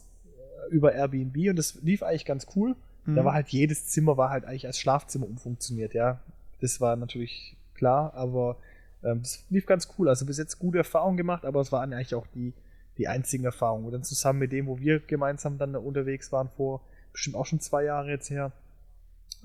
äh, 0.67 0.73
über 0.73 0.93
Airbnb 0.93 1.49
und 1.49 1.55
das 1.55 1.75
lief 1.81 2.03
eigentlich 2.03 2.25
ganz 2.25 2.47
cool. 2.55 2.75
Mhm. 3.05 3.15
Da 3.15 3.25
war 3.25 3.33
halt 3.33 3.49
jedes 3.49 3.87
Zimmer 3.87 4.17
war 4.17 4.29
halt 4.29 4.45
eigentlich 4.45 4.67
als 4.67 4.79
Schlafzimmer 4.79 5.27
umfunktioniert, 5.27 5.93
ja. 5.93 6.19
Das 6.61 6.79
war 6.79 6.95
natürlich 6.95 7.55
klar, 7.73 8.13
aber 8.13 8.57
ähm, 9.03 9.21
das 9.23 9.43
lief 9.49 9.65
ganz 9.65 9.87
cool. 9.97 10.07
Also 10.09 10.25
bis 10.25 10.37
jetzt 10.37 10.59
gute 10.59 10.77
Erfahrungen 10.77 11.17
gemacht, 11.17 11.45
aber 11.45 11.59
es 11.61 11.71
waren 11.71 11.93
eigentlich 11.93 12.15
auch 12.15 12.27
die, 12.27 12.53
die 12.97 13.07
einzigen 13.07 13.43
Erfahrungen. 13.43 13.85
Und 13.85 13.91
dann 13.93 14.03
zusammen 14.03 14.39
mit 14.39 14.51
dem, 14.51 14.67
wo 14.67 14.79
wir 14.79 14.99
gemeinsam 14.99 15.57
dann 15.57 15.75
unterwegs 15.75 16.31
waren, 16.31 16.49
vor 16.49 16.81
bestimmt 17.11 17.35
auch 17.35 17.45
schon 17.45 17.59
zwei 17.59 17.83
Jahre 17.83 18.09
jetzt 18.09 18.29
her. 18.29 18.51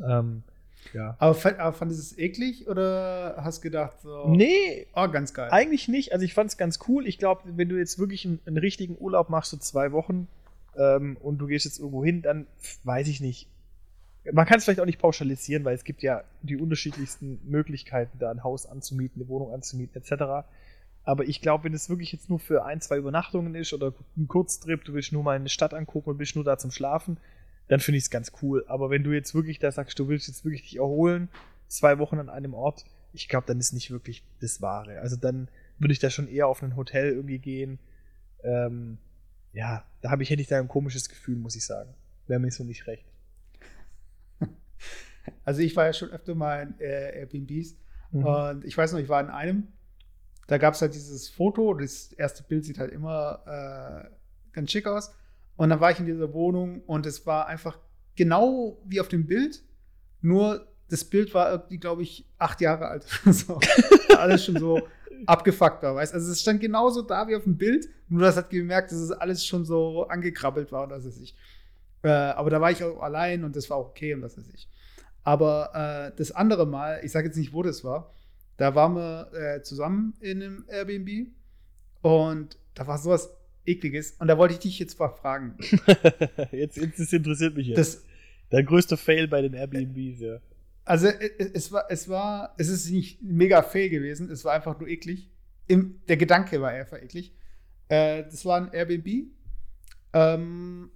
Ähm, 0.06 0.42
ja. 0.92 1.16
Aber, 1.18 1.36
aber 1.58 1.72
fandest 1.72 2.00
du 2.00 2.14
es 2.14 2.18
eklig 2.18 2.68
oder 2.68 3.36
hast 3.38 3.62
gedacht 3.62 4.00
so? 4.00 4.28
Nee. 4.28 4.86
Oh, 4.94 5.08
ganz 5.08 5.34
geil. 5.34 5.48
Eigentlich 5.50 5.88
nicht. 5.88 6.12
Also 6.12 6.24
ich 6.24 6.34
fand 6.34 6.50
es 6.50 6.56
ganz 6.56 6.78
cool. 6.88 7.06
Ich 7.06 7.18
glaube, 7.18 7.42
wenn 7.56 7.68
du 7.68 7.76
jetzt 7.76 7.98
wirklich 7.98 8.24
einen, 8.24 8.40
einen, 8.46 8.58
richtigen 8.58 8.96
Urlaub 8.98 9.28
machst, 9.30 9.50
so 9.50 9.56
zwei 9.56 9.92
Wochen, 9.92 10.28
ähm, 10.76 11.16
und 11.20 11.38
du 11.38 11.46
gehst 11.46 11.64
jetzt 11.64 11.78
irgendwo 11.78 12.04
hin, 12.04 12.22
dann 12.22 12.46
weiß 12.84 13.08
ich 13.08 13.20
nicht. 13.20 13.48
Man 14.32 14.46
kann 14.46 14.58
es 14.58 14.64
vielleicht 14.64 14.80
auch 14.80 14.86
nicht 14.86 14.98
pauschalisieren, 14.98 15.64
weil 15.64 15.74
es 15.74 15.84
gibt 15.84 16.02
ja 16.02 16.24
die 16.42 16.56
unterschiedlichsten 16.56 17.38
Möglichkeiten, 17.44 18.18
da 18.18 18.30
ein 18.30 18.42
Haus 18.42 18.66
anzumieten, 18.66 19.22
eine 19.22 19.28
Wohnung 19.28 19.52
anzumieten, 19.52 20.02
etc. 20.02 20.46
Aber 21.04 21.24
ich 21.24 21.40
glaube, 21.40 21.64
wenn 21.64 21.74
es 21.74 21.88
wirklich 21.88 22.12
jetzt 22.12 22.28
nur 22.28 22.40
für 22.40 22.64
ein, 22.64 22.80
zwei 22.80 22.96
Übernachtungen 22.96 23.54
ist 23.54 23.72
oder 23.72 23.94
ein 24.16 24.26
Kurztrip, 24.26 24.84
du 24.84 24.94
willst 24.94 25.12
nur 25.12 25.22
mal 25.22 25.36
eine 25.36 25.48
Stadt 25.48 25.72
angucken 25.72 26.10
und 26.10 26.18
bist 26.18 26.34
nur 26.34 26.44
da 26.44 26.58
zum 26.58 26.72
Schlafen, 26.72 27.18
dann 27.68 27.80
finde 27.80 27.98
ich 27.98 28.04
es 28.04 28.10
ganz 28.10 28.32
cool. 28.42 28.64
Aber 28.68 28.90
wenn 28.90 29.04
du 29.04 29.12
jetzt 29.12 29.34
wirklich 29.34 29.58
da 29.58 29.72
sagst, 29.72 29.98
du 29.98 30.08
willst 30.08 30.28
jetzt 30.28 30.44
wirklich 30.44 30.62
dich 30.62 30.76
erholen, 30.76 31.28
zwei 31.68 31.98
Wochen 31.98 32.18
an 32.18 32.28
einem 32.28 32.54
Ort, 32.54 32.84
ich 33.12 33.28
glaube, 33.28 33.46
dann 33.46 33.58
ist 33.58 33.72
nicht 33.72 33.90
wirklich 33.90 34.24
das 34.40 34.60
Wahre. 34.60 35.00
Also 35.00 35.16
dann 35.16 35.48
würde 35.78 35.92
ich 35.92 35.98
da 35.98 36.10
schon 36.10 36.28
eher 36.28 36.46
auf 36.46 36.62
ein 36.62 36.76
Hotel 36.76 37.12
irgendwie 37.12 37.38
gehen. 37.38 37.78
Ähm, 38.42 38.98
ja, 39.52 39.84
da 40.02 40.10
habe 40.10 40.22
ich, 40.22 40.30
hätte 40.30 40.42
ich 40.42 40.48
da 40.48 40.58
ein 40.58 40.68
komisches 40.68 41.08
Gefühl, 41.08 41.36
muss 41.36 41.56
ich 41.56 41.64
sagen. 41.64 41.94
Wäre 42.26 42.40
mir 42.40 42.50
so 42.50 42.64
nicht 42.64 42.86
recht. 42.86 43.06
Also 45.44 45.60
ich 45.60 45.74
war 45.74 45.86
ja 45.86 45.92
schon 45.92 46.10
öfter 46.10 46.36
mal 46.36 46.62
in 46.62 46.78
äh, 46.78 47.18
Airbnbs 47.18 47.76
mhm. 48.12 48.24
und 48.24 48.64
ich 48.64 48.78
weiß 48.78 48.92
noch, 48.92 49.00
ich 49.00 49.08
war 49.08 49.20
in 49.20 49.28
einem, 49.28 49.66
da 50.46 50.56
gab 50.56 50.74
es 50.74 50.82
halt 50.82 50.94
dieses 50.94 51.28
Foto, 51.28 51.74
das 51.74 52.12
erste 52.12 52.44
Bild 52.44 52.64
sieht 52.64 52.78
halt 52.78 52.92
immer 52.92 53.42
äh, 53.44 54.08
ganz 54.52 54.70
schick 54.70 54.86
aus 54.86 55.12
und 55.56 55.70
dann 55.70 55.80
war 55.80 55.90
ich 55.90 55.98
in 55.98 56.06
dieser 56.06 56.32
Wohnung 56.32 56.82
und 56.82 57.06
es 57.06 57.26
war 57.26 57.46
einfach 57.46 57.78
genau 58.14 58.78
wie 58.84 59.00
auf 59.00 59.08
dem 59.08 59.26
Bild, 59.26 59.62
nur 60.20 60.66
das 60.88 61.04
Bild 61.04 61.34
war 61.34 61.50
irgendwie, 61.50 61.78
glaube 61.78 62.02
ich, 62.02 62.26
acht 62.38 62.60
Jahre 62.60 62.86
alt. 62.86 63.04
so. 63.24 63.58
Alles 64.16 64.44
schon 64.44 64.58
so 64.58 64.86
abgefuckt 65.26 65.82
war, 65.82 65.94
weißt 65.94 66.14
Also 66.14 66.30
es 66.30 66.40
stand 66.40 66.60
genauso 66.60 67.02
da 67.02 67.26
wie 67.26 67.36
auf 67.36 67.44
dem 67.44 67.56
Bild, 67.56 67.88
nur 68.08 68.22
das 68.22 68.36
hat 68.36 68.50
gemerkt, 68.50 68.92
dass 68.92 68.98
es 68.98 69.10
alles 69.10 69.44
schon 69.44 69.64
so 69.64 70.06
angekrabbelt 70.08 70.70
war 70.72 70.84
und 70.84 70.90
das 70.90 71.04
ist 71.04 71.20
ich. 71.20 71.34
Äh, 72.02 72.08
aber 72.10 72.50
da 72.50 72.60
war 72.60 72.70
ich 72.70 72.84
auch 72.84 73.00
allein 73.00 73.42
und 73.44 73.56
das 73.56 73.68
war 73.70 73.78
auch 73.78 73.88
okay 73.88 74.14
und 74.14 74.20
das 74.20 74.36
ist 74.36 74.52
ich. 74.54 74.68
Aber 75.24 76.10
äh, 76.12 76.16
das 76.16 76.32
andere 76.32 76.66
Mal, 76.66 77.00
ich 77.02 77.12
sage 77.12 77.26
jetzt 77.26 77.36
nicht, 77.36 77.52
wo 77.52 77.62
das 77.62 77.82
war, 77.82 78.12
da 78.58 78.74
waren 78.74 78.94
wir 78.94 79.32
äh, 79.32 79.62
zusammen 79.62 80.14
in 80.20 80.42
einem 80.42 80.64
Airbnb 80.68 81.28
und 82.02 82.58
da 82.74 82.86
war 82.86 82.98
sowas 82.98 83.30
ekliges. 83.66 84.12
Und 84.18 84.28
da 84.28 84.38
wollte 84.38 84.54
ich 84.54 84.60
dich 84.60 84.78
jetzt 84.78 84.98
mal 84.98 85.08
fragen. 85.08 85.56
jetzt, 86.52 86.76
jetzt 86.76 86.98
das 87.00 87.12
interessiert 87.12 87.56
mich 87.56 87.68
jetzt. 87.68 87.78
Das, 87.78 88.02
Dein 88.50 88.66
größter 88.66 88.96
Fail 88.96 89.28
bei 89.28 89.42
den 89.42 89.54
Airbnbs, 89.54 90.20
ja. 90.20 90.38
Also 90.84 91.08
es 91.08 91.72
war, 91.72 91.86
es 91.90 92.08
war, 92.08 92.54
es 92.58 92.68
ist 92.68 92.90
nicht 92.90 93.20
mega 93.20 93.62
fail 93.62 93.90
gewesen, 93.90 94.30
es 94.30 94.44
war 94.44 94.54
einfach 94.54 94.78
nur 94.78 94.88
eklig. 94.88 95.28
Im, 95.66 96.00
der 96.06 96.16
Gedanke 96.16 96.60
war 96.60 96.70
einfach 96.70 97.02
eklig. 97.02 97.34
Äh, 97.88 98.22
das 98.22 98.44
war 98.44 98.58
ein 98.58 98.72
Airbnb. 98.72 99.26
Ähm, 100.12 100.90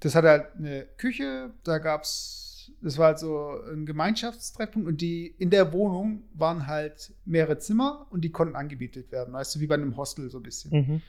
das 0.00 0.14
hatte 0.14 0.28
halt 0.28 0.56
eine 0.56 0.86
Küche, 0.98 1.54
da 1.64 1.78
gab 1.78 2.02
es, 2.02 2.70
das 2.82 2.98
war 2.98 3.06
halt 3.06 3.18
so 3.18 3.58
ein 3.72 3.86
Gemeinschaftstreffpunkt 3.86 4.86
und 4.86 5.00
die 5.00 5.26
in 5.26 5.48
der 5.48 5.72
Wohnung 5.72 6.24
waren 6.34 6.66
halt 6.66 7.14
mehrere 7.24 7.58
Zimmer 7.58 8.06
und 8.10 8.20
die 8.20 8.30
konnten 8.30 8.56
angebietet 8.56 9.10
werden, 9.10 9.32
weißt 9.32 9.54
du, 9.54 9.60
wie 9.60 9.66
bei 9.66 9.76
einem 9.76 9.96
Hostel 9.96 10.28
so 10.28 10.38
ein 10.38 10.42
bisschen. 10.42 10.70
Mhm. 10.70 11.02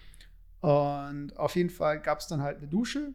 Und 0.61 1.37
auf 1.37 1.55
jeden 1.55 1.69
Fall 1.69 1.99
gab 2.01 2.19
es 2.19 2.27
dann 2.27 2.41
halt 2.41 2.57
eine 2.57 2.67
Dusche 2.67 3.13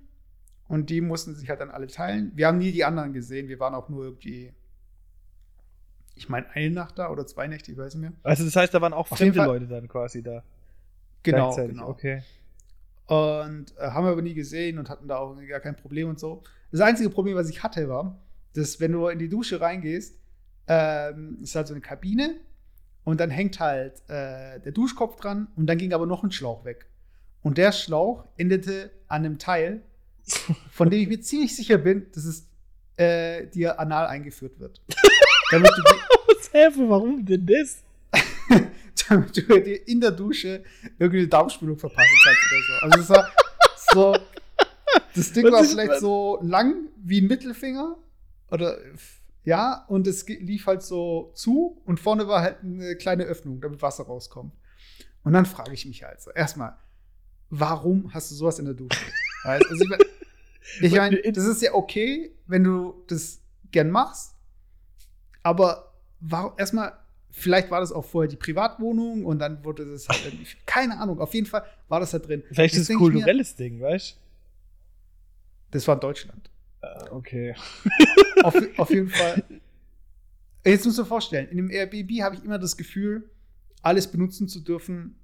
und 0.69 0.91
die 0.91 1.01
mussten 1.01 1.35
sich 1.35 1.49
halt 1.49 1.61
dann 1.61 1.71
alle 1.71 1.87
teilen. 1.87 2.33
Wir 2.35 2.47
haben 2.47 2.59
nie 2.59 2.73
die 2.73 2.85
anderen 2.85 3.13
gesehen, 3.13 3.49
wir 3.49 3.59
waren 3.59 3.75
auch 3.75 3.89
nur 3.89 4.05
irgendwie, 4.05 4.53
ich 6.15 6.29
meine, 6.29 6.49
eine 6.51 6.71
Nacht 6.71 6.99
da 6.99 7.11
oder 7.11 7.27
zwei 7.27 7.49
Nächte, 7.49 7.73
ich 7.73 7.79
weiß 7.79 7.95
nicht 7.95 8.03
mehr. 8.03 8.13
Also 8.23 8.45
das 8.45 8.55
heißt, 8.55 8.73
da 8.73 8.81
waren 8.81 8.93
auch 8.93 9.11
auf 9.11 9.19
fremde 9.19 9.45
Leute 9.45 9.67
dann 9.67 9.89
quasi 9.89 10.23
da. 10.23 10.43
Genau, 11.25 11.55
genau. 11.55 11.89
Okay. 11.89 12.23
Und 13.07 13.77
äh, 13.77 13.91
haben 13.91 14.07
wir 14.07 14.13
aber 14.13 14.23
nie 14.23 14.35
gesehen 14.35 14.79
und 14.79 14.89
hatten 14.89 15.09
da 15.09 15.19
auch 15.19 15.37
gar 15.49 15.61
kein 15.61 15.77
Problem 15.77 16.09
und 16.09 16.19
so. 16.19 16.43
Das 16.71 16.81
einzige 16.81 17.11
Problem, 17.11 17.37
was 17.37 17.51
ich 17.51 17.63
hatte, 17.63 17.89
war, 17.89 18.19
dass 18.55 18.81
wenn 18.81 18.93
du 18.93 19.09
in 19.09 19.19
die 19.19 19.29
Dusche 19.29 19.61
reingehst, 19.61 20.19
ähm, 20.69 21.39
ist 21.43 21.55
halt 21.55 21.67
so 21.67 21.75
eine 21.75 21.81
Kabine 21.81 22.37
und 23.05 23.21
dann 23.21 23.31
hängt 23.31 23.61
halt 23.61 24.01
äh, 24.09 24.61
der 24.61 24.73
Duschkopf 24.73 25.17
dran 25.17 25.49
und 25.57 25.67
dann 25.67 25.79
ging 25.79 25.93
aber 25.93 26.07
noch 26.07 26.23
ein 26.23 26.31
Schlauch 26.31 26.65
weg. 26.65 26.87
Und 27.43 27.59
der 27.59 27.73
Schlauch 27.73 28.25
endete 28.37 28.91
an 29.09 29.25
einem 29.25 29.39
Teil, 29.39 29.83
von 30.71 30.91
dem 30.91 31.01
ich 31.01 31.09
mir 31.09 31.21
ziemlich 31.21 31.55
sicher 31.55 31.79
bin, 31.79 32.07
dass 32.13 32.25
es 32.25 32.47
äh, 32.97 33.47
dir 33.49 33.81
anal 33.81 34.07
eingeführt 34.07 34.59
wird. 34.59 34.81
damit 35.51 35.71
du 35.71 35.83
Was 36.29 36.53
helfe, 36.53 36.89
warum 36.89 37.25
denn 37.25 37.47
das? 37.47 37.83
damit 39.09 39.37
du 39.37 39.61
dir 39.61 39.89
in 39.89 40.01
der 40.01 40.11
Dusche 40.11 40.65
irgendeine 40.99 41.29
Darmspülung 41.29 41.79
verpassen 41.79 42.17
kannst 42.25 42.41
oder 42.53 42.63
so. 42.63 42.87
Also 42.87 43.01
es 43.01 43.11
war 43.11 43.31
so. 43.93 44.17
Das 45.15 45.33
Ding 45.33 45.45
Was 45.45 45.53
war 45.53 45.65
vielleicht 45.65 46.01
so 46.01 46.39
lang 46.43 46.89
wie 46.97 47.21
ein 47.21 47.27
Mittelfinger. 47.27 47.97
Oder 48.51 48.79
ja, 49.45 49.85
und 49.89 50.07
es 50.07 50.27
lief 50.29 50.67
halt 50.67 50.83
so 50.83 51.33
zu 51.35 51.81
und 51.85 51.99
vorne 51.99 52.29
war 52.29 52.43
halt 52.43 52.59
eine 52.63 52.97
kleine 52.97 53.25
Öffnung, 53.25 53.61
damit 53.61 53.83
Wasser 53.83 54.05
rauskommt. 54.05 54.55
Und 55.25 55.33
dann 55.33 55.47
frage 55.47 55.73
ich 55.73 55.87
mich 55.87 56.03
halt 56.05 56.21
so: 56.21 56.31
erstmal, 56.31 56.77
warum 57.53 58.13
hast 58.13 58.31
du 58.31 58.35
sowas 58.35 58.59
in 58.59 58.65
der 58.65 58.75
Dusche? 58.75 58.99
Weißt, 59.45 59.67
also 59.71 59.85
ich 59.85 59.91
meine, 59.91 60.05
ich 60.81 60.93
mein, 61.23 61.35
das 61.35 61.45
ist 61.45 61.63
ja 61.63 61.75
okay, 61.75 62.33
wenn 62.47 62.65
du 62.65 63.05
das 63.07 63.41
gern 63.71 63.91
machst, 63.91 64.35
aber 65.43 65.93
erstmal, 66.57 66.95
vielleicht 67.31 67.71
war 67.71 67.81
das 67.81 67.93
auch 67.93 68.05
vorher 68.05 68.29
die 68.29 68.37
Privatwohnung 68.37 69.27
und 69.27 69.39
dann 69.39 69.63
wurde 69.65 69.85
das 69.85 70.09
halt 70.09 70.25
irgendwie, 70.25 70.47
keine 70.65 70.99
Ahnung, 70.99 71.21
auf 71.21 71.35
jeden 71.35 71.47
Fall 71.47 71.65
war 71.89 72.01
das 72.01 72.13
da 72.13 72.19
drin. 72.19 72.43
Vielleicht 72.51 72.75
ist 72.75 72.83
es 72.83 72.91
ein 72.91 72.97
kulturelles 72.97 73.59
mir, 73.59 73.65
Ding, 73.65 73.81
weißt 73.81 74.13
du? 74.13 74.17
Das 75.73 75.87
war 75.87 75.95
in 75.95 76.01
Deutschland. 76.01 76.51
Uh, 76.83 77.17
okay. 77.17 77.55
auf, 78.43 78.55
auf 78.79 78.91
jeden 78.91 79.09
Fall. 79.09 79.45
Jetzt 80.65 80.85
musst 80.85 80.99
du 80.99 81.03
dir 81.03 81.09
vorstellen, 81.09 81.49
in 81.49 81.59
dem 81.59 81.71
Airbnb 81.71 82.23
habe 82.23 82.37
ich 82.37 82.45
immer 82.45 82.59
das 82.59 82.77
Gefühl, 82.77 83.31
alles 83.83 84.07
benutzen 84.07 84.49
zu 84.49 84.61
dürfen, 84.61 85.17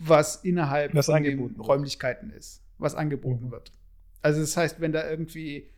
was 0.00 0.36
innerhalb 0.36 0.94
was 0.94 1.06
von 1.06 1.22
den 1.22 1.56
Räumlichkeiten 1.56 2.30
ist, 2.30 2.62
was 2.78 2.94
angeboten 2.94 3.46
mhm. 3.46 3.50
wird. 3.52 3.72
Also 4.22 4.40
das 4.40 4.56
heißt, 4.56 4.80
wenn 4.80 4.92
da 4.92 5.08
irgendwie 5.08 5.70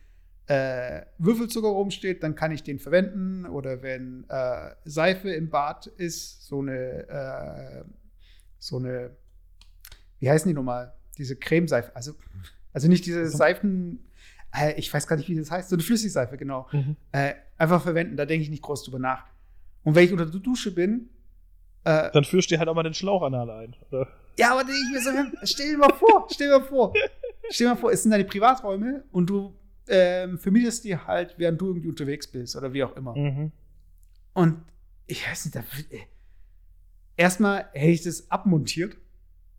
äh, 0.47 1.01
Würfelzucker 1.17 1.69
rumsteht, 1.69 2.23
dann 2.23 2.35
kann 2.35 2.51
ich 2.51 2.63
den 2.63 2.79
verwenden. 2.79 3.45
Oder 3.45 3.81
wenn 3.81 4.25
äh, 4.29 4.71
Seife 4.83 5.31
im 5.31 5.49
Bad 5.49 5.87
ist, 5.87 6.45
so 6.47 6.61
eine, 6.61 7.07
äh, 7.07 7.83
so 8.59 8.77
eine, 8.77 9.11
wie 10.19 10.29
heißen 10.29 10.49
die 10.49 10.53
nochmal? 10.53 10.93
Diese 11.17 11.35
Cremeseife. 11.35 11.95
Also, 11.95 12.13
also 12.73 12.87
nicht 12.87 13.05
diese 13.05 13.29
Seifen, 13.29 14.09
äh, 14.53 14.73
ich 14.73 14.93
weiß 14.93 15.07
gar 15.07 15.15
nicht, 15.15 15.29
wie 15.29 15.35
das 15.35 15.51
heißt, 15.51 15.69
so 15.69 15.75
eine 15.75 15.83
Flüssigseife, 15.83 16.37
genau. 16.37 16.67
Mhm. 16.71 16.95
Äh, 17.11 17.35
einfach 17.57 17.81
verwenden, 17.81 18.17
da 18.17 18.25
denke 18.25 18.43
ich 18.43 18.49
nicht 18.49 18.63
groß 18.63 18.83
drüber 18.83 18.99
nach. 18.99 19.25
Und 19.83 19.95
wenn 19.95 20.05
ich 20.05 20.11
unter 20.11 20.25
der 20.25 20.39
Dusche 20.39 20.73
bin, 20.73 21.09
äh, 21.83 22.11
dann 22.11 22.23
führst 22.23 22.49
du 22.49 22.55
dir 22.55 22.59
halt 22.59 22.69
auch 22.69 22.75
mal 22.75 22.83
den 22.83 22.93
Schlauch 22.93 23.23
anal 23.23 23.49
ein. 23.49 23.75
Oder? 23.89 24.07
Ja, 24.37 24.53
aber 24.53 24.69
ich 24.69 24.91
mir 24.91 25.01
so, 25.01 25.11
stell 25.43 25.71
dir 25.71 25.77
mal 25.77 25.93
vor, 25.93 26.27
stell 26.31 26.47
dir 26.47 26.59
mal 26.59 26.65
vor, 26.65 26.93
stell 27.49 27.67
dir 27.67 27.73
mal 27.73 27.79
vor, 27.79 27.91
es 27.91 28.03
sind 28.03 28.11
deine 28.11 28.25
Privaträume 28.25 29.03
und 29.11 29.29
du 29.29 29.53
ähm, 29.87 30.39
vermietest 30.39 30.85
die 30.85 30.97
halt, 30.97 31.35
während 31.37 31.59
du 31.59 31.67
irgendwie 31.67 31.89
unterwegs 31.89 32.27
bist 32.27 32.55
oder 32.55 32.73
wie 32.73 32.83
auch 32.83 32.95
immer. 32.95 33.15
Mhm. 33.15 33.51
Und 34.33 34.63
ich 35.07 35.27
weiß 35.27 35.45
nicht, 35.45 35.55
da, 35.55 35.59
äh, 35.59 35.99
erstmal 37.17 37.69
hätte 37.73 37.91
ich 37.91 38.03
das 38.03 38.31
abmontiert, 38.31 38.97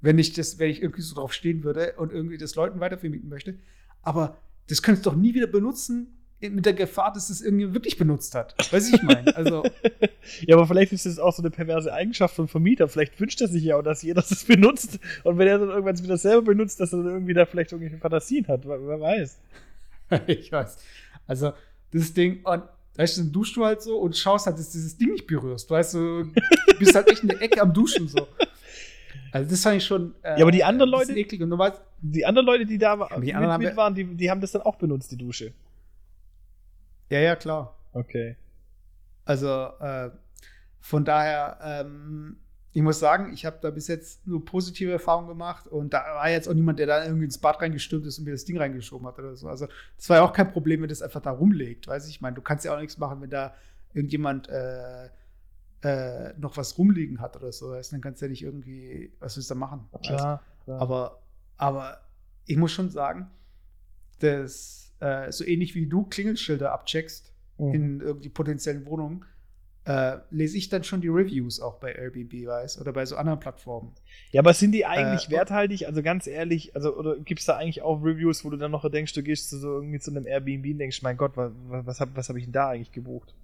wenn 0.00 0.18
ich 0.18 0.32
das, 0.32 0.58
wenn 0.58 0.70
ich 0.70 0.82
irgendwie 0.82 1.02
so 1.02 1.14
drauf 1.14 1.32
stehen 1.32 1.62
würde 1.62 1.94
und 1.96 2.12
irgendwie 2.12 2.38
das 2.38 2.54
Leuten 2.54 2.80
weitervermieten 2.80 3.28
möchte. 3.28 3.58
Aber 4.02 4.38
das 4.68 4.82
könntest 4.82 5.06
du 5.06 5.10
doch 5.10 5.16
nie 5.16 5.34
wieder 5.34 5.46
benutzen, 5.46 6.23
mit 6.50 6.66
der 6.66 6.74
Gefahr, 6.74 7.12
dass 7.12 7.30
es 7.30 7.40
irgendwie 7.40 7.72
wirklich 7.74 7.96
benutzt 7.96 8.35
hat. 8.35 8.54
Weiß 8.72 8.92
ich 8.92 9.02
meine. 9.02 9.35
Also. 9.37 9.64
ja, 10.46 10.57
aber 10.57 10.66
vielleicht 10.66 10.92
ist 10.92 11.07
das 11.07 11.18
auch 11.18 11.33
so 11.33 11.42
eine 11.42 11.50
perverse 11.50 11.92
Eigenschaft 11.92 12.35
von 12.35 12.48
Vermieter. 12.48 12.88
Vielleicht 12.88 13.18
wünscht 13.20 13.40
er 13.40 13.48
sich 13.48 13.64
ja 13.64 13.76
auch, 13.76 13.83
dass 13.83 14.02
jeder 14.02 14.22
das 14.22 14.44
benutzt. 14.44 14.98
Und 15.22 15.38
wenn 15.38 15.48
er 15.48 15.59
dann 15.59 15.68
irgendwann 15.68 16.02
wieder 16.02 16.16
selber 16.16 16.42
benutzt, 16.42 16.80
dass 16.80 16.92
er 16.92 17.02
dann 17.02 17.12
irgendwie 17.12 17.35
da 17.35 17.46
vielleicht 17.46 17.72
irgendwelche 17.72 17.98
Fantasien 17.98 18.46
hat. 18.48 18.66
Wer 18.66 19.00
weiß. 19.00 19.38
ich 20.26 20.50
weiß. 20.50 20.76
Also, 21.26 21.52
das 21.92 22.12
Ding, 22.12 22.42
und 22.44 22.62
weißt 22.96 23.16
du, 23.16 23.22
dann 23.22 23.33
duschst 23.33 23.57
du 23.57 23.64
halt 23.64 23.83
so 23.83 23.98
und 23.98 24.16
schaust 24.16 24.46
halt, 24.46 24.59
dass 24.59 24.70
du 24.70 24.78
dieses 24.78 24.96
Ding 24.96 25.12
nicht 25.12 25.26
berührst. 25.26 25.70
Weißt 25.70 25.94
du, 25.94 26.24
du 26.24 26.78
bist 26.78 26.94
halt 26.94 27.11
echt 27.11 27.22
in 27.22 27.28
der 27.28 27.42
Ecke 27.42 27.61
am 27.61 27.72
Duschen 27.72 28.09
so. 28.09 28.26
Also, 29.33 29.50
das 29.50 29.62
fand 29.62 29.78
ich 29.78 29.85
schon. 29.85 30.14
Äh, 30.22 30.38
ja, 30.38 30.42
aber 30.42 30.52
die 30.52 30.62
anderen 30.62 30.90
Leute. 30.90 31.12
Eklig. 31.12 31.42
Und 31.42 31.57
weißt, 31.57 31.80
die 32.00 32.24
anderen 32.24 32.46
Leute, 32.46 32.66
die 32.66 32.78
da 32.78 32.96
ja, 32.96 33.18
die 33.18 33.33
mit, 33.33 33.59
mit 33.59 33.76
waren, 33.76 33.94
die, 33.94 34.04
die 34.04 34.30
haben 34.30 34.40
das 34.40 34.52
dann 34.52 34.62
auch 34.62 34.76
benutzt, 34.76 35.11
die 35.11 35.16
Dusche. 35.16 35.52
Ja, 37.14 37.20
ja, 37.20 37.37
klar. 37.37 37.77
Okay. 37.92 38.37
Also, 39.24 39.46
äh, 39.46 40.11
von 40.81 41.05
daher, 41.05 41.59
ähm, 41.62 42.38
ich 42.72 42.83
muss 42.83 42.98
sagen, 42.98 43.33
ich 43.33 43.46
habe 43.46 43.59
da 43.62 43.70
bis 43.70 43.87
jetzt 43.87 44.27
nur 44.27 44.44
positive 44.44 44.90
Erfahrungen 44.90 45.29
gemacht 45.29 45.68
und 45.68 45.94
da 45.94 46.03
war 46.16 46.29
jetzt 46.29 46.48
auch 46.48 46.55
niemand, 46.55 46.81
der 46.81 46.88
da 46.88 47.05
irgendwie 47.05 47.27
ins 47.27 47.38
Bad 47.38 47.62
reingestürmt 47.62 48.05
ist 48.05 48.18
und 48.18 48.24
mir 48.24 48.33
das 48.33 48.44
Ding 48.44 48.59
reingeschoben 48.59 49.07
hat 49.07 49.16
oder 49.20 49.37
so. 49.37 49.46
Also, 49.46 49.68
das 49.96 50.11
war 50.11 50.16
ja 50.16 50.24
auch 50.24 50.33
kein 50.33 50.50
Problem, 50.50 50.83
wenn 50.83 50.88
das 50.88 51.03
einfach 51.03 51.20
da 51.20 51.31
rumlegt, 51.31 51.87
weiß 51.87 52.09
ich. 52.09 52.16
Ich 52.16 52.20
meine, 52.20 52.35
du 52.35 52.42
kannst 52.42 52.64
ja 52.64 52.74
auch 52.74 52.81
nichts 52.81 52.98
machen, 52.98 53.20
wenn 53.20 53.31
da 53.31 53.55
irgendjemand 53.92 54.48
äh, 54.48 55.05
äh, 55.83 56.35
noch 56.37 56.57
was 56.57 56.77
rumliegen 56.79 57.20
hat 57.20 57.37
oder 57.37 57.53
so. 57.53 57.72
Dann 57.72 58.00
kannst 58.00 58.22
du 58.22 58.27
ja 58.27 58.31
nicht 58.31 58.42
irgendwie, 58.42 59.12
was 59.20 59.37
willst 59.37 59.50
du 59.50 59.55
da 59.55 59.61
machen? 59.61 59.88
Klar, 60.03 60.42
klar. 60.64 60.81
Aber, 60.81 61.22
aber 61.59 62.00
ich 62.44 62.57
muss 62.57 62.72
schon 62.72 62.90
sagen, 62.90 63.31
dass 64.18 64.84
äh, 65.04 65.30
so 65.30 65.44
ähnlich 65.44 65.74
wie 65.74 65.86
du 65.86 66.04
Klingelschilder 66.04 66.72
abcheckst 66.72 67.32
mhm. 67.58 67.74
in 67.74 68.00
irgendwie 68.00 68.30
potenziellen 68.30 68.86
Wohnungen, 68.86 69.24
äh, 69.84 70.16
lese 70.30 70.56
ich 70.56 70.70
dann 70.70 70.82
schon 70.82 71.02
die 71.02 71.08
Reviews 71.08 71.60
auch 71.60 71.78
bei 71.78 71.92
Airbnb, 71.92 72.32
weiß, 72.32 72.80
oder 72.80 72.94
bei 72.94 73.04
so 73.04 73.16
anderen 73.16 73.38
Plattformen. 73.38 73.92
Ja, 74.30 74.40
aber 74.40 74.54
sind 74.54 74.72
die 74.72 74.86
eigentlich 74.86 75.28
äh, 75.28 75.32
werthaltig? 75.32 75.86
Also 75.86 76.02
ganz 76.02 76.26
ehrlich, 76.26 76.74
also 76.74 76.96
oder 76.96 77.18
gibt 77.18 77.40
es 77.40 77.46
da 77.46 77.58
eigentlich 77.58 77.82
auch 77.82 78.02
Reviews, 78.02 78.46
wo 78.46 78.50
du 78.50 78.56
dann 78.56 78.70
noch 78.70 78.90
denkst, 78.90 79.12
du 79.12 79.22
gehst 79.22 79.50
zu 79.50 79.58
so 79.58 79.74
irgendwie 79.74 80.00
zu 80.00 80.10
einem 80.10 80.26
Airbnb 80.26 80.64
und 80.64 80.78
denkst, 80.78 81.02
mein 81.02 81.18
Gott, 81.18 81.36
was, 81.36 81.52
was 81.68 82.00
habe 82.00 82.12
was 82.14 82.30
hab 82.30 82.36
ich 82.36 82.44
denn 82.44 82.52
da 82.52 82.70
eigentlich 82.70 82.92
gebucht? 82.92 83.34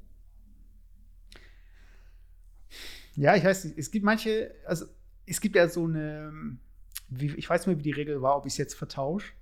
Ja, 3.16 3.36
ich 3.36 3.44
weiß 3.44 3.66
nicht. 3.66 3.78
Es 3.78 3.90
gibt 3.90 4.04
manche, 4.04 4.54
also 4.64 4.86
es 5.26 5.42
gibt 5.42 5.56
ja 5.56 5.68
so 5.68 5.84
eine, 5.84 6.32
wie, 7.10 7.34
ich 7.34 7.50
weiß 7.50 7.66
nicht 7.66 7.66
mehr, 7.66 7.78
wie 7.78 7.90
die 7.90 7.90
Regel 7.90 8.22
war, 8.22 8.38
ob 8.38 8.46
ich 8.46 8.54
es 8.54 8.56
jetzt 8.56 8.74
vertausche. 8.74 9.32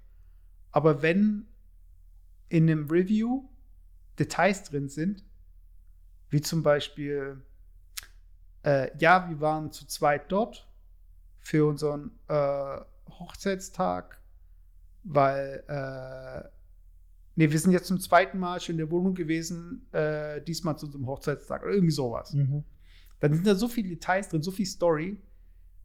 Aber 0.73 1.01
wenn 1.01 1.47
in 2.49 2.71
einem 2.71 2.89
Review 2.91 3.49
Details 4.19 4.65
drin 4.65 4.89
sind, 4.89 5.25
wie 6.31 6.41
zum 6.41 6.63
Beispiel, 6.63 7.43
äh, 8.63 8.91
ja, 8.99 9.29
wir 9.29 9.41
waren 9.41 9.73
zu 9.73 9.87
zweit 9.87 10.31
dort 10.31 10.69
für 11.41 11.67
unseren 11.67 12.11
äh, 12.29 12.81
Hochzeitstag, 13.09 14.21
weil, 15.05 15.65
äh, 15.69 16.49
nee, 17.37 17.51
wir 17.51 17.59
sind 17.59 17.73
jetzt 17.73 17.87
zum 17.87 18.01
zweiten 18.01 18.39
Mal 18.39 18.61
schon 18.61 18.75
in 18.75 18.79
der 18.79 18.91
Wohnung 18.91 19.15
gewesen, 19.15 19.87
äh, 19.93 20.43
diesmal 20.43 20.77
zu 20.77 20.87
unserem 20.87 21.07
Hochzeitstag 21.07 21.63
oder 21.63 21.73
irgendwie 21.73 21.93
sowas. 21.93 22.35
Mhm. 22.35 22.65
Dann 23.21 23.35
sind 23.35 23.47
da 23.47 23.55
so 23.55 23.69
viele 23.69 23.89
Details 23.89 24.29
drin, 24.29 24.43
so 24.43 24.51
viel 24.51 24.67
Story, 24.67 25.21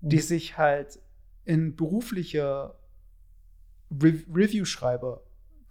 mhm. 0.01 0.09
die 0.09 0.19
sich 0.19 0.57
halt 0.57 0.99
in 1.45 1.75
beruflicher 1.75 2.77
Re 3.91 4.23
Review-Schreiber 4.33 5.23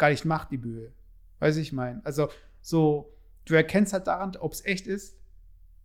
gar 0.02 0.10
nicht 0.10 0.24
macht, 0.24 0.50
die 0.50 0.58
Mühe. 0.58 0.90
Weiß 1.38 1.56
ich 1.58 1.72
mein. 1.72 2.04
Also, 2.04 2.28
so, 2.60 3.14
du 3.44 3.54
erkennst 3.54 3.92
halt 3.92 4.08
daran, 4.08 4.34
ob 4.34 4.52
es 4.52 4.64
echt 4.64 4.88
ist, 4.88 5.16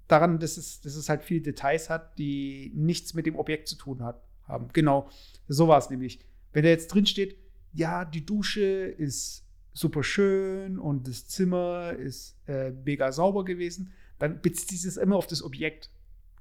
daran, 0.07 0.39
dass 0.39 0.57
es, 0.57 0.81
dass 0.81 0.95
es 0.95 1.07
halt 1.07 1.23
viele 1.23 1.41
Details 1.41 1.91
hat, 1.91 2.17
die 2.17 2.71
nichts 2.73 3.13
mit 3.13 3.27
dem 3.27 3.35
Objekt 3.35 3.67
zu 3.67 3.75
tun 3.75 4.01
hat, 4.01 4.19
haben. 4.45 4.69
Genau, 4.73 5.07
so 5.47 5.67
war 5.67 5.77
es 5.77 5.91
nämlich. 5.91 6.19
Wenn 6.51 6.63
da 6.63 6.69
jetzt 6.69 6.87
drin 6.87 7.05
steht, 7.05 7.37
ja, 7.73 8.05
die 8.05 8.25
Dusche 8.25 8.63
ist 8.63 9.45
super 9.71 10.01
schön 10.01 10.79
und 10.79 11.07
das 11.07 11.27
Zimmer 11.27 11.93
ist 11.93 12.39
äh, 12.47 12.71
mega 12.71 13.11
sauber 13.11 13.45
gewesen, 13.45 13.93
dann 14.17 14.41
bezieht 14.41 14.69
sich 14.69 14.81
das 14.81 14.97
immer 14.97 15.15
auf 15.15 15.27
das 15.27 15.43
Objekt. 15.43 15.91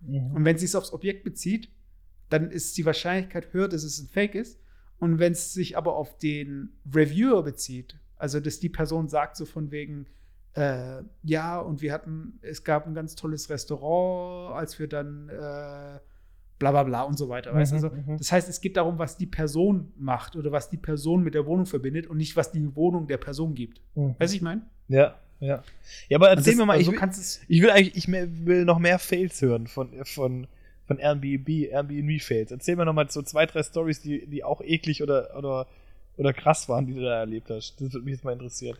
Mhm. 0.01 0.33
Und 0.35 0.45
wenn 0.47 0.57
es 0.57 0.63
sich 0.63 0.75
aufs 0.75 0.95
Objekt 0.95 1.25
bezieht, 1.25 1.69
dann 2.31 2.51
ist 2.51 2.79
die 2.79 2.87
Wahrscheinlichkeit 2.87 3.53
höher, 3.53 3.69
dass 3.69 3.83
es 3.83 3.99
ein 3.99 4.09
Fake 4.09 4.35
ist. 4.35 4.59
Und 4.99 5.19
wenn 5.19 5.33
es 5.33 5.53
sich 5.53 5.77
aber 5.77 5.97
auf 5.97 6.19
den 6.19 6.71
Reviewer 6.93 7.43
bezieht, 7.43 7.99
also 8.17 8.41
dass 8.41 8.61
die 8.61 8.69
Person 8.69 9.09
sagt 9.09 9.37
so 9.37 9.45
von 9.45 9.71
wegen, 9.71 10.07
äh, 10.55 11.03
ja, 11.23 11.59
und 11.59 11.83
wir 11.83 11.93
hatten, 11.93 12.39
es 12.41 12.65
gab 12.65 12.87
ein 12.87 12.95
ganz 12.95 13.15
tolles 13.15 13.51
Restaurant, 13.51 14.55
als 14.55 14.79
wir 14.79 14.89
dann 14.89 15.29
äh, 15.29 15.99
bla 16.59 16.71
bla 16.71 16.83
bla 16.83 17.03
und 17.03 17.19
so 17.19 17.29
weiter. 17.29 17.53
Mhm, 17.53 17.57
weißt? 17.59 17.73
Also, 17.75 17.91
mhm. 17.91 18.17
das 18.17 18.33
heißt, 18.33 18.49
es 18.49 18.61
geht 18.61 18.77
darum, 18.77 18.99
was 18.99 19.17
die 19.17 19.27
Person 19.27 19.93
macht 19.99 20.35
oder 20.37 20.53
was 20.53 20.71
die 20.71 20.79
Person 20.79 21.23
mit 21.23 21.35
der 21.35 21.47
Wohnung 21.47 21.67
verbindet 21.67 22.07
und 22.07 22.17
nicht, 22.17 22.37
was 22.37 22.53
die 22.53 22.75
Wohnung 22.75 23.07
der 23.07 23.19
Person 23.19 23.55
gibt. 23.55 23.83
Mhm. 23.95 24.15
Weißt 24.19 24.33
du, 24.33 24.37
ich 24.37 24.43
meine? 24.43 24.63
Ja, 24.89 25.17
ja. 25.41 25.63
Ja, 26.09 26.17
aber 26.17 26.31
erzähl 26.31 26.53
das, 26.53 26.57
mir 26.57 26.67
mal, 26.67 26.79
also 26.79 26.93
ich, 26.93 27.01
will, 27.01 27.11
ich 27.49 27.63
will 27.63 27.71
eigentlich, 27.71 27.97
ich 27.97 28.09
will 28.09 28.65
noch 28.65 28.79
mehr 28.79 28.99
Fails 28.99 29.43
hören 29.43 29.67
von, 29.67 29.91
von, 30.05 30.47
von 30.87 30.99
Airbnb, 30.99 31.49
Airbnb-Fails. 31.49 32.51
Erzähl 32.51 32.77
mir 32.77 32.85
noch 32.85 32.93
mal 32.93 33.11
so 33.11 33.23
zwei, 33.23 33.47
drei 33.47 33.63
Stories, 33.63 34.01
die, 34.01 34.27
die 34.27 34.45
auch 34.45 34.61
eklig 34.61 35.03
oder, 35.03 35.37
oder, 35.37 35.67
oder 36.17 36.33
krass 36.33 36.69
waren, 36.69 36.87
die 36.87 36.95
du 36.95 37.01
da 37.03 37.19
erlebt 37.19 37.51
hast. 37.51 37.81
Das 37.81 37.93
würde 37.93 38.05
mich 38.05 38.15
jetzt 38.15 38.25
mal 38.25 38.33
interessieren. 38.33 38.79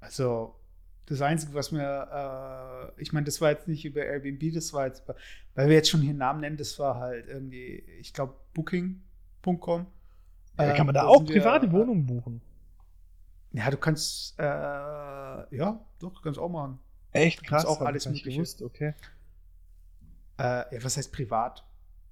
Also, 0.00 0.54
das 1.06 1.20
Einzige, 1.22 1.54
was 1.54 1.72
mir, 1.72 2.92
äh, 2.96 3.02
ich 3.02 3.12
meine, 3.12 3.24
das 3.24 3.40
war 3.40 3.50
jetzt 3.50 3.68
nicht 3.68 3.84
über 3.84 4.04
Airbnb, 4.04 4.52
das 4.54 4.72
war 4.72 4.86
jetzt, 4.86 5.02
weil 5.54 5.68
wir 5.68 5.74
jetzt 5.74 5.90
schon 5.90 6.00
hier 6.00 6.14
Namen 6.14 6.40
nennen, 6.40 6.56
das 6.56 6.78
war 6.78 6.96
halt 6.96 7.28
irgendwie, 7.28 7.82
ich 8.00 8.12
glaube, 8.12 8.34
Booking.com. 8.54 9.86
Ja, 10.58 10.72
kann 10.74 10.86
man 10.86 10.94
da 10.94 11.02
ähm, 11.02 11.08
auch 11.08 11.24
private 11.24 11.66
wir, 11.66 11.72
Wohnungen 11.72 12.06
buchen? 12.06 12.40
Ja, 13.52 13.70
du 13.70 13.76
kannst, 13.76 14.38
äh, 14.38 14.42
ja, 14.42 15.80
doch, 15.98 16.14
du 16.14 16.20
kannst 16.22 16.38
auch 16.38 16.48
machen. 16.48 16.78
Echt 17.12 17.42
krass, 17.44 17.66
auch 17.66 17.80
alles 17.80 18.06
Mögliche. 18.06 18.30
Gewusst, 18.30 18.62
okay. 18.62 18.94
Äh, 20.40 20.74
ja, 20.74 20.82
was 20.82 20.96
heißt 20.96 21.12
privat? 21.12 21.64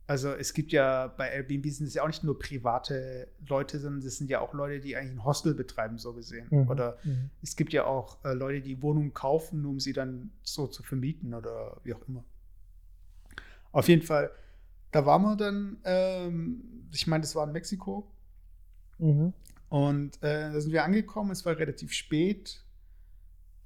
Also 0.07 0.33
es 0.33 0.55
gibt 0.55 0.73
ja 0.73 1.07
bei 1.07 1.31
Airbnb 1.31 1.67
sind 1.67 1.87
es 1.87 1.95
ja 1.95 2.03
auch 2.03 2.07
nicht 2.07 2.25
nur 2.25 2.38
private 2.38 3.29
Leute, 3.47 3.79
sondern 3.79 4.07
es 4.07 4.17
sind 4.17 4.31
ja 4.31 4.41
auch 4.41 4.55
Leute, 4.55 4.81
die 4.81 4.97
eigentlich 4.97 5.12
ein 5.12 5.25
Hostel 5.25 5.55
betreiben, 5.55 5.99
so 5.99 6.12
gesehen. 6.14 6.47
Mhm. 6.51 6.69
Oder 6.69 6.99
mhm. 7.05 7.31
es 7.43 7.57
gibt 7.57 7.73
ja 7.73 7.85
auch 7.85 8.23
äh, 8.25 8.33
Leute, 8.33 8.61
die 8.61 8.81
Wohnungen 8.83 9.12
kaufen, 9.12 9.64
um 9.67 9.81
sie 9.81 9.93
dann 9.93 10.31
so 10.43 10.67
zu 10.67 10.83
vermieten 10.83 11.35
oder 11.35 11.79
wie 11.85 11.95
auch 11.95 12.01
immer. 12.09 12.25
Auf 13.73 13.88
jeden 13.88 14.03
Fall, 14.03 14.31
da 14.93 15.05
waren 15.05 15.23
wir 15.23 15.37
dann, 15.37 15.77
ähm, 15.85 16.88
ich 16.93 17.07
meine, 17.07 17.23
das 17.23 17.35
war 17.35 17.47
in 17.47 17.53
Mexiko. 17.53 18.11
Mhm. 18.99 19.33
Und 19.69 20.23
äh, 20.23 20.53
da 20.53 20.61
sind 20.61 20.73
wir 20.73 20.85
angekommen, 20.85 21.31
es 21.31 21.45
war 21.45 21.57
relativ 21.59 21.93
spät, 21.93 22.62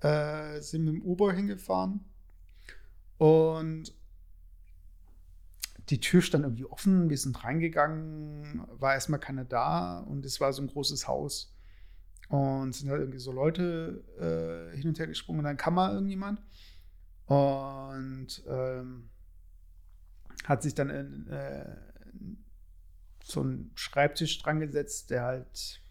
äh, 0.01 0.61
sind 0.61 0.85
mit 0.85 0.95
dem 0.95 1.03
Uber 1.03 1.33
hingefahren. 1.33 2.01
Und 3.19 3.95
die 5.89 6.01
Tür 6.01 6.23
stand 6.23 6.45
irgendwie 6.45 6.65
offen, 6.65 7.11
wir 7.11 7.19
sind 7.19 7.43
reingegangen, 7.43 8.65
war 8.79 8.95
erstmal 8.95 9.21
keiner 9.21 9.45
da 9.45 10.01
und 10.01 10.25
es 10.25 10.41
war 10.41 10.53
so 10.53 10.63
ein 10.63 10.69
großes 10.69 11.09
Haus. 11.09 11.55
Und 12.29 12.75
sind 12.75 12.89
halt 12.89 13.01
irgendwie 13.01 13.19
so 13.19 13.31
Leute 13.31 14.03
äh, 14.19 14.77
hin 14.77 14.89
und 14.89 14.99
her 14.99 15.07
gesprungen 15.07 15.45
dann 15.45 15.59
kam 15.59 15.75
mal 15.75 15.93
irgendjemand 15.93 16.41
und 17.27 18.43
ähm, 18.47 19.11
hat 20.45 20.63
sich 20.63 20.75
dann 20.75 20.89
in 20.89 21.29
äh, 21.29 21.77
so 23.23 23.41
einen 23.41 23.71
Schreibtisch 23.75 24.39
dran 24.43 24.61
gesetzt, 24.61 25.11
der 25.11 25.23
halt 25.25 25.83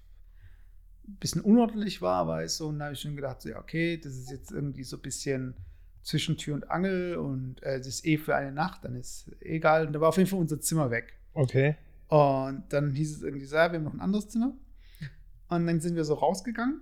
ein 1.08 1.18
bisschen 1.18 1.42
unordentlich 1.42 2.02
war, 2.02 2.28
weißt 2.28 2.60
du, 2.60 2.70
und 2.70 2.80
da 2.80 2.86
habe 2.86 2.94
ich 2.94 3.02
schon 3.02 3.16
gedacht, 3.16 3.42
so, 3.42 3.50
ja, 3.50 3.60
okay, 3.60 3.98
das 3.98 4.16
ist 4.16 4.32
jetzt 4.32 4.52
irgendwie 4.52 4.84
so 4.84 4.98
ein 4.98 5.02
bisschen 5.02 5.56
zwischen 6.04 6.38
Tür 6.38 6.56
und 6.56 6.70
Angel 6.70 7.16
und 7.18 7.62
äh, 7.64 7.78
das 7.78 7.88
ist 7.88 8.06
eh 8.06 8.18
für 8.18 8.36
eine 8.36 8.52
Nacht, 8.52 8.84
dann 8.84 8.96
ist 8.96 9.32
egal. 9.40 9.88
Und 9.88 9.94
da 9.94 10.02
war 10.02 10.10
auf 10.10 10.18
jeden 10.18 10.30
Fall 10.30 10.40
unser 10.40 10.60
Zimmer 10.60 10.90
weg. 10.90 11.14
Okay. 11.34 11.76
Und 12.08 12.66
dann 12.70 12.92
hieß 12.92 13.18
es 13.18 13.24
irgendwie 13.24 13.46
so, 13.46 13.56
ja, 13.56 13.72
wir 13.72 13.80
haben 13.80 13.86
noch 13.86 13.94
ein 13.94 14.02
anderes 14.02 14.28
Zimmer. 14.30 14.54
Und 15.50 15.68
dann 15.68 15.80
sind 15.80 15.96
wir 15.96 16.04
so 16.04 16.16
rausgegangen. 16.16 16.82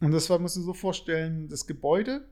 Und 0.00 0.12
das 0.12 0.28
war, 0.28 0.38
musst 0.38 0.56
du 0.56 0.60
so 0.60 0.74
vorstellen, 0.74 1.48
das 1.48 1.66
Gebäude. 1.66 2.28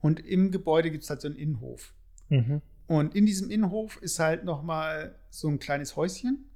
Und 0.00 0.20
im 0.20 0.50
Gebäude 0.50 0.90
gibt 0.90 1.04
es 1.04 1.10
halt 1.10 1.20
so 1.20 1.28
einen 1.28 1.36
Innenhof. 1.36 1.94
Mhm. 2.28 2.62
Und 2.86 3.14
in 3.14 3.26
diesem 3.26 3.50
Innenhof 3.50 4.00
ist 4.00 4.18
halt 4.18 4.44
noch 4.44 4.62
mal 4.62 5.16
so 5.30 5.48
ein 5.48 5.58
kleines 5.58 5.96
Häuschen. 5.96 6.48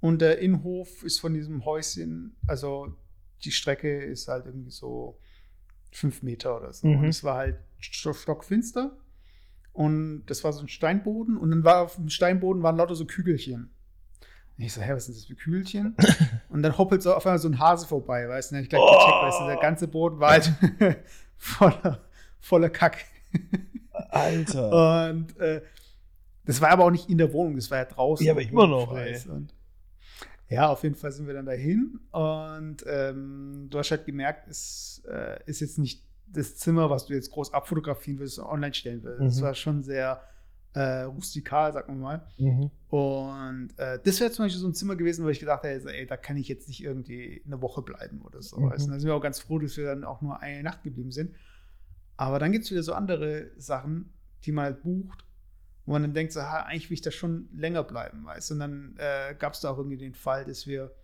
Und 0.00 0.20
der 0.20 0.40
Innenhof 0.40 1.04
ist 1.04 1.20
von 1.20 1.32
diesem 1.32 1.64
Häuschen, 1.64 2.36
also 2.46 2.96
die 3.44 3.52
Strecke 3.52 4.02
ist 4.02 4.28
halt 4.28 4.46
irgendwie 4.46 4.70
so 4.70 5.18
fünf 5.92 6.22
Meter 6.22 6.56
oder 6.56 6.72
so. 6.72 6.86
Mhm. 6.88 6.98
Und 7.00 7.04
es 7.08 7.22
war 7.22 7.36
halt 7.36 7.56
sto- 7.78 8.12
stockfinster. 8.12 8.96
Und 9.72 10.24
das 10.26 10.42
war 10.44 10.52
so 10.52 10.60
ein 10.60 10.68
Steinboden. 10.68 11.36
Und 11.36 11.50
dann 11.50 11.64
war 11.64 11.82
auf 11.82 11.94
dem 11.96 12.08
Steinboden 12.08 12.62
waren 12.62 12.76
lauter 12.76 12.94
so 12.94 13.04
Kügelchen. 13.06 13.70
Und 14.58 14.64
ich 14.64 14.72
so, 14.72 14.80
hä, 14.82 14.92
was 14.92 15.06
sind 15.06 15.16
das 15.16 15.24
für 15.26 15.34
Kügelchen? 15.34 15.96
und 16.50 16.62
dann 16.62 16.76
hoppelt 16.76 17.02
so 17.02 17.14
auf 17.14 17.24
einmal 17.26 17.38
so 17.38 17.48
ein 17.48 17.58
Hase 17.58 17.86
vorbei, 17.86 18.28
weißt 18.28 18.52
du? 18.52 18.56
Hab 18.56 18.62
ich 18.64 18.68
gleich 18.68 18.82
gecheckt, 18.82 19.22
weißt 19.22 19.40
du, 19.40 19.46
der 19.46 19.56
ganze 19.56 19.88
Boden 19.88 20.18
war 20.20 20.30
halt 20.32 20.52
voller, 21.36 22.00
voller 22.40 22.68
Kack. 22.70 23.04
Alter. 23.92 25.10
Und 25.10 25.38
äh, 25.38 25.62
das 26.44 26.60
war 26.60 26.70
aber 26.70 26.84
auch 26.84 26.90
nicht 26.90 27.08
in 27.08 27.18
der 27.18 27.32
Wohnung, 27.32 27.56
das 27.56 27.70
war 27.70 27.78
ja 27.78 27.84
draußen. 27.84 28.26
Ja, 28.26 28.32
aber 28.32 28.42
immer 28.42 28.66
noch, 28.66 28.92
Weiß. 28.92 29.26
Und, 29.26 29.54
ja, 30.52 30.68
auf 30.68 30.82
jeden 30.82 30.94
Fall 30.94 31.12
sind 31.12 31.26
wir 31.26 31.34
dann 31.34 31.46
dahin 31.46 32.00
und 32.10 32.76
ähm, 32.86 33.66
du 33.70 33.78
hast 33.78 33.90
halt 33.90 34.06
gemerkt, 34.06 34.48
es 34.48 35.02
äh, 35.08 35.38
ist 35.46 35.60
jetzt 35.60 35.78
nicht 35.78 36.04
das 36.26 36.56
Zimmer, 36.56 36.88
was 36.90 37.06
du 37.06 37.14
jetzt 37.14 37.30
groß 37.30 37.52
abfotografieren 37.52 38.18
willst 38.18 38.38
und 38.38 38.46
online 38.46 38.72
stellen 38.74 39.02
willst. 39.02 39.20
Es 39.36 39.40
Mhm. 39.40 39.44
war 39.44 39.54
schon 39.54 39.82
sehr 39.82 40.20
äh, 40.74 41.02
rustikal, 41.02 41.72
sagen 41.74 41.94
wir 41.98 42.02
mal. 42.02 42.26
mhm. 42.38 42.70
Und 42.88 43.70
äh, 43.76 43.98
das 44.02 44.20
wäre 44.20 44.30
zum 44.30 44.46
Beispiel 44.46 44.60
so 44.60 44.66
ein 44.68 44.74
Zimmer 44.74 44.96
gewesen, 44.96 45.24
wo 45.24 45.28
ich 45.28 45.40
gedacht 45.40 45.62
hätte, 45.64 45.92
ey, 45.94 46.06
da 46.06 46.16
kann 46.16 46.38
ich 46.38 46.48
jetzt 46.48 46.68
nicht 46.68 46.82
irgendwie 46.82 47.42
eine 47.44 47.60
Woche 47.60 47.82
bleiben 47.82 48.22
oder 48.22 48.40
so. 48.40 48.58
Mhm. 48.60 48.70
da 48.70 48.78
sind 48.78 49.04
wir 49.04 49.14
auch 49.14 49.20
ganz 49.20 49.40
froh, 49.40 49.58
dass 49.58 49.76
wir 49.76 49.84
dann 49.84 50.04
auch 50.04 50.22
nur 50.22 50.40
eine 50.40 50.62
Nacht 50.62 50.82
geblieben 50.82 51.10
sind. 51.12 51.34
Aber 52.16 52.38
dann 52.38 52.52
gibt 52.52 52.64
es 52.64 52.70
wieder 52.70 52.82
so 52.82 52.94
andere 52.94 53.50
Sachen, 53.58 54.12
die 54.44 54.52
man 54.52 54.64
halt 54.64 54.82
bucht, 54.82 55.24
wo 55.84 55.92
man 55.92 56.02
dann 56.02 56.14
denkt, 56.14 56.32
so, 56.32 56.42
ha, 56.42 56.62
eigentlich 56.62 56.90
will 56.90 56.94
ich 56.94 57.02
da 57.02 57.10
schon 57.10 57.48
länger 57.52 57.82
bleiben, 57.82 58.24
weißt 58.24 58.50
du? 58.50 58.54
Und 58.54 58.60
dann 58.60 58.94
äh, 58.98 59.34
gab 59.38 59.54
es 59.54 59.60
da 59.60 59.70
auch 59.70 59.78
irgendwie 59.78 59.96
den 59.96 60.14
Fall, 60.14 60.44
dass 60.44 60.66
wir 60.66 60.94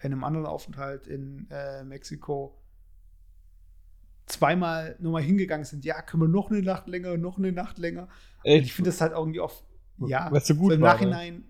in 0.00 0.12
einem 0.12 0.24
anderen 0.24 0.46
Aufenthalt 0.46 1.06
in 1.06 1.46
äh, 1.50 1.84
Mexiko 1.84 2.56
zweimal 4.26 4.96
nur 4.98 5.12
mal 5.12 5.22
hingegangen 5.22 5.64
sind, 5.64 5.84
ja, 5.84 6.02
können 6.02 6.22
wir 6.22 6.28
noch 6.28 6.50
eine 6.50 6.62
Nacht 6.62 6.86
länger, 6.86 7.16
noch 7.16 7.38
eine 7.38 7.52
Nacht 7.52 7.78
länger. 7.78 8.08
Und 8.44 8.52
ich 8.52 8.74
finde 8.74 8.90
das 8.90 9.00
halt 9.00 9.12
irgendwie 9.12 9.40
oft, 9.40 9.64
ja, 10.06 10.30
so 10.40 10.54
gut 10.54 10.72
im 10.72 10.80
war, 10.80 10.94
Nachhinein, 10.94 11.44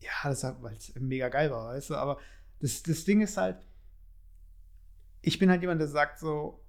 ja, 0.00 0.10
das 0.24 0.44
hat, 0.44 0.62
weil 0.62 0.76
es 0.76 0.94
mega 0.96 1.28
geil 1.28 1.50
war, 1.50 1.68
weißt 1.68 1.90
du, 1.90 1.94
aber 1.94 2.18
das, 2.60 2.82
das 2.82 3.04
Ding 3.04 3.20
ist 3.20 3.36
halt, 3.36 3.66
ich 5.22 5.38
bin 5.38 5.50
halt 5.50 5.60
jemand, 5.60 5.80
der 5.80 5.88
sagt 5.88 6.18
so, 6.18 6.62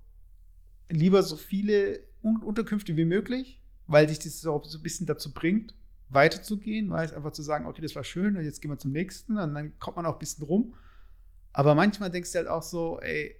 lieber 0.89 1.23
so 1.23 1.35
viele 1.35 2.05
Un 2.23 2.41
Unterkünfte 2.41 2.95
wie 2.95 3.05
möglich, 3.05 3.61
weil 3.87 4.07
dich 4.07 4.19
das 4.19 4.41
so, 4.41 4.61
so 4.63 4.77
ein 4.77 4.83
bisschen 4.83 5.07
dazu 5.07 5.33
bringt, 5.33 5.73
weiterzugehen, 6.09 6.89
weil 6.89 7.05
es 7.05 7.13
einfach 7.13 7.31
zu 7.31 7.41
sagen, 7.41 7.65
okay, 7.65 7.81
das 7.81 7.95
war 7.95 8.03
schön 8.03 8.37
und 8.37 8.43
jetzt 8.43 8.61
gehen 8.61 8.71
wir 8.71 8.77
zum 8.77 8.91
nächsten 8.91 9.37
und 9.37 9.53
dann 9.53 9.77
kommt 9.79 9.97
man 9.97 10.05
auch 10.05 10.13
ein 10.13 10.19
bisschen 10.19 10.45
rum. 10.45 10.73
Aber 11.53 11.75
manchmal 11.75 12.11
denkst 12.11 12.31
du 12.31 12.37
halt 12.37 12.47
auch 12.47 12.61
so, 12.61 12.99
ey, 13.01 13.35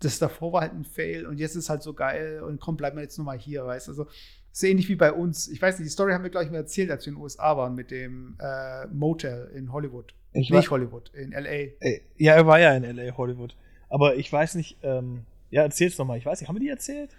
das 0.00 0.18
davor 0.18 0.52
war 0.52 0.60
halt 0.62 0.74
ein 0.74 0.84
Fail 0.84 1.26
und 1.26 1.38
jetzt 1.38 1.56
ist 1.56 1.70
halt 1.70 1.82
so 1.82 1.94
geil 1.94 2.42
und 2.42 2.60
komm, 2.60 2.76
bleib 2.76 2.94
mal 2.94 3.02
jetzt 3.02 3.18
nochmal 3.18 3.38
hier, 3.38 3.64
weißt 3.66 3.88
du. 3.88 3.92
Also, 3.92 4.06
so 4.52 4.66
ähnlich 4.66 4.88
wie 4.88 4.96
bei 4.96 5.12
uns. 5.12 5.48
Ich 5.48 5.60
weiß 5.60 5.78
nicht, 5.78 5.86
die 5.86 5.92
Story 5.92 6.12
haben 6.12 6.24
wir, 6.24 6.30
glaube 6.30 6.44
ich, 6.44 6.50
mal 6.50 6.58
erzählt, 6.58 6.90
als 6.90 7.04
wir 7.04 7.10
in 7.10 7.16
den 7.16 7.22
USA 7.22 7.56
waren 7.56 7.74
mit 7.74 7.90
dem 7.90 8.36
äh, 8.40 8.86
Motel 8.88 9.50
in 9.54 9.72
Hollywood. 9.72 10.14
Ich 10.32 10.50
nicht 10.50 10.70
war, 10.70 10.78
Hollywood, 10.78 11.10
in 11.14 11.32
L.A. 11.32 11.72
Ja, 12.16 12.34
er 12.34 12.46
war 12.46 12.58
ja 12.58 12.74
in 12.74 12.84
L.A. 12.84 13.16
Hollywood. 13.16 13.56
Aber 13.88 14.16
ich 14.16 14.32
weiß 14.32 14.56
nicht, 14.56 14.78
ähm, 14.82 15.24
ja, 15.50 15.62
erzähl's 15.62 15.96
nochmal. 15.98 16.18
Ich 16.18 16.26
weiß 16.26 16.40
nicht, 16.40 16.48
haben 16.48 16.56
wir 16.56 16.60
die 16.60 16.68
erzählt? 16.68 17.10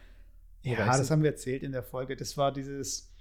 Ja, 0.61 0.85
das 0.85 1.09
haben 1.11 1.23
wir 1.23 1.31
erzählt 1.31 1.63
in 1.63 1.71
der 1.71 1.83
Folge. 1.83 2.15
Das 2.15 2.37
war 2.37 2.51
dieses, 2.51 3.11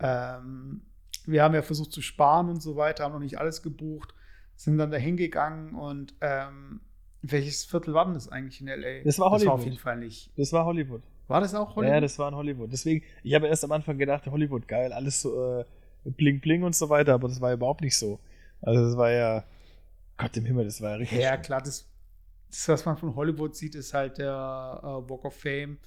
ähm, 0.00 0.82
wir 1.26 1.42
haben 1.42 1.54
ja 1.54 1.62
versucht 1.62 1.92
zu 1.92 2.02
sparen 2.02 2.48
und 2.48 2.60
so 2.62 2.76
weiter, 2.76 3.04
haben 3.04 3.12
noch 3.12 3.20
nicht 3.20 3.38
alles 3.38 3.62
gebucht, 3.62 4.14
sind 4.56 4.78
dann 4.78 4.90
da 4.90 4.96
hingegangen 4.96 5.74
und 5.74 6.14
ähm, 6.20 6.80
welches 7.22 7.64
Viertel 7.64 7.94
war 7.94 8.04
denn 8.04 8.14
das 8.14 8.28
eigentlich 8.28 8.60
in 8.60 8.68
L.A.? 8.68 9.04
Das 9.04 9.18
war 9.18 9.30
Das 9.30 9.44
war 9.46 9.54
auf 9.54 9.60
Hollywood. 9.60 9.64
jeden 9.64 9.78
Fall 9.78 9.96
nicht. 9.98 10.32
Das 10.36 10.52
war 10.52 10.64
Hollywood. 10.64 11.02
War 11.28 11.40
das 11.40 11.54
auch 11.54 11.76
Hollywood? 11.76 11.94
Ja, 11.94 12.00
das 12.00 12.18
war 12.18 12.28
in 12.28 12.34
Hollywood. 12.34 12.72
Deswegen, 12.72 13.04
ich 13.22 13.34
habe 13.34 13.46
erst 13.46 13.64
am 13.64 13.72
Anfang 13.72 13.96
gedacht, 13.96 14.26
Hollywood, 14.26 14.66
geil, 14.66 14.92
alles 14.92 15.22
so 15.22 15.60
äh, 15.60 15.64
bling 16.04 16.40
bling 16.40 16.64
und 16.64 16.74
so 16.74 16.88
weiter, 16.88 17.14
aber 17.14 17.28
das 17.28 17.40
war 17.40 17.52
überhaupt 17.52 17.80
nicht 17.80 17.96
so. 17.96 18.18
Also 18.60 18.84
das 18.84 18.96
war 18.96 19.10
ja, 19.12 19.44
Gott 20.16 20.36
im 20.36 20.44
Himmel, 20.44 20.64
das 20.64 20.80
war 20.80 20.90
ja 20.90 20.96
richtig. 20.96 21.20
Ja, 21.20 21.28
schlimm. 21.30 21.42
klar, 21.42 21.62
das, 21.62 21.88
das, 22.50 22.68
was 22.68 22.84
man 22.84 22.96
von 22.96 23.14
Hollywood 23.14 23.54
sieht, 23.54 23.76
ist 23.76 23.94
halt 23.94 24.18
der 24.18 24.80
äh, 24.82 24.86
Walk 25.10 25.24
of 25.24 25.34
Fame, 25.34 25.78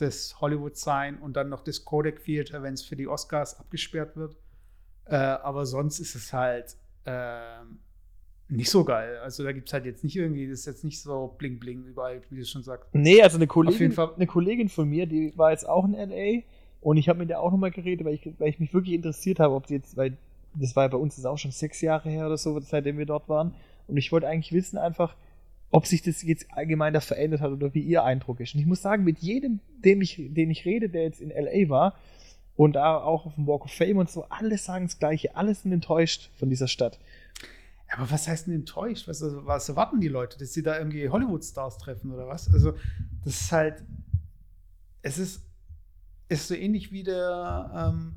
das 0.00 0.40
Hollywood-Sign 0.40 1.18
und 1.18 1.34
dann 1.34 1.48
noch 1.48 1.62
das 1.62 1.84
Kodak 1.84 2.24
Theater, 2.24 2.62
wenn 2.62 2.74
es 2.74 2.82
für 2.82 2.96
die 2.96 3.08
Oscars 3.08 3.58
abgesperrt 3.58 4.16
wird. 4.16 4.36
Äh, 5.06 5.16
aber 5.16 5.66
sonst 5.66 5.98
ist 5.98 6.14
es 6.14 6.32
halt 6.32 6.76
ähm, 7.06 7.78
nicht 8.48 8.70
so 8.70 8.84
geil. 8.84 9.18
Also 9.18 9.44
da 9.44 9.52
gibt 9.52 9.68
es 9.68 9.72
halt 9.72 9.84
jetzt 9.84 10.04
nicht 10.04 10.16
irgendwie, 10.16 10.48
das 10.48 10.60
ist 10.60 10.66
jetzt 10.66 10.84
nicht 10.84 11.00
so 11.00 11.34
bling 11.38 11.58
bling 11.58 11.84
überall, 11.84 12.20
wie 12.30 12.38
du 12.38 12.44
schon 12.44 12.62
sagst. 12.62 12.88
Nee, 12.92 13.22
also 13.22 13.36
eine 13.36 13.44
jeden 13.44 13.48
Kollegin, 13.48 13.92
Fall. 13.92 14.12
eine 14.14 14.26
Kollegin 14.26 14.68
von 14.68 14.88
mir, 14.88 15.06
die 15.06 15.32
war 15.36 15.50
jetzt 15.50 15.68
auch 15.68 15.84
in 15.84 15.92
LA 15.92 16.42
und 16.80 16.96
ich 16.96 17.08
habe 17.08 17.18
mit 17.18 17.30
der 17.30 17.40
auch 17.40 17.50
nochmal 17.50 17.70
geredet, 17.70 18.06
weil 18.06 18.14
ich, 18.14 18.32
weil 18.38 18.48
ich 18.48 18.58
mich 18.58 18.72
wirklich 18.74 18.94
interessiert 18.94 19.38
habe, 19.38 19.54
ob 19.54 19.66
die 19.66 19.74
jetzt, 19.74 19.96
weil 19.96 20.16
das 20.54 20.74
war 20.74 20.84
ja 20.84 20.88
bei 20.88 20.96
uns 20.96 21.16
jetzt 21.16 21.26
auch 21.26 21.38
schon 21.38 21.52
sechs 21.52 21.80
Jahre 21.80 22.08
her 22.08 22.26
oder 22.26 22.36
so, 22.36 22.58
seitdem 22.60 22.98
wir 22.98 23.06
dort 23.06 23.28
waren. 23.28 23.54
Und 23.86 23.96
ich 23.96 24.10
wollte 24.12 24.26
eigentlich 24.28 24.52
wissen 24.52 24.78
einfach, 24.78 25.14
ob 25.70 25.86
sich 25.86 26.02
das 26.02 26.22
jetzt 26.22 26.46
allgemein 26.50 26.92
da 26.92 27.00
verändert 27.00 27.40
hat 27.40 27.52
oder 27.52 27.74
wie 27.74 27.82
ihr 27.82 28.02
Eindruck 28.02 28.40
ist. 28.40 28.54
Und 28.54 28.60
ich 28.60 28.66
muss 28.66 28.82
sagen, 28.82 29.04
mit 29.04 29.18
jedem, 29.18 29.60
dem 29.84 30.00
ich, 30.02 30.16
den 30.18 30.50
ich 30.50 30.64
rede, 30.64 30.88
der 30.88 31.02
jetzt 31.02 31.20
in 31.20 31.30
LA 31.30 31.68
war 31.68 31.96
und 32.56 32.74
da 32.74 32.96
auch 32.96 33.26
auf 33.26 33.34
dem 33.36 33.46
Walk 33.46 33.64
of 33.64 33.72
Fame 33.72 33.98
und 33.98 34.10
so, 34.10 34.24
alle 34.24 34.58
sagen 34.58 34.86
das 34.86 34.98
Gleiche, 34.98 35.36
alle 35.36 35.54
sind 35.54 35.72
enttäuscht 35.72 36.30
von 36.38 36.50
dieser 36.50 36.68
Stadt. 36.68 36.98
Aber 37.92 38.10
was 38.10 38.28
heißt 38.28 38.46
denn 38.46 38.54
enttäuscht? 38.54 39.08
Was, 39.08 39.22
also, 39.22 39.46
was 39.46 39.68
erwarten 39.68 40.00
die 40.00 40.08
Leute, 40.08 40.38
dass 40.38 40.52
sie 40.52 40.62
da 40.62 40.78
irgendwie 40.78 41.08
Hollywood-Stars 41.08 41.78
treffen 41.78 42.12
oder 42.12 42.26
was? 42.26 42.52
Also, 42.52 42.74
das 43.24 43.40
ist 43.40 43.52
halt, 43.52 43.82
es 45.02 45.18
ist, 45.18 45.42
ist 46.28 46.46
so 46.46 46.54
ähnlich 46.54 46.92
wie 46.92 47.02
der, 47.02 47.92
ähm, 47.92 48.16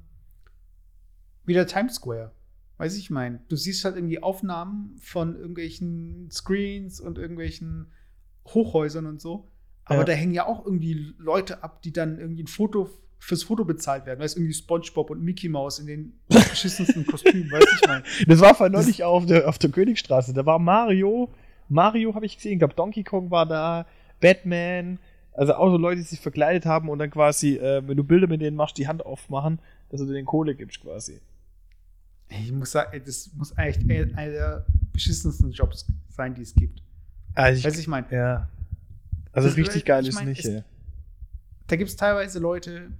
wie 1.46 1.54
der 1.54 1.66
Times 1.66 1.96
Square. 1.96 2.32
Weiß 2.84 2.98
ich 2.98 3.10
mein. 3.10 3.40
Du 3.50 3.56
siehst 3.56 3.86
halt 3.86 3.96
irgendwie 3.96 4.22
Aufnahmen 4.22 4.98
von 5.00 5.36
irgendwelchen 5.38 6.30
Screens 6.32 7.00
und 7.00 7.18
irgendwelchen 7.18 7.92
Hochhäusern 8.48 9.06
und 9.06 9.22
so. 9.22 9.48
Aber 9.86 10.00
Ja. 10.00 10.04
da 10.06 10.14
hängen 10.14 10.34
ja 10.34 10.46
auch 10.46 10.66
irgendwie 10.66 11.14
Leute 11.18 11.64
ab, 11.64 11.82
die 11.82 11.94
dann 11.94 12.20
irgendwie 12.20 12.44
ein 12.44 12.48
Foto 12.48 12.90
fürs 13.20 13.44
Foto 13.44 13.64
bezahlt 13.64 14.06
werden. 14.06 14.20
Weißt 14.20 14.36
du, 14.36 14.42
irgendwie 14.42 14.54
SpongeBob 14.54 15.10
und 15.12 15.22
Mickey 15.24 15.48
Mouse 15.48 15.80
in 15.80 15.88
den 15.88 16.20
beschissensten 16.28 17.06
Kostümen, 17.08 17.50
weißt 17.50 17.66
du, 17.68 17.76
ich 17.82 17.88
mein. 17.88 18.04
Das 18.28 18.42
war 18.42 18.54
vor 18.54 18.68
neulich 18.70 19.04
auf 19.04 19.26
der, 19.26 19.48
auf 19.48 19.58
der 19.58 19.70
Königstraße. 19.72 20.34
Da 20.34 20.46
war 20.46 20.60
Mario. 20.60 21.30
Mario 21.70 22.14
habe 22.16 22.26
ich 22.26 22.36
gesehen, 22.36 22.54
ich 22.54 22.60
glaube 22.60 22.74
Donkey 22.74 23.04
Kong 23.04 23.32
war 23.32 23.46
da, 23.46 23.86
Batman. 24.20 25.00
Also 25.32 25.54
auch 25.56 25.70
so 25.72 25.78
Leute, 25.78 26.02
die 26.02 26.08
sich 26.08 26.20
verkleidet 26.20 26.66
haben 26.66 26.90
und 26.90 27.00
dann 27.00 27.10
quasi, 27.10 27.56
äh, 27.56 27.82
wenn 27.88 27.96
du 27.98 28.04
Bilder 28.04 28.28
mit 28.28 28.42
denen 28.42 28.56
machst, 28.58 28.78
die 28.78 28.88
Hand 28.88 29.06
aufmachen, 29.06 29.60
dass 29.90 30.02
du 30.02 30.06
denen 30.08 30.26
Kohle 30.26 30.54
gibst 30.54 30.82
quasi. 30.82 31.20
Ich 32.42 32.52
muss 32.52 32.72
sagen, 32.72 33.02
das 33.06 33.32
muss 33.36 33.56
eigentlich 33.58 34.16
einer 34.18 34.32
der 34.32 34.66
beschissensten 34.92 35.52
Jobs 35.52 35.86
sein, 36.10 36.34
die 36.36 36.42
es 36.42 36.54
gibt. 36.54 36.82
Also 37.36 37.64
Weißt 37.64 37.76
du, 37.78 37.80
ich 37.82 37.88
meine, 37.88 38.08
ja. 38.12 38.50
Also 39.32 39.48
Das- 39.50 39.58
richtig 39.58 39.86
geil 39.86 40.04
ich 40.04 40.10
ist 40.10 40.16
mein, 40.16 40.30
nicht. 40.30 40.46
es- 40.46 40.64
da 41.68 41.76
gibt 41.76 41.90
es 41.90 41.96
teilweise 41.96 42.40
Leute, 42.40 42.92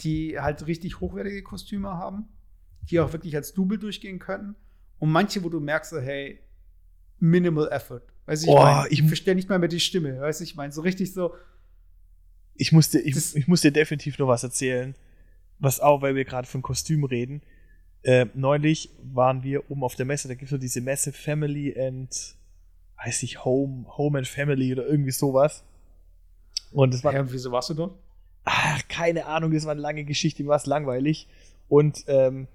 die 0.00 0.38
halt 0.38 0.66
richtig 0.66 1.00
hochwertige 1.00 1.42
Kostüme 1.42 1.88
haben, 1.90 2.24
die 2.90 3.00
auch 3.00 3.12
wirklich 3.12 3.34
als 3.36 3.52
Double 3.54 3.78
durchgehen 3.78 4.18
können. 4.18 4.54
Und 4.98 5.10
manche, 5.10 5.42
wo 5.42 5.48
du 5.48 5.60
merkst, 5.60 5.90
so, 5.90 5.98
hey, 6.00 6.40
minimal 7.18 7.68
effort. 7.70 8.02
Weißt 8.26 8.42
du, 8.44 8.48
ich 8.48 8.52
Oh, 8.52 8.58
meine, 8.62 8.88
ich- 8.88 9.00
ich 9.00 9.06
verstehe 9.06 9.34
nicht 9.34 9.48
mal 9.48 9.58
mehr 9.58 9.68
die 9.68 9.80
Stimme. 9.80 10.20
Weißt 10.20 10.40
du, 10.40 10.44
ich 10.44 10.54
meine, 10.56 10.72
so 10.72 10.80
richtig 10.82 11.12
so, 11.12 11.34
Ich 12.58 12.72
muss, 12.72 12.88
dir, 12.88 13.00
ich, 13.00 13.14
ich 13.36 13.46
muss 13.48 13.60
dir 13.60 13.70
definitiv 13.70 14.18
noch 14.18 14.28
was 14.28 14.42
erzählen. 14.42 14.94
Was 15.58 15.78
auch, 15.80 16.00
weil 16.00 16.14
wir 16.14 16.24
gerade 16.24 16.48
von 16.48 16.62
Kostüm 16.62 17.04
reden. 17.04 17.42
Äh, 18.06 18.26
neulich 18.34 18.90
waren 19.02 19.42
wir 19.42 19.70
oben 19.70 19.82
auf 19.82 19.96
der 19.96 20.06
Messe, 20.06 20.28
da 20.28 20.34
gibt 20.34 20.44
es 20.44 20.50
so 20.50 20.58
diese 20.58 20.80
Messe 20.80 21.12
Family 21.12 21.78
and, 21.78 22.36
weiß 23.04 23.22
ich, 23.24 23.44
Home, 23.44 23.86
Home 23.96 24.18
and 24.18 24.28
Family 24.28 24.72
oder 24.72 24.86
irgendwie 24.86 25.10
sowas. 25.10 25.64
Und 26.72 26.94
das 26.94 27.02
war, 27.02 27.12
ja, 27.12 27.32
wieso 27.32 27.50
warst 27.50 27.70
du 27.70 27.74
dort? 27.74 27.94
ach, 28.46 28.80
keine 28.88 29.26
Ahnung, 29.26 29.52
das 29.52 29.64
war 29.64 29.72
eine 29.72 29.80
lange 29.80 30.04
Geschichte, 30.04 30.42
mir 30.42 30.48
war 30.48 30.56
es 30.56 30.66
langweilig. 30.66 31.28
Und 31.68 32.04
ähm, 32.06 32.46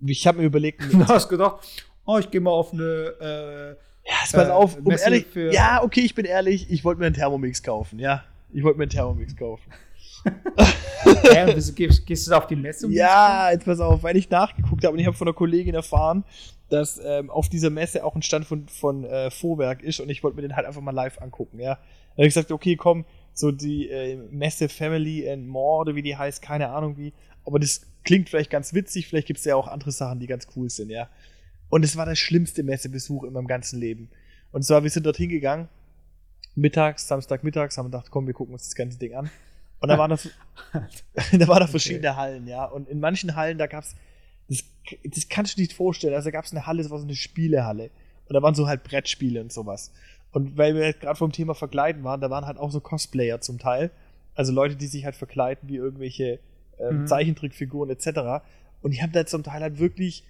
ich 0.00 0.26
habe 0.26 0.38
mir 0.38 0.44
überlegt, 0.44 0.80
Du 0.92 1.06
hast 1.06 1.28
gedacht, 1.28 1.66
oh, 2.06 2.16
ich 2.18 2.30
gehe 2.30 2.40
mal 2.40 2.52
auf 2.52 2.72
eine, 2.72 2.84
äh, 3.20 3.68
ja, 4.08 4.14
pass 4.20 4.34
äh, 4.34 4.50
auf, 4.50 4.78
um 4.78 4.90
ehrlich, 4.92 5.26
ja, 5.34 5.82
okay, 5.82 6.00
ich 6.00 6.14
bin 6.14 6.24
ehrlich, 6.24 6.70
ich 6.70 6.84
wollte 6.84 7.00
mir 7.00 7.06
einen 7.06 7.14
Thermomix 7.14 7.62
kaufen, 7.62 7.98
ja. 7.98 8.24
Ich 8.52 8.62
wollte 8.62 8.78
mir 8.78 8.84
einen 8.84 8.90
Thermomix 8.90 9.36
kaufen. 9.36 9.70
Ja, 11.34 11.44
und 11.46 11.76
gehst, 11.76 12.06
gehst, 12.06 12.26
du 12.26 12.30
da 12.30 12.38
auf 12.38 12.46
die 12.46 12.56
Messe? 12.56 12.86
Um 12.86 12.92
ja, 12.92 13.50
jetzt 13.50 13.64
pass 13.64 13.80
auf, 13.80 14.02
weil 14.02 14.16
ich 14.16 14.30
nachgeguckt 14.30 14.84
habe 14.84 14.94
und 14.94 14.98
ich 14.98 15.06
habe 15.06 15.16
von 15.16 15.28
einer 15.28 15.34
Kollegin 15.34 15.74
erfahren, 15.74 16.24
dass 16.68 17.00
ähm, 17.04 17.30
auf 17.30 17.48
dieser 17.48 17.70
Messe 17.70 18.04
auch 18.04 18.14
ein 18.14 18.22
Stand 18.22 18.46
von, 18.46 18.68
von 18.68 19.04
äh, 19.04 19.30
Vorwerk 19.30 19.82
ist 19.82 20.00
und 20.00 20.08
ich 20.08 20.22
wollte 20.22 20.36
mir 20.36 20.42
den 20.42 20.56
halt 20.56 20.66
einfach 20.66 20.80
mal 20.80 20.92
live 20.92 21.20
angucken, 21.20 21.60
ja. 21.60 21.74
Da 21.74 22.22
habe 22.22 22.28
ich 22.28 22.34
gesagt, 22.34 22.50
okay, 22.50 22.76
komm, 22.76 23.04
so 23.34 23.52
die 23.52 23.88
äh, 23.88 24.16
Messe 24.30 24.68
Family 24.68 25.28
and 25.28 25.46
More 25.46 25.82
oder 25.82 25.94
wie 25.94 26.02
die 26.02 26.16
heißt, 26.16 26.42
keine 26.42 26.70
Ahnung 26.70 26.96
wie, 26.96 27.12
aber 27.44 27.58
das 27.58 27.82
klingt 28.04 28.28
vielleicht 28.28 28.50
ganz 28.50 28.72
witzig, 28.74 29.08
vielleicht 29.08 29.26
gibt 29.26 29.38
es 29.38 29.44
ja 29.44 29.54
auch 29.56 29.68
andere 29.68 29.92
Sachen, 29.92 30.18
die 30.18 30.26
ganz 30.26 30.46
cool 30.56 30.70
sind, 30.70 30.90
ja. 30.90 31.08
Und 31.68 31.84
es 31.84 31.96
war 31.96 32.06
der 32.06 32.14
schlimmste 32.14 32.62
Messebesuch 32.62 33.24
in 33.24 33.32
meinem 33.32 33.48
ganzen 33.48 33.80
Leben. 33.80 34.08
Und 34.52 34.62
zwar, 34.62 34.82
wir 34.82 34.90
sind 34.90 35.04
dorthin 35.04 35.28
gegangen, 35.28 35.68
mittags, 36.54 37.08
Samstagmittags, 37.08 37.76
haben 37.76 37.86
wir 37.86 37.90
gedacht, 37.90 38.10
komm, 38.10 38.26
wir 38.26 38.34
gucken 38.34 38.54
uns 38.54 38.64
das 38.64 38.74
ganze 38.74 38.98
Ding 38.98 39.14
an. 39.14 39.30
Und 39.80 39.88
da 39.88 39.98
waren 39.98 40.10
da, 40.10 40.16
da 41.38 41.48
waren 41.48 41.60
da 41.60 41.66
verschiedene 41.66 42.08
okay. 42.08 42.16
Hallen, 42.16 42.46
ja. 42.46 42.64
Und 42.64 42.88
in 42.88 43.00
manchen 43.00 43.36
Hallen, 43.36 43.58
da 43.58 43.66
gab's, 43.66 43.94
das, 44.48 44.64
das 45.04 45.28
kannst 45.28 45.52
du 45.52 45.56
dir 45.56 45.62
nicht 45.62 45.74
vorstellen. 45.74 46.14
Also 46.14 46.26
da 46.26 46.30
gab 46.32 46.44
es 46.44 46.52
eine 46.52 46.66
Halle, 46.66 46.82
das 46.82 46.90
war 46.90 46.98
so 46.98 47.04
eine 47.04 47.14
Spielehalle. 47.14 47.90
Und 48.28 48.34
da 48.34 48.42
waren 48.42 48.54
so 48.54 48.66
halt 48.66 48.82
Brettspiele 48.84 49.40
und 49.40 49.52
sowas. 49.52 49.92
Und 50.32 50.56
weil 50.56 50.74
wir 50.74 50.92
gerade 50.92 51.16
vom 51.16 51.32
Thema 51.32 51.54
Verkleiden 51.54 52.04
waren, 52.04 52.20
da 52.20 52.30
waren 52.30 52.46
halt 52.46 52.58
auch 52.58 52.70
so 52.70 52.80
Cosplayer 52.80 53.40
zum 53.40 53.58
Teil. 53.58 53.90
Also 54.34 54.52
Leute, 54.52 54.76
die 54.76 54.86
sich 54.86 55.04
halt 55.04 55.16
verkleiden 55.16 55.68
wie 55.68 55.76
irgendwelche 55.76 56.40
ähm, 56.78 57.02
mhm. 57.02 57.06
Zeichentrickfiguren 57.06 57.90
etc. 57.90 58.44
Und 58.82 58.92
die 58.92 59.02
haben 59.02 59.12
da 59.12 59.24
zum 59.24 59.42
Teil 59.42 59.62
halt 59.62 59.78
wirklich, 59.78 60.24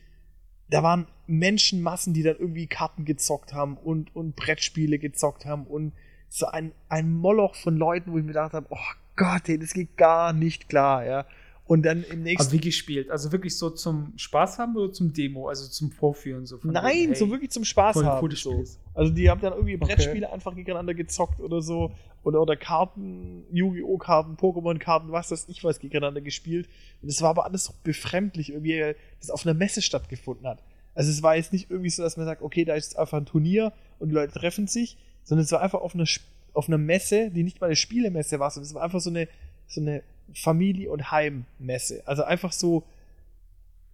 da 0.70 0.82
waren 0.82 1.08
Menschenmassen, 1.26 2.14
die 2.14 2.22
dann 2.22 2.36
irgendwie 2.36 2.66
Karten 2.66 3.04
gezockt 3.04 3.52
haben 3.52 3.76
und, 3.76 4.14
und 4.14 4.36
Brettspiele 4.36 4.98
gezockt 4.98 5.44
haben 5.44 5.66
und 5.66 5.92
so 6.28 6.46
ein, 6.46 6.72
ein 6.88 7.12
Moloch 7.12 7.54
von 7.54 7.76
Leuten, 7.76 8.12
wo 8.12 8.18
ich 8.18 8.24
mir 8.24 8.28
gedacht 8.28 8.52
habe, 8.52 8.66
oh 8.70 8.78
Gott, 9.16 9.42
das 9.48 9.72
geht 9.72 9.96
gar 9.96 10.32
nicht 10.32 10.68
klar, 10.68 11.04
ja. 11.04 11.26
Und 11.68 11.82
dann 11.82 12.04
im 12.04 12.22
nächsten. 12.22 12.42
Also 12.42 12.52
wie 12.52 12.60
gespielt? 12.60 13.10
Also 13.10 13.32
wirklich 13.32 13.58
so 13.58 13.70
zum 13.70 14.12
Spaß 14.16 14.58
haben 14.58 14.76
oder 14.76 14.92
zum 14.92 15.12
Demo, 15.12 15.48
also 15.48 15.66
zum 15.68 15.90
Vorführen? 15.90 16.46
So 16.46 16.60
Nein, 16.62 16.74
dem, 16.74 16.84
hey, 16.84 17.14
so 17.16 17.28
wirklich 17.28 17.50
zum 17.50 17.64
Spaß 17.64 18.04
haben. 18.04 18.30
So. 18.36 18.64
Also 18.94 19.12
die 19.12 19.28
haben 19.28 19.40
dann 19.40 19.52
irgendwie 19.52 19.76
Brettspiele 19.76 20.26
okay. 20.26 20.34
einfach 20.34 20.54
gegeneinander 20.54 20.94
gezockt 20.94 21.40
oder 21.40 21.62
so. 21.62 21.90
Oder, 22.22 22.40
oder 22.40 22.56
Karten, 22.56 23.44
Yu-Gi-Oh! 23.52 23.98
Karten, 23.98 24.36
Pokémon-Karten, 24.36 25.12
was 25.12 25.28
das 25.28 25.48
ich 25.48 25.62
weiß, 25.62 25.80
gegeneinander 25.80 26.20
gespielt. 26.20 26.68
Und 27.02 27.08
es 27.08 27.20
war 27.22 27.30
aber 27.30 27.44
alles 27.44 27.64
so 27.64 27.72
befremdlich, 27.82 28.50
irgendwie, 28.50 28.94
das 29.20 29.30
auf 29.30 29.46
einer 29.46 29.54
Messe 29.54 29.82
stattgefunden 29.82 30.46
hat. 30.46 30.62
Also 30.94 31.10
es 31.10 31.22
war 31.22 31.36
jetzt 31.36 31.52
nicht 31.52 31.70
irgendwie 31.70 31.90
so, 31.90 32.02
dass 32.02 32.16
man 32.16 32.26
sagt, 32.26 32.42
okay, 32.42 32.64
da 32.64 32.74
ist 32.74 32.98
einfach 32.98 33.18
ein 33.18 33.26
Turnier 33.26 33.72
und 33.98 34.08
die 34.08 34.14
Leute 34.14 34.32
treffen 34.32 34.66
sich, 34.66 34.96
sondern 35.24 35.44
es 35.44 35.52
war 35.52 35.60
einfach 35.60 35.80
auf 35.80 35.94
einer, 35.94 36.06
auf 36.56 36.68
einer 36.68 36.78
Messe, 36.78 37.30
die 37.30 37.42
nicht 37.42 37.60
mal 37.60 37.66
eine 37.66 37.76
Spielemesse 37.76 38.40
war, 38.40 38.50
sondern 38.50 38.68
es 38.68 38.74
war 38.74 38.82
einfach 38.82 39.00
so 39.00 39.10
eine, 39.10 39.28
so 39.66 39.80
eine 39.80 40.02
Familie- 40.34 40.90
und 40.90 41.10
Heimmesse. 41.10 42.02
Also 42.06 42.24
einfach 42.24 42.52
so, 42.52 42.84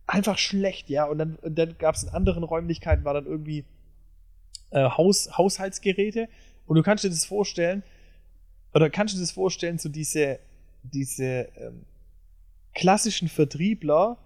einfach 0.07 0.39
schlecht, 0.39 0.89
ja. 0.89 1.05
Und 1.05 1.19
dann, 1.19 1.39
dann 1.43 1.77
gab 1.79 1.95
es 1.95 2.05
in 2.05 2.11
anderen 2.11 2.45
Räumlichkeiten, 2.45 3.05
war 3.05 3.15
dann 3.15 3.27
irgendwie 3.27 3.65
äh, 4.71 4.89
Haus, 4.91 5.37
Haushaltsgeräte. 5.37 6.29
Und 6.67 6.77
du 6.77 6.83
kannst 6.83 7.05
dir 7.05 7.11
das 7.11 7.25
vorstellen, 7.25 7.83
oder 8.75 8.91
kannst 8.91 9.15
du 9.15 9.19
dir 9.19 9.25
das 9.25 9.33
vorstellen, 9.33 9.79
so 9.79 9.89
diese, 9.89 10.39
diese 10.83 11.49
ähm, 11.57 11.85
klassischen 12.75 13.29
Vertriebler, 13.29 14.19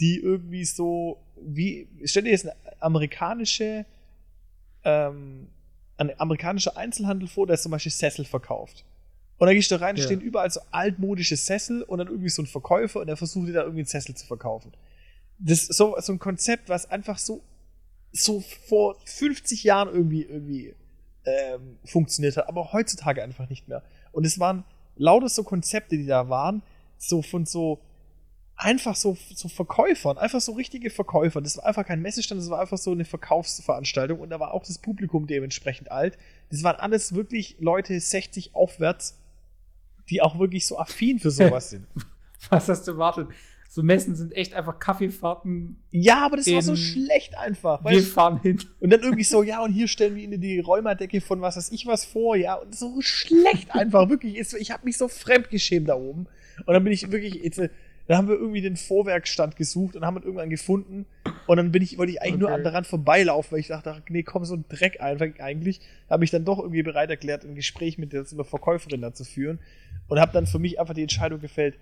die 0.00 0.18
irgendwie 0.18 0.64
so, 0.64 1.18
wie, 1.36 1.86
stell 2.04 2.24
dir 2.24 2.30
jetzt 2.30 2.46
eine 2.46 2.56
amerikanische, 2.80 3.84
ähm, 4.84 5.48
ein 5.96 6.18
amerikanischer 6.18 6.76
Einzelhandel 6.76 7.28
vor, 7.28 7.46
der 7.46 7.56
zum 7.56 7.72
Beispiel 7.72 7.92
Sessel 7.92 8.24
verkauft. 8.24 8.84
Und 9.38 9.46
dann 9.46 9.56
gehst 9.56 9.70
du 9.70 9.78
da 9.78 9.84
rein, 9.84 9.96
ja. 9.96 10.02
stehen 10.02 10.20
überall 10.20 10.50
so 10.50 10.60
altmodische 10.70 11.36
Sessel 11.36 11.82
und 11.82 11.98
dann 11.98 12.08
irgendwie 12.08 12.28
so 12.28 12.42
ein 12.42 12.46
Verkäufer 12.46 13.00
und 13.00 13.06
der 13.08 13.16
versucht 13.16 13.48
dir 13.48 13.52
da 13.52 13.60
irgendwie 13.62 13.80
einen 13.80 13.86
Sessel 13.86 14.14
zu 14.14 14.26
verkaufen. 14.26 14.72
Das 15.38 15.64
ist 15.64 15.74
so, 15.74 15.96
so 15.98 16.12
ein 16.12 16.18
Konzept, 16.18 16.68
was 16.68 16.88
einfach 16.90 17.18
so, 17.18 17.42
so 18.12 18.40
vor 18.40 18.96
50 19.04 19.64
Jahren 19.64 19.88
irgendwie, 19.88 20.22
irgendwie 20.22 20.74
ähm, 21.24 21.78
funktioniert 21.84 22.36
hat, 22.36 22.48
aber 22.48 22.72
heutzutage 22.72 23.22
einfach 23.22 23.48
nicht 23.48 23.68
mehr. 23.68 23.82
Und 24.12 24.24
es 24.24 24.38
waren 24.38 24.64
lauter 24.96 25.28
so 25.28 25.42
Konzepte, 25.42 25.96
die 25.96 26.06
da 26.06 26.28
waren, 26.28 26.62
so 26.98 27.22
von 27.22 27.44
so 27.44 27.80
einfach 28.56 28.94
so, 28.94 29.16
so 29.34 29.48
Verkäufern, 29.48 30.18
einfach 30.18 30.40
so 30.40 30.52
richtige 30.52 30.90
Verkäufer. 30.90 31.40
Das 31.40 31.56
war 31.56 31.66
einfach 31.66 31.86
kein 31.86 32.00
Messestand, 32.00 32.40
das 32.40 32.50
war 32.50 32.60
einfach 32.60 32.78
so 32.78 32.92
eine 32.92 33.04
Verkaufsveranstaltung 33.04 34.20
und 34.20 34.30
da 34.30 34.40
war 34.40 34.54
auch 34.54 34.64
das 34.64 34.78
Publikum 34.78 35.26
dementsprechend 35.26 35.90
alt. 35.90 36.18
Das 36.50 36.62
waren 36.62 36.76
alles 36.76 37.14
wirklich 37.14 37.56
Leute 37.58 37.98
60 37.98 38.54
aufwärts, 38.54 39.18
die 40.10 40.22
auch 40.22 40.38
wirklich 40.38 40.66
so 40.66 40.78
affin 40.78 41.18
für 41.18 41.30
sowas 41.30 41.70
sind. 41.70 41.86
Was 42.50 42.68
hast 42.68 42.86
du 42.86 42.92
erwartet? 42.92 43.28
So 43.74 43.82
Messen 43.82 44.14
sind 44.14 44.36
echt 44.36 44.54
einfach 44.54 44.78
Kaffeefahrten. 44.78 45.82
Ja, 45.90 46.24
aber 46.26 46.36
das 46.36 46.46
war 46.52 46.62
so 46.62 46.76
schlecht 46.76 47.36
einfach. 47.36 47.84
Wir 47.84 48.04
fahren 48.04 48.40
hin. 48.40 48.60
Und 48.78 48.90
dann 48.90 49.00
irgendwie 49.00 49.24
so, 49.24 49.42
ja, 49.42 49.64
und 49.64 49.72
hier 49.72 49.88
stellen 49.88 50.14
wir 50.14 50.22
ihnen 50.22 50.40
die 50.40 50.60
Räumerdecke 50.60 51.20
von 51.20 51.40
was 51.40 51.56
weiß 51.56 51.72
ich 51.72 51.84
was 51.84 52.04
vor, 52.04 52.36
ja, 52.36 52.54
und 52.54 52.72
so 52.72 53.00
schlecht 53.00 53.74
einfach, 53.74 54.08
wirklich. 54.08 54.38
Ich 54.38 54.70
habe 54.70 54.84
mich 54.84 54.96
so 54.96 55.08
fremdgeschämt 55.08 55.88
da 55.88 55.96
oben. 55.96 56.28
Und 56.66 56.72
dann 56.72 56.84
bin 56.84 56.92
ich 56.92 57.10
wirklich, 57.10 57.34
jetzt, 57.34 57.60
dann 58.06 58.18
haben 58.18 58.28
wir 58.28 58.34
irgendwie 58.34 58.60
den 58.60 58.76
Vorwerkstand 58.76 59.56
gesucht 59.56 59.96
und 59.96 60.04
haben 60.04 60.16
ihn 60.16 60.24
irgendwann 60.24 60.50
gefunden. 60.50 61.06
Und 61.46 61.56
dann 61.56 61.72
bin 61.72 61.82
ich, 61.82 61.96
wollte 61.96 62.12
ich 62.12 62.20
eigentlich 62.20 62.42
okay. 62.42 62.54
nur 62.54 62.62
daran 62.62 62.84
vorbeilaufen, 62.84 63.52
weil 63.52 63.60
ich 63.60 63.68
dachte, 63.68 64.02
nee, 64.08 64.22
komm, 64.22 64.44
so 64.44 64.54
ein 64.54 64.64
Dreck 64.68 65.00
einfach 65.00 65.26
eigentlich. 65.38 65.80
Habe 66.10 66.24
ich 66.24 66.30
dann 66.30 66.44
doch 66.44 66.58
irgendwie 66.58 66.82
bereit 66.82 67.10
erklärt, 67.10 67.44
ein 67.44 67.54
Gespräch 67.54 67.96
mit 67.96 68.12
der, 68.12 68.24
Verkäuferin 68.24 69.00
da 69.00 69.14
zu 69.14 69.24
führen. 69.24 69.58
Und 70.08 70.20
habe 70.20 70.32
dann 70.32 70.46
für 70.46 70.58
mich 70.58 70.78
einfach 70.78 70.94
die 70.94 71.02
Entscheidung 71.02 71.40
gefällt, 71.40 71.78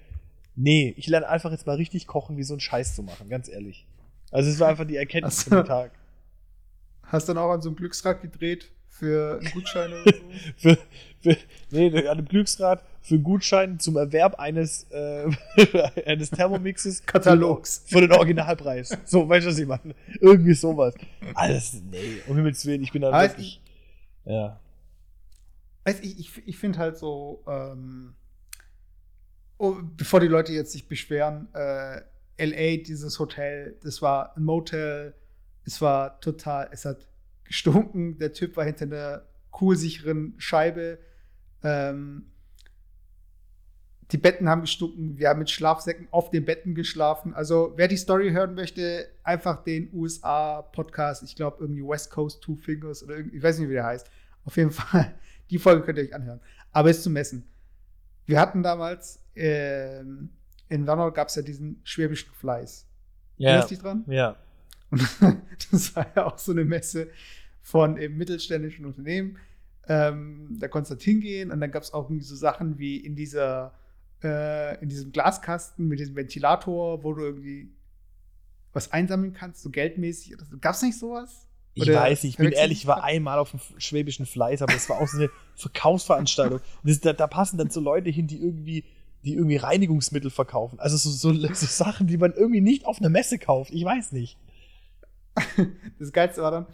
nee, 0.54 0.94
ich 0.96 1.08
lerne 1.08 1.28
einfach 1.28 1.50
jetzt 1.50 1.66
mal 1.66 1.76
richtig 1.76 2.06
kochen, 2.06 2.36
wie 2.36 2.44
so 2.44 2.54
ein 2.54 2.60
Scheiß 2.60 2.94
zu 2.94 3.02
machen, 3.02 3.28
ganz 3.28 3.48
ehrlich. 3.48 3.86
Also 4.30 4.48
es 4.48 4.60
war 4.60 4.68
einfach 4.68 4.86
die 4.86 4.96
Erkenntnis 4.96 5.42
von 5.42 5.58
dem 5.58 5.66
Tag. 5.66 5.90
Hast 7.02 7.28
dann 7.28 7.38
auch 7.38 7.50
an 7.50 7.60
so 7.60 7.68
einem 7.68 7.76
Glücksrad 7.76 8.22
gedreht 8.22 8.70
für 8.88 9.40
einen 9.40 9.52
Gutschein 9.52 9.92
oder 9.92 10.04
so? 10.56 10.68
für, 10.68 10.78
für, 11.22 11.36
nee, 11.70 11.88
an 11.88 12.18
einem 12.18 12.26
Glücksrad 12.26 12.84
für 13.00 13.18
Gutschein 13.18 13.78
zum 13.78 13.96
Erwerb 13.96 14.38
eines, 14.38 14.86
äh, 14.90 15.30
eines 16.06 16.30
Thermomixes. 16.30 17.04
Katalogs. 17.04 17.82
Für, 17.86 18.00
den 18.00 18.12
Originalpreis. 18.12 18.96
So, 19.04 19.28
weißt 19.28 19.46
du, 19.46 19.50
was 19.50 19.58
ich 19.58 19.66
meine? 19.66 19.94
Irgendwie 20.20 20.54
sowas. 20.54 20.94
Alles, 21.34 21.80
nee, 21.90 22.22
um 22.26 22.36
Himmels 22.36 22.64
Willen, 22.66 22.82
ich 22.82 22.92
bin 22.92 23.02
da 23.02 23.10
also 23.10 23.32
wirklich. 23.32 23.62
Ich, 24.24 24.30
ja. 24.30 24.60
Also 25.84 26.02
ich, 26.02 26.18
ich, 26.18 26.48
ich 26.48 26.58
finde 26.58 26.78
halt 26.78 26.96
so, 26.96 27.42
ähm, 27.48 28.14
oh, 29.58 29.76
bevor 29.96 30.20
die 30.20 30.28
Leute 30.28 30.52
jetzt 30.52 30.72
sich 30.72 30.86
beschweren, 30.86 31.48
äh, 31.54 32.00
LA, 32.38 32.82
dieses 32.82 33.18
Hotel, 33.18 33.76
das 33.82 34.00
war 34.00 34.36
ein 34.36 34.44
Motel, 34.44 35.14
es 35.64 35.80
war 35.80 36.20
total, 36.20 36.68
es 36.72 36.84
hat 36.84 37.06
gestunken, 37.44 38.18
der 38.18 38.32
Typ 38.32 38.56
war 38.56 38.64
hinter 38.64 38.84
einer 38.84 39.22
kugelsicheren 39.50 40.34
Scheibe. 40.38 40.98
Ähm, 41.62 42.26
die 44.12 44.18
Betten 44.18 44.48
haben 44.48 44.60
gestunken, 44.60 45.18
wir 45.18 45.30
haben 45.30 45.38
mit 45.38 45.48
Schlafsäcken 45.48 46.06
auf 46.10 46.30
den 46.30 46.44
Betten 46.44 46.74
geschlafen. 46.74 47.32
Also, 47.32 47.72
wer 47.76 47.88
die 47.88 47.96
Story 47.96 48.30
hören 48.30 48.54
möchte, 48.54 49.08
einfach 49.22 49.64
den 49.64 49.88
USA-Podcast, 49.92 51.22
ich 51.22 51.34
glaube 51.34 51.58
irgendwie 51.60 51.82
West 51.82 52.10
Coast 52.10 52.42
Two 52.42 52.56
Fingers 52.56 53.02
oder 53.02 53.16
irgendwie, 53.16 53.38
ich 53.38 53.42
weiß 53.42 53.58
nicht, 53.58 53.70
wie 53.70 53.74
der 53.74 53.86
heißt. 53.86 54.10
Auf 54.44 54.56
jeden 54.56 54.70
Fall, 54.72 55.14
die 55.50 55.58
Folge 55.58 55.82
könnt 55.82 55.98
ihr 55.98 56.04
euch 56.04 56.14
anhören. 56.14 56.40
Aber 56.72 56.90
es 56.90 56.98
ist 56.98 57.04
zu 57.04 57.10
messen. 57.10 57.48
Wir 58.26 58.38
hatten 58.38 58.62
damals, 58.62 59.20
äh, 59.34 60.00
in 60.00 60.86
Warnow 60.86 61.12
gab 61.12 61.28
es 61.28 61.34
ja 61.34 61.42
diesen 61.42 61.80
schwäbischen 61.82 62.32
Fleiß. 62.34 62.86
Ja. 63.38 63.48
Erinnerst 63.48 63.70
du 63.70 63.74
dich 63.74 63.82
dran? 63.82 64.04
Ja. 64.08 64.36
Und 64.90 65.02
das 65.70 65.96
war 65.96 66.06
ja 66.14 66.26
auch 66.26 66.38
so 66.38 66.52
eine 66.52 66.64
Messe 66.64 67.08
von 67.62 67.96
eben 67.96 68.18
mittelständischen 68.18 68.84
Unternehmen. 68.84 69.38
Ähm, 69.88 70.56
da 70.60 70.68
konntest 70.68 70.90
du 70.90 70.94
halt 70.94 71.02
hingehen 71.02 71.50
und 71.50 71.60
dann 71.60 71.70
gab 71.70 71.82
es 71.82 71.92
auch 71.92 72.08
irgendwie 72.08 72.24
so 72.24 72.36
Sachen 72.36 72.78
wie 72.78 72.98
in 72.98 73.16
dieser 73.16 73.74
äh, 74.22 74.80
in 74.80 74.88
diesem 74.88 75.12
Glaskasten 75.12 75.88
mit 75.88 75.98
diesem 75.98 76.14
Ventilator, 76.14 77.02
wo 77.02 77.14
du 77.14 77.22
irgendwie 77.22 77.72
was 78.72 78.92
einsammeln 78.92 79.32
kannst, 79.32 79.62
so 79.62 79.70
geldmäßig. 79.70 80.36
Gab 80.60 80.74
es 80.74 80.82
nicht 80.82 80.98
sowas? 80.98 81.48
Ich 81.74 81.82
Oder 81.82 82.00
weiß 82.00 82.22
nicht, 82.22 82.34
ich 82.34 82.36
bin 82.36 82.52
ehrlich, 82.52 82.80
ich 82.80 82.86
war 82.86 83.02
einmal 83.02 83.38
auf 83.38 83.50
dem 83.50 83.60
schwäbischen 83.78 84.26
Fleiß, 84.26 84.60
aber 84.60 84.74
das 84.74 84.88
war 84.90 85.00
auch 85.00 85.08
so 85.08 85.18
eine 85.18 85.30
Verkaufsveranstaltung. 85.56 86.60
Das, 86.84 87.00
da, 87.00 87.14
da, 87.14 87.26
passen 87.26 87.56
dann 87.56 87.70
so 87.70 87.80
Leute 87.80 88.10
hin, 88.10 88.26
die 88.26 88.42
irgendwie, 88.42 88.84
die 89.24 89.34
irgendwie 89.34 89.56
Reinigungsmittel 89.56 90.30
verkaufen. 90.30 90.78
Also 90.80 90.96
so, 90.98 91.10
so, 91.10 91.32
so 91.32 91.66
Sachen, 91.66 92.06
die 92.06 92.18
man 92.18 92.32
irgendwie 92.32 92.60
nicht 92.60 92.84
auf 92.84 92.98
einer 92.98 93.08
Messe 93.08 93.38
kauft. 93.38 93.72
Ich 93.72 93.84
weiß 93.84 94.12
nicht. 94.12 94.36
das 95.98 96.12
Geilste 96.12 96.42
war 96.42 96.50
dann, 96.50 96.66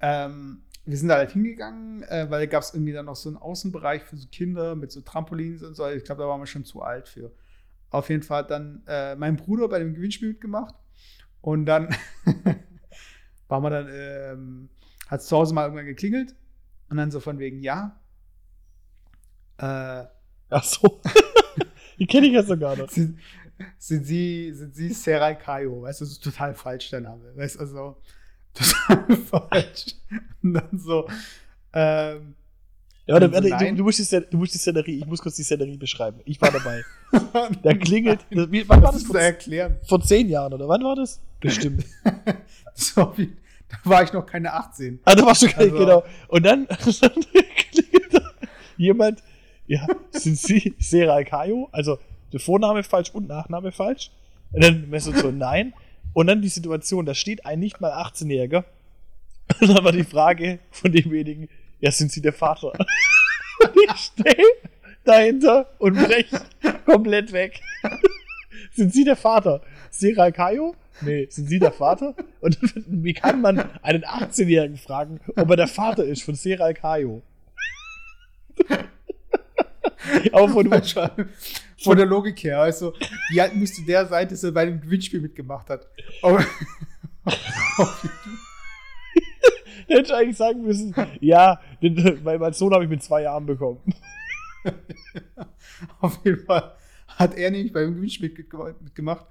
ähm, 0.00 0.62
wir 0.88 0.96
sind 0.96 1.08
da 1.08 1.16
halt 1.16 1.32
hingegangen, 1.32 2.02
äh, 2.04 2.30
weil 2.30 2.40
da 2.40 2.46
gab 2.46 2.62
es 2.62 2.72
irgendwie 2.72 2.94
dann 2.94 3.04
noch 3.04 3.16
so 3.16 3.28
einen 3.28 3.36
Außenbereich 3.36 4.04
für 4.04 4.16
so 4.16 4.26
Kinder 4.32 4.74
mit 4.74 4.90
so 4.90 5.02
Trampolins 5.02 5.62
und 5.62 5.74
so. 5.74 5.86
Ich 5.86 6.02
glaube, 6.02 6.22
da 6.22 6.28
waren 6.28 6.40
wir 6.40 6.46
schon 6.46 6.64
zu 6.64 6.80
alt 6.80 7.08
für. 7.08 7.30
Auf 7.90 8.08
jeden 8.08 8.22
Fall 8.22 8.38
hat 8.38 8.50
dann 8.50 8.82
äh, 8.86 9.14
mein 9.14 9.36
Bruder 9.36 9.68
bei 9.68 9.80
dem 9.80 9.92
Gewinnspiel 9.92 10.28
mitgemacht. 10.28 10.74
Und 11.42 11.66
dann 11.66 11.94
waren 13.48 13.62
wir 13.62 13.70
dann, 13.70 13.88
ähm, 13.90 14.68
hat 15.08 15.22
zu 15.22 15.36
Hause 15.36 15.52
mal 15.52 15.64
irgendwann 15.64 15.84
geklingelt 15.84 16.34
und 16.88 16.96
dann 16.96 17.10
so 17.10 17.20
von 17.20 17.38
wegen, 17.38 17.60
ja. 17.60 18.00
Äh, 19.58 20.06
Ach 20.48 20.64
so. 20.64 21.02
Die 21.98 22.06
kenne 22.06 22.28
ich 22.28 22.32
ja 22.32 22.42
sogar 22.42 22.76
noch. 22.76 22.88
Sind, 22.88 23.18
sind 23.76 24.06
Sie, 24.06 24.52
sind 24.54 24.74
Sie 24.74 24.88
Serai 24.94 25.34
Kayo? 25.34 25.82
Weißt 25.82 26.00
du, 26.00 26.06
das 26.06 26.12
ist 26.12 26.24
total 26.24 26.54
falsch, 26.54 26.88
der 26.88 27.02
Name. 27.02 27.36
Weißt 27.36 27.56
du, 27.56 27.60
also, 27.60 27.96
total 28.58 29.16
falsch. 29.50 29.86
Und 30.42 30.54
dann 30.54 30.78
so, 30.78 31.08
ähm, 31.72 32.34
ja, 33.08 33.18
dann, 33.18 33.32
so, 33.32 33.40
du, 33.40 33.74
du, 33.74 33.82
musst 33.84 33.98
die, 33.98 34.20
du 34.30 34.36
musst 34.36 34.52
die 34.52 34.58
Szenerie, 34.58 34.98
ich 34.98 35.06
muss 35.06 35.22
kurz 35.22 35.36
die 35.36 35.42
Szenerie 35.42 35.78
beschreiben. 35.78 36.20
Ich 36.26 36.40
war 36.42 36.50
dabei. 36.50 36.82
da 37.62 37.74
klingelt. 37.74 38.20
Wie, 38.28 38.68
wann 38.68 38.82
war 38.82 38.92
das? 38.92 39.04
Vor, 39.04 39.18
erklären. 39.18 39.78
vor 39.86 40.02
zehn 40.02 40.28
Jahren, 40.28 40.52
oder 40.52 40.68
wann 40.68 40.82
war 40.84 40.94
das? 40.94 41.18
Bestimmt. 41.40 41.86
so, 42.74 43.12
wie, 43.16 43.34
da 43.68 43.78
war 43.84 44.02
ich 44.02 44.12
noch 44.12 44.26
keine 44.26 44.52
18. 44.52 45.00
Ah, 45.04 45.14
da 45.14 45.24
warst 45.24 45.40
du 45.40 45.48
keine, 45.48 45.72
also. 45.72 45.78
genau. 45.78 46.04
Und 46.28 46.44
dann, 46.44 46.66
dann 46.66 47.12
klingelt 47.70 48.12
da 48.12 48.20
jemand, 48.76 49.22
ja, 49.66 49.86
sind 50.10 50.38
Sie 50.38 50.74
Seral 50.78 51.24
Kayo? 51.24 51.70
Also, 51.72 51.98
der 52.32 52.40
Vorname 52.40 52.82
falsch 52.82 53.10
und 53.10 53.26
Nachname 53.26 53.72
falsch. 53.72 54.10
Und 54.52 54.62
dann 54.62 54.90
messst 54.90 55.06
du 55.06 55.12
so, 55.12 55.30
nein. 55.30 55.72
Und 56.18 56.26
dann 56.26 56.42
die 56.42 56.48
Situation, 56.48 57.06
da 57.06 57.14
steht 57.14 57.46
ein 57.46 57.60
nicht 57.60 57.80
mal 57.80 57.92
18-Jähriger. 57.92 58.64
Und 59.60 59.68
dann 59.68 59.84
war 59.84 59.92
die 59.92 60.02
Frage 60.02 60.58
von 60.72 60.90
demjenigen, 60.90 61.48
ja, 61.78 61.92
sind 61.92 62.10
Sie 62.10 62.20
der 62.20 62.32
Vater? 62.32 62.72
Und 63.62 63.76
ich 63.84 63.96
stehe 64.00 64.44
dahinter 65.04 65.70
und 65.78 65.94
brech 65.94 66.26
komplett 66.84 67.30
weg. 67.30 67.60
sind 68.72 68.92
Sie 68.92 69.04
der 69.04 69.14
Vater? 69.14 69.62
Seral 69.90 70.32
Kayo? 70.32 70.74
Nee, 71.02 71.28
sind 71.30 71.48
Sie 71.48 71.60
der 71.60 71.70
Vater? 71.70 72.16
Und 72.40 72.58
wie 72.88 73.14
kann 73.14 73.40
man 73.40 73.60
einen 73.82 74.02
18-Jährigen 74.02 74.76
fragen, 74.76 75.20
ob 75.36 75.50
er 75.50 75.56
der 75.56 75.68
Vater 75.68 76.04
ist 76.04 76.24
von 76.24 76.34
Seral 76.34 76.74
Kayo? 76.74 77.22
Aber 80.32 80.48
von, 80.48 80.68
von 81.82 81.96
der 81.96 82.06
Logik 82.06 82.42
her, 82.42 82.60
also, 82.60 82.92
wie 83.30 83.40
alt 83.40 83.54
müsste 83.54 83.82
der 83.82 84.06
sein, 84.06 84.28
dass 84.28 84.42
er 84.42 84.52
bei 84.52 84.64
dem 84.66 84.80
Gewinnspiel 84.80 85.20
mitgemacht 85.20 85.70
hat? 85.70 85.88
Aber, 86.22 86.44
Hätte 89.86 90.02
ich 90.02 90.14
eigentlich 90.14 90.36
sagen 90.36 90.62
müssen, 90.62 90.94
ja, 91.20 91.60
den, 91.80 92.24
weil 92.24 92.38
mein 92.38 92.52
Sohn 92.52 92.74
habe 92.74 92.84
ich 92.84 92.90
mit 92.90 93.02
zwei 93.02 93.22
Jahren 93.22 93.46
bekommen. 93.46 93.80
auf 96.00 96.20
jeden 96.24 96.44
Fall 96.44 96.74
hat 97.06 97.34
er 97.34 97.50
nämlich 97.50 97.72
beim 97.72 97.94
Gewinnspiel 97.94 98.34
mitgemacht. 98.80 99.26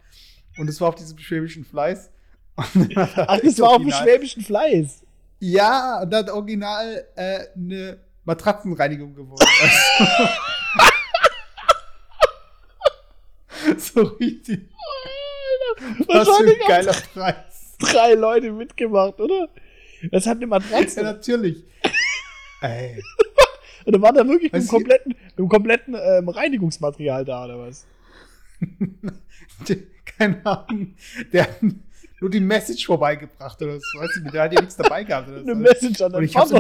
Und 0.58 0.68
es 0.68 0.82
war 0.82 0.90
auf 0.90 0.96
diesem 0.96 1.18
schwäbischen 1.20 1.64
Fleiß. 1.64 2.10
Ach, 2.56 2.74
das 2.74 3.60
war 3.60 3.70
auf 3.70 3.82
dem 3.82 3.92
schwäbischen 3.92 4.42
Fleiß. 4.42 5.04
Ja, 5.40 6.02
und 6.02 6.10
da 6.10 6.18
hat 6.18 6.32
original 6.32 7.06
äh, 7.16 7.40
eine 7.56 8.00
Matratzenreinigung 8.26 9.14
gewonnen. 9.14 9.48
so 13.78 14.02
richtig. 14.04 14.70
Was 16.08 16.28
für 16.28 16.46
ein 16.46 16.54
geiler 16.68 16.94
Preis. 17.14 17.76
Drei 17.80 18.14
Leute 18.14 18.52
mitgemacht, 18.52 19.20
oder? 19.20 19.50
Das 20.12 20.26
hat 20.26 20.38
eine 20.38 20.48
Matratze. 20.48 21.02
Ja, 21.02 21.14
natürlich. 21.14 21.64
Ey. 22.62 23.04
Und 23.86 23.94
dann 23.94 24.02
war 24.02 24.14
da 24.14 24.28
wirklich 24.28 24.52
mit 24.52 24.64
dem 24.64 24.68
kompletten, 24.68 25.10
mit 25.10 25.40
dem 25.40 25.48
kompletten 25.48 25.96
ähm, 26.00 26.30
Reinigungsmaterial 26.30 27.24
da, 27.24 27.46
oder 27.46 27.60
was? 27.60 27.86
Keine 30.18 30.46
Ahnung. 30.46 30.96
Der 31.32 31.44
hat 31.44 31.62
nur 32.20 32.30
die 32.30 32.40
Message 32.40 32.86
vorbeigebracht 32.86 33.62
oder 33.62 33.80
so. 33.80 34.00
Weißt 34.00 34.22
du, 34.24 34.32
der 34.32 34.44
hat 34.44 34.54
ja 34.54 34.62
nichts 34.62 34.76
dabei 34.76 35.04
gehabt. 35.04 35.30
Oder 35.30 35.40
Eine 35.40 35.54
so. 35.54 35.60
Message 35.60 36.02
an 36.02 36.24
ich 36.24 36.36
hab's 36.36 36.52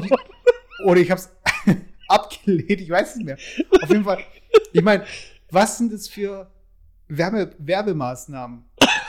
Oder 0.85 0.99
ich 1.01 1.09
hab's 1.09 1.29
abgelehnt, 2.07 2.81
ich 2.81 2.89
weiß 2.89 3.11
es 3.11 3.15
nicht 3.17 3.25
mehr. 3.25 3.37
Auf 3.81 3.89
jeden 3.89 4.03
Fall, 4.03 4.19
ich 4.71 4.81
meine, 4.81 5.05
was 5.49 5.77
sind 5.77 5.91
das 5.91 6.07
für 6.07 6.49
Werbe 7.07 7.55
Werbemaßnahmen? 7.57 8.65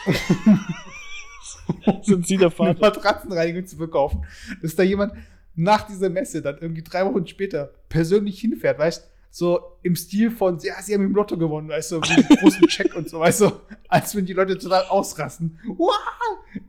sind 2.02 2.26
Sie 2.26 2.36
der 2.36 2.50
Vater? 2.50 2.70
Eine 2.70 2.80
Matratzenreinigung 2.80 3.66
zu 3.66 3.76
verkaufen. 3.76 4.24
Dass 4.62 4.74
da 4.74 4.82
jemand 4.82 5.14
nach 5.54 5.86
dieser 5.86 6.08
Messe 6.08 6.42
dann 6.42 6.58
irgendwie 6.58 6.82
drei 6.82 7.04
Wochen 7.04 7.26
später 7.26 7.72
persönlich 7.88 8.40
hinfährt, 8.40 8.78
weißt 8.78 9.04
du? 9.04 9.08
so 9.30 9.78
im 9.82 9.94
Stil 9.94 10.30
von, 10.30 10.58
ja, 10.60 10.80
sie 10.82 10.94
haben 10.94 11.04
im 11.04 11.14
Lotto 11.14 11.36
gewonnen, 11.36 11.68
weißt 11.68 11.92
du, 11.92 12.00
wie 12.00 12.12
einen 12.12 12.28
großen 12.40 12.66
Check 12.68 12.94
und 12.96 13.08
so, 13.08 13.20
weißt 13.20 13.42
du, 13.42 13.52
als 13.88 14.14
wenn 14.16 14.26
die 14.26 14.32
Leute 14.32 14.58
total 14.58 14.84
ausrasten. 14.84 15.58
Wow, 15.66 15.94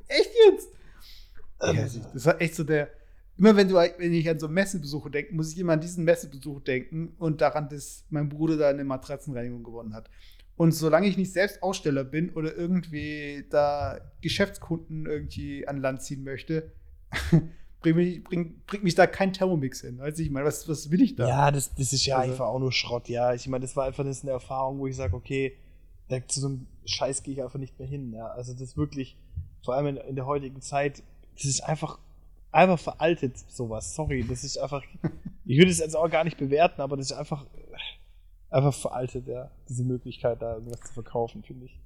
echt 0.08 0.32
jetzt? 0.48 0.70
Ja, 1.62 1.74
das 2.14 2.26
war 2.26 2.42
echt 2.42 2.56
so 2.56 2.64
der, 2.64 2.90
immer 3.38 3.56
wenn, 3.56 3.68
du, 3.68 3.76
wenn 3.76 4.14
ich 4.14 4.30
an 4.30 4.40
so 4.40 4.48
Messebesuche 4.48 5.10
denke, 5.10 5.34
muss 5.34 5.52
ich 5.52 5.58
immer 5.58 5.74
an 5.74 5.82
diesen 5.82 6.04
Messebesuch 6.04 6.62
denken 6.62 7.16
und 7.18 7.42
daran, 7.42 7.70
dass 7.70 8.06
mein 8.10 8.30
Bruder 8.30 8.58
da 8.58 8.70
eine 8.70 8.84
Matratzenreinigung 8.84 9.64
gewonnen 9.64 9.94
hat. 9.94 10.10
Und 10.60 10.74
solange 10.74 11.08
ich 11.08 11.16
nicht 11.16 11.32
selbst 11.32 11.64
Aussteller 11.64 12.04
bin 12.04 12.32
oder 12.32 12.54
irgendwie 12.54 13.46
da 13.50 13.98
Geschäftskunden 14.20 15.06
irgendwie 15.06 15.66
an 15.66 15.78
Land 15.78 16.02
ziehen 16.02 16.22
möchte, 16.26 16.74
bringt 17.80 17.96
mich, 17.96 18.22
bring, 18.26 18.62
bring 18.68 18.84
mich 18.84 18.94
da 18.94 19.08
kein 19.08 19.32
Thermomix 19.32 19.80
hin. 19.80 20.00
Weiß 20.00 20.20
ich 20.20 20.30
meine, 20.30 20.46
was, 20.46 20.68
was 20.68 20.92
will 20.92 21.02
ich 21.02 21.16
da? 21.16 21.30
Ja, 21.30 21.52
das, 21.52 21.74
das 21.76 21.94
ist 21.94 22.06
ja 22.06 22.18
also, 22.18 22.34
einfach 22.34 22.48
auch 22.48 22.60
nur 22.60 22.74
Schrott, 22.74 23.08
ja. 23.08 23.34
Ich 23.34 23.48
meine, 23.48 23.62
das 23.62 23.78
war 23.78 23.86
einfach 23.86 24.04
das 24.04 24.24
eine 24.24 24.32
Erfahrung, 24.32 24.80
wo 24.80 24.88
ich 24.88 24.98
sage, 24.98 25.16
okay, 25.16 25.56
da, 26.10 26.28
zu 26.28 26.42
so 26.42 26.48
einem 26.48 26.68
Scheiß 26.84 27.24
gehe 27.24 27.36
ich 27.36 27.42
einfach 27.42 27.58
nicht 27.58 27.80
mehr 27.80 27.88
hin. 27.88 28.12
Ja. 28.12 28.28
Also 28.28 28.52
das 28.52 28.62
ist 28.64 28.78
wirklich, 28.78 29.16
vor 29.64 29.76
allem 29.76 29.88
in, 29.88 29.96
in 30.10 30.18
der 30.18 30.26
heutigen 30.26 30.60
Zeit, 30.60 31.04
das 31.36 31.46
ist 31.46 31.62
einfach 31.62 32.00
einfach 32.52 32.80
veraltet, 32.80 33.38
sowas. 33.48 33.96
Sorry, 33.96 34.26
das 34.28 34.44
ist 34.44 34.58
einfach. 34.58 34.84
ich 35.46 35.58
würde 35.58 35.72
es 35.72 35.80
jetzt 35.80 35.96
auch 35.96 36.10
gar 36.10 36.26
nicht 36.26 36.38
bewerten, 36.38 36.82
aber 36.82 36.98
das 36.98 37.12
ist 37.12 37.18
einfach, 37.18 37.46
einfach 38.50 38.74
veraltet, 38.74 39.28
ja. 39.28 39.52
Diese 39.68 39.84
Möglichkeit, 39.84 40.42
da 40.42 40.56
irgendwas 40.56 40.82
zu 40.82 40.94
verkaufen, 40.94 41.44
finde 41.44 41.66
ich. 41.66 41.80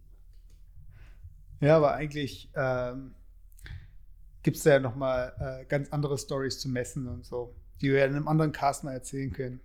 Ja, 1.59 1.77
aber 1.77 1.93
eigentlich 1.93 2.49
ähm, 2.55 3.13
gibt 4.41 4.57
es 4.57 4.63
ja 4.63 4.79
noch 4.79 4.95
mal 4.95 5.33
äh, 5.39 5.65
ganz 5.65 5.89
andere 5.91 6.17
Stories 6.17 6.59
zu 6.59 6.69
messen 6.69 7.07
und 7.07 7.25
so, 7.25 7.55
die 7.81 7.91
wir 7.91 7.99
ja 7.99 8.05
in 8.05 8.15
einem 8.15 8.27
anderen 8.27 8.51
Cast 8.51 8.83
mal 8.83 8.93
erzählen 8.93 9.31
können. 9.31 9.59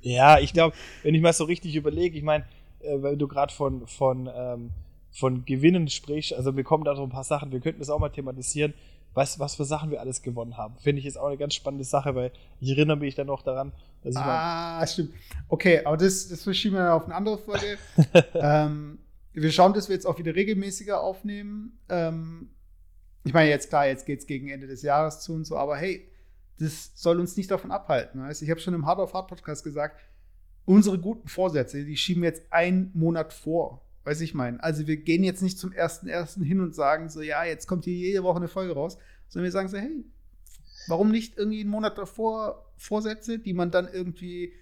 Ja, 0.00 0.38
ich 0.38 0.52
glaube, 0.52 0.76
wenn 1.02 1.14
ich 1.14 1.22
mal 1.22 1.32
so 1.32 1.44
richtig 1.44 1.76
überlege, 1.76 2.16
ich 2.16 2.24
meine, 2.24 2.44
äh, 2.80 3.02
weil 3.02 3.16
du 3.16 3.28
gerade 3.28 3.52
von, 3.52 3.86
von, 3.86 4.30
ähm, 4.34 4.70
von 5.10 5.44
Gewinnen 5.44 5.88
sprichst, 5.88 6.34
also 6.34 6.56
wir 6.56 6.64
kommen 6.64 6.84
da 6.84 6.96
so 6.96 7.02
ein 7.02 7.10
paar 7.10 7.24
Sachen, 7.24 7.52
wir 7.52 7.60
könnten 7.60 7.80
das 7.80 7.90
auch 7.90 7.98
mal 7.98 8.10
thematisieren 8.10 8.74
was, 9.14 9.38
was 9.38 9.54
für 9.54 9.64
Sachen 9.64 9.90
wir 9.90 10.00
alles 10.00 10.22
gewonnen 10.22 10.56
haben. 10.56 10.76
Finde 10.78 10.98
ich 10.98 11.04
jetzt 11.04 11.16
auch 11.16 11.28
eine 11.28 11.36
ganz 11.36 11.54
spannende 11.54 11.84
Sache, 11.84 12.14
weil 12.14 12.32
ich 12.60 12.70
erinnere 12.70 12.96
mich 12.96 13.14
dann 13.14 13.28
noch 13.28 13.42
daran, 13.42 13.72
Ah, 14.14 14.86
stimmt. 14.86 15.14
Okay, 15.48 15.84
aber 15.84 15.96
das, 15.96 16.28
das 16.28 16.42
verschieben 16.42 16.76
wir 16.76 16.92
auf 16.94 17.04
eine 17.04 17.14
andere 17.14 17.38
Folge. 17.38 17.78
ähm, 18.34 18.98
wir 19.32 19.50
schauen, 19.50 19.72
dass 19.72 19.88
wir 19.88 19.94
jetzt 19.94 20.06
auch 20.06 20.18
wieder 20.18 20.34
regelmäßiger 20.34 21.00
aufnehmen. 21.00 21.78
Ähm, 21.88 22.50
ich 23.24 23.32
meine, 23.32 23.48
jetzt 23.48 23.68
klar, 23.68 23.86
jetzt 23.86 24.06
geht 24.06 24.20
es 24.20 24.26
gegen 24.26 24.48
Ende 24.48 24.66
des 24.66 24.82
Jahres 24.82 25.20
zu 25.20 25.32
und 25.32 25.44
so, 25.44 25.56
aber 25.56 25.76
hey, 25.76 26.08
das 26.58 26.92
soll 26.94 27.18
uns 27.18 27.36
nicht 27.36 27.50
davon 27.50 27.70
abhalten. 27.70 28.20
Weißt? 28.20 28.42
Ich 28.42 28.50
habe 28.50 28.60
schon 28.60 28.74
im 28.74 28.86
Hard 28.86 28.98
of 28.98 29.14
Hard 29.14 29.28
Podcast 29.28 29.64
gesagt, 29.64 30.00
unsere 30.64 30.98
guten 30.98 31.28
Vorsätze, 31.28 31.84
die 31.84 31.96
schieben 31.96 32.22
jetzt 32.22 32.52
einen 32.52 32.90
Monat 32.94 33.32
vor. 33.32 33.82
Weiß 34.04 34.20
ich 34.20 34.34
meine. 34.34 34.62
Also 34.62 34.86
wir 34.86 34.98
gehen 34.98 35.24
jetzt 35.24 35.42
nicht 35.42 35.58
zum 35.58 35.72
ersten 35.72 36.06
ersten 36.06 36.42
hin 36.42 36.60
und 36.60 36.74
sagen 36.74 37.08
so, 37.08 37.22
ja, 37.22 37.44
jetzt 37.44 37.66
kommt 37.66 37.84
hier 37.84 37.94
jede 37.94 38.22
Woche 38.22 38.36
eine 38.36 38.48
Folge 38.48 38.74
raus, 38.74 38.98
sondern 39.28 39.44
wir 39.44 39.52
sagen 39.52 39.68
so, 39.68 39.78
hey, 39.78 40.04
warum 40.88 41.10
nicht 41.10 41.36
irgendwie 41.36 41.60
einen 41.60 41.70
Monat 41.70 41.98
davor 41.98 42.64
Vorsätze, 42.76 43.38
die 43.38 43.54
man 43.54 43.70
dann 43.70 43.88
irgendwie 43.92 44.52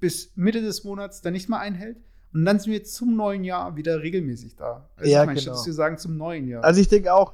bis 0.00 0.32
Mitte 0.36 0.62
des 0.62 0.84
Monats 0.84 1.20
dann 1.22 1.32
nicht 1.32 1.48
mal 1.48 1.58
einhält? 1.58 1.98
Und 2.32 2.44
dann 2.44 2.60
sind 2.60 2.72
wir 2.72 2.84
zum 2.84 3.16
neuen 3.16 3.42
Jahr 3.42 3.76
wieder 3.76 4.02
regelmäßig 4.02 4.56
da. 4.56 4.88
Also 4.96 5.10
ja, 5.10 5.22
ich 5.22 5.26
meine, 5.26 5.40
genau. 5.40 5.64
wir 5.64 5.72
sagen 5.72 5.96
zum 5.96 6.16
neuen 6.16 6.46
Jahr. 6.46 6.62
Also 6.62 6.80
ich 6.80 6.88
denke 6.88 7.14
auch, 7.14 7.32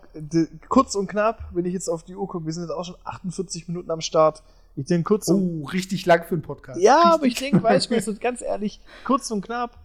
kurz 0.69 0.95
und 0.95 1.09
knapp, 1.09 1.49
wenn 1.53 1.65
ich 1.65 1.73
jetzt 1.73 1.89
auf 1.89 2.05
die 2.05 2.15
Uhr 2.15 2.29
gucke, 2.29 2.47
wir 2.47 2.53
sind 2.53 2.65
jetzt 2.65 2.73
auch 2.73 2.85
schon 2.85 2.97
48 3.03 3.67
Minuten 3.67 3.91
am 3.91 4.01
Start. 4.01 4.43
Ich 4.77 4.87
denke 4.87 5.05
kurz 5.05 5.29
und 5.29 5.63
Oh, 5.63 5.67
richtig 5.67 6.07
lang 6.07 6.25
für 6.25 6.35
einen 6.35 6.43
Podcast. 6.43 6.81
Ja, 6.81 6.95
richtig 6.95 7.13
aber 7.15 7.27
ich 7.27 7.35
denke, 7.35 7.63
weißt 7.63 7.91
du, 7.91 8.01
so 8.01 8.15
ganz 8.15 8.41
ehrlich, 8.41 8.81
kurz 9.05 9.31
und 9.33 9.45
knapp, 9.45 9.79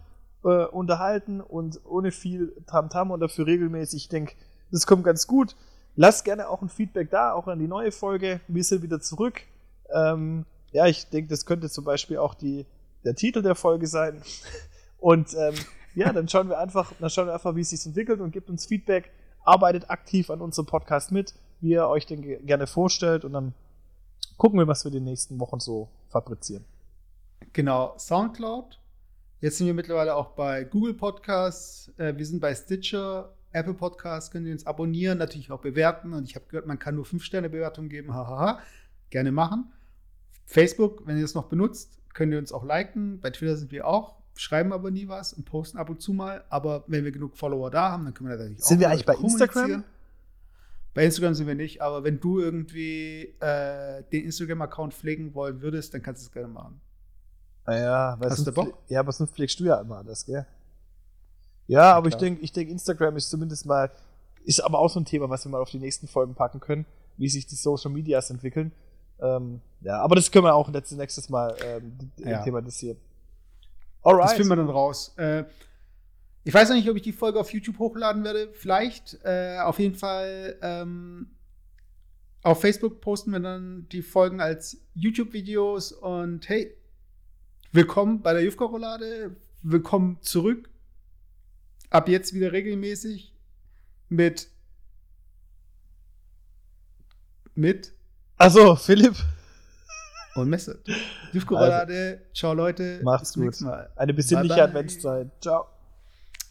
äh, 0.44 0.64
unterhalten 0.66 1.40
und 1.40 1.80
ohne 1.84 2.12
viel 2.12 2.54
Tamtam 2.66 3.08
-Tam 3.08 3.14
und 3.14 3.20
dafür 3.20 3.46
regelmäßig. 3.46 4.04
Ich 4.04 4.08
denke, 4.08 4.34
das 4.70 4.86
kommt 4.86 5.02
ganz 5.02 5.26
gut. 5.26 5.56
Lasst 5.96 6.24
gerne 6.24 6.48
auch 6.48 6.62
ein 6.62 6.68
Feedback 6.68 7.10
da, 7.10 7.32
auch 7.32 7.46
an 7.48 7.58
die 7.58 7.68
neue 7.68 7.92
Folge. 7.92 8.40
Wir 8.48 8.64
sind 8.64 8.82
wieder 8.82 9.00
zurück. 9.00 9.42
Ähm, 9.92 10.46
ja, 10.72 10.86
ich 10.86 11.08
denke, 11.08 11.28
das 11.28 11.46
könnte 11.46 11.68
zum 11.68 11.84
Beispiel 11.84 12.18
auch 12.18 12.34
die, 12.34 12.66
der 13.04 13.14
Titel 13.14 13.42
der 13.42 13.54
Folge 13.54 13.86
sein. 13.86 14.22
Und 14.98 15.34
ähm, 15.34 15.54
ja, 15.94 16.12
dann 16.12 16.28
schauen 16.28 16.48
wir 16.48 16.58
einfach, 16.58 16.92
dann 17.00 17.10
schauen 17.10 17.26
wir 17.26 17.34
einfach, 17.34 17.56
wie 17.56 17.62
es 17.62 17.70
sich 17.70 17.84
entwickelt 17.86 18.20
und 18.20 18.32
gibt 18.32 18.50
uns 18.50 18.66
Feedback. 18.66 19.10
Arbeitet 19.42 19.88
aktiv 19.90 20.30
an 20.30 20.40
unserem 20.40 20.66
Podcast 20.66 21.10
mit, 21.10 21.34
wie 21.60 21.70
ihr 21.70 21.88
euch 21.88 22.06
den 22.06 22.46
gerne 22.46 22.66
vorstellt 22.66 23.24
und 23.24 23.32
dann 23.32 23.54
gucken 24.36 24.58
wir, 24.58 24.68
was 24.68 24.84
wir 24.84 24.90
die 24.90 25.00
nächsten 25.00 25.40
Wochen 25.40 25.58
so 25.58 25.88
fabrizieren. 26.10 26.64
Genau, 27.54 27.94
Soundcloud, 27.98 28.78
Jetzt 29.40 29.56
sind 29.56 29.66
wir 29.66 29.74
mittlerweile 29.74 30.16
auch 30.16 30.32
bei 30.32 30.64
Google 30.64 30.92
Podcasts, 30.92 31.90
äh, 31.96 32.14
wir 32.14 32.26
sind 32.26 32.40
bei 32.40 32.54
Stitcher 32.54 33.32
Apple 33.52 33.74
Podcast 33.74 34.32
könnt 34.32 34.46
ihr 34.46 34.52
uns 34.52 34.66
abonnieren, 34.66 35.18
natürlich 35.18 35.50
auch 35.50 35.60
bewerten. 35.60 36.12
Und 36.12 36.24
ich 36.24 36.36
habe 36.36 36.46
gehört, 36.48 36.66
man 36.66 36.78
kann 36.78 36.94
nur 36.94 37.04
5-Sterne-Bewertungen 37.04 37.88
geben. 37.88 38.14
Hahaha. 38.14 38.60
Gerne 39.10 39.32
machen. 39.32 39.72
Facebook, 40.46 41.06
wenn 41.06 41.18
ihr 41.18 41.24
es 41.24 41.34
noch 41.34 41.48
benutzt, 41.48 41.98
könnt 42.14 42.32
ihr 42.32 42.38
uns 42.38 42.52
auch 42.52 42.64
liken. 42.64 43.20
Bei 43.20 43.30
Twitter 43.30 43.56
sind 43.56 43.72
wir 43.72 43.86
auch. 43.86 44.16
Schreiben 44.36 44.72
aber 44.72 44.90
nie 44.90 45.08
was 45.08 45.32
und 45.32 45.44
posten 45.44 45.78
ab 45.78 45.90
und 45.90 46.00
zu 46.00 46.12
mal. 46.12 46.44
Aber 46.48 46.84
wenn 46.86 47.04
wir 47.04 47.12
genug 47.12 47.36
Follower 47.36 47.70
da 47.70 47.90
haben, 47.90 48.04
dann 48.04 48.14
können 48.14 48.30
wir 48.30 48.36
natürlich 48.36 48.62
auch. 48.62 48.66
Sind 48.66 48.80
wir 48.80 48.88
eigentlich 48.88 49.06
bei 49.06 49.14
Instagram? 49.14 49.84
Bei 50.94 51.04
Instagram 51.04 51.34
sind 51.34 51.46
wir 51.46 51.54
nicht, 51.54 51.82
aber 51.82 52.02
wenn 52.02 52.18
du 52.18 52.40
irgendwie 52.40 53.34
äh, 53.40 54.02
den 54.12 54.24
Instagram-Account 54.24 54.92
pflegen 54.92 55.34
wollen 55.34 55.60
würdest, 55.60 55.94
dann 55.94 56.02
kannst 56.02 56.22
du 56.22 56.26
es 56.26 56.32
gerne 56.32 56.48
machen. 56.48 56.80
Ah 57.64 57.76
ja, 57.76 58.18
Hast 58.20 58.46
du 58.46 58.52
Bock? 58.52 58.78
Ja, 58.88 59.00
aber 59.00 59.12
sonst 59.12 59.32
pflegst 59.32 59.60
du 59.60 59.64
ja 59.64 59.80
immer 59.80 59.98
alles, 59.98 60.26
gell? 60.26 60.46
Ja, 61.70 61.92
aber 61.92 62.08
klar. 62.08 62.20
ich 62.20 62.26
denke, 62.26 62.42
ich 62.42 62.52
denk, 62.52 62.68
Instagram 62.68 63.16
ist 63.16 63.30
zumindest 63.30 63.64
mal, 63.64 63.92
ist 64.44 64.58
aber 64.58 64.80
auch 64.80 64.90
so 64.90 64.98
ein 64.98 65.04
Thema, 65.04 65.30
was 65.30 65.44
wir 65.46 65.52
mal 65.52 65.60
auf 65.60 65.70
die 65.70 65.78
nächsten 65.78 66.08
Folgen 66.08 66.34
packen 66.34 66.58
können, 66.58 66.84
wie 67.16 67.28
sich 67.28 67.46
die 67.46 67.54
Social 67.54 67.92
Medias 67.92 68.28
entwickeln. 68.30 68.72
Ähm, 69.20 69.60
ja, 69.80 70.00
aber 70.00 70.16
das 70.16 70.32
können 70.32 70.46
wir 70.46 70.54
auch 70.56 70.68
nächstes, 70.68 70.98
nächstes 70.98 71.28
Mal 71.28 71.54
ähm, 71.64 72.10
ja. 72.16 72.42
thematisieren. 72.42 72.98
Alright. 74.02 74.24
Das 74.24 74.32
finden 74.32 74.48
wir 74.48 74.56
dann 74.56 74.68
raus. 74.68 75.14
Äh, 75.16 75.44
ich 76.42 76.52
weiß 76.52 76.70
noch 76.70 76.74
nicht, 76.74 76.90
ob 76.90 76.96
ich 76.96 77.02
die 77.02 77.12
Folge 77.12 77.38
auf 77.38 77.52
YouTube 77.52 77.78
hochladen 77.78 78.24
werde. 78.24 78.48
Vielleicht. 78.52 79.20
Äh, 79.22 79.58
auf 79.60 79.78
jeden 79.78 79.94
Fall. 79.94 80.56
Ähm, 80.62 81.28
auf 82.42 82.60
Facebook 82.60 83.00
posten 83.00 83.30
wir 83.30 83.38
dann 83.38 83.86
die 83.92 84.02
Folgen 84.02 84.40
als 84.40 84.78
YouTube-Videos. 84.94 85.92
Und 85.92 86.48
hey, 86.48 86.76
willkommen 87.70 88.22
bei 88.22 88.32
der 88.32 88.42
Jufka-Roulade. 88.42 89.36
Willkommen 89.62 90.18
zurück. 90.22 90.68
Ab 91.90 92.08
jetzt 92.08 92.32
wieder 92.32 92.52
regelmäßig 92.52 93.34
mit. 94.08 94.48
Mit. 97.54 97.92
Also 98.36 98.76
Philipp. 98.76 99.16
Und 100.36 100.48
Message. 100.48 100.92
Jufka-Roulade. 101.32 102.20
Also, 102.20 102.34
Ciao, 102.34 102.54
Leute. 102.54 103.00
Macht's 103.02 103.34
gut. 103.34 103.60
Mal. 103.60 103.90
Eine 103.96 104.14
besinnliche 104.14 104.62
Adventszeit. 104.62 105.28
Ciao. 105.40 105.66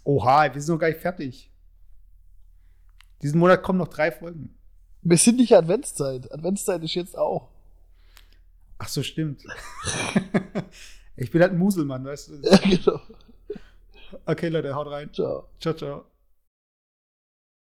Oha, 0.03 0.53
wir 0.53 0.61
sind 0.61 0.75
noch 0.75 0.79
gar 0.79 0.89
nicht 0.89 0.99
fertig. 0.99 1.49
Diesen 3.21 3.39
Monat 3.39 3.63
kommen 3.63 3.79
noch 3.79 3.87
drei 3.87 4.11
Folgen. 4.11 4.55
Besinnliche 5.01 5.57
Adventszeit. 5.57 6.31
Adventszeit 6.31 6.83
ist 6.83 6.93
jetzt 6.95 7.17
auch. 7.17 7.49
Ach 8.77 8.87
so, 8.87 9.01
stimmt. 9.01 9.43
ich 11.15 11.31
bin 11.31 11.41
halt 11.41 11.53
ein 11.53 11.57
Muselmann, 11.57 12.03
weißt 12.03 12.29
du? 12.29 12.41
Ja, 12.41 12.57
genau. 12.57 13.01
Okay, 14.28 14.49
Leute, 14.49 14.74
haut 14.76 14.88
rein. 14.88 15.12
Ciao. 15.14 15.49
Ciao, 15.60 15.74
ciao. 15.74 16.05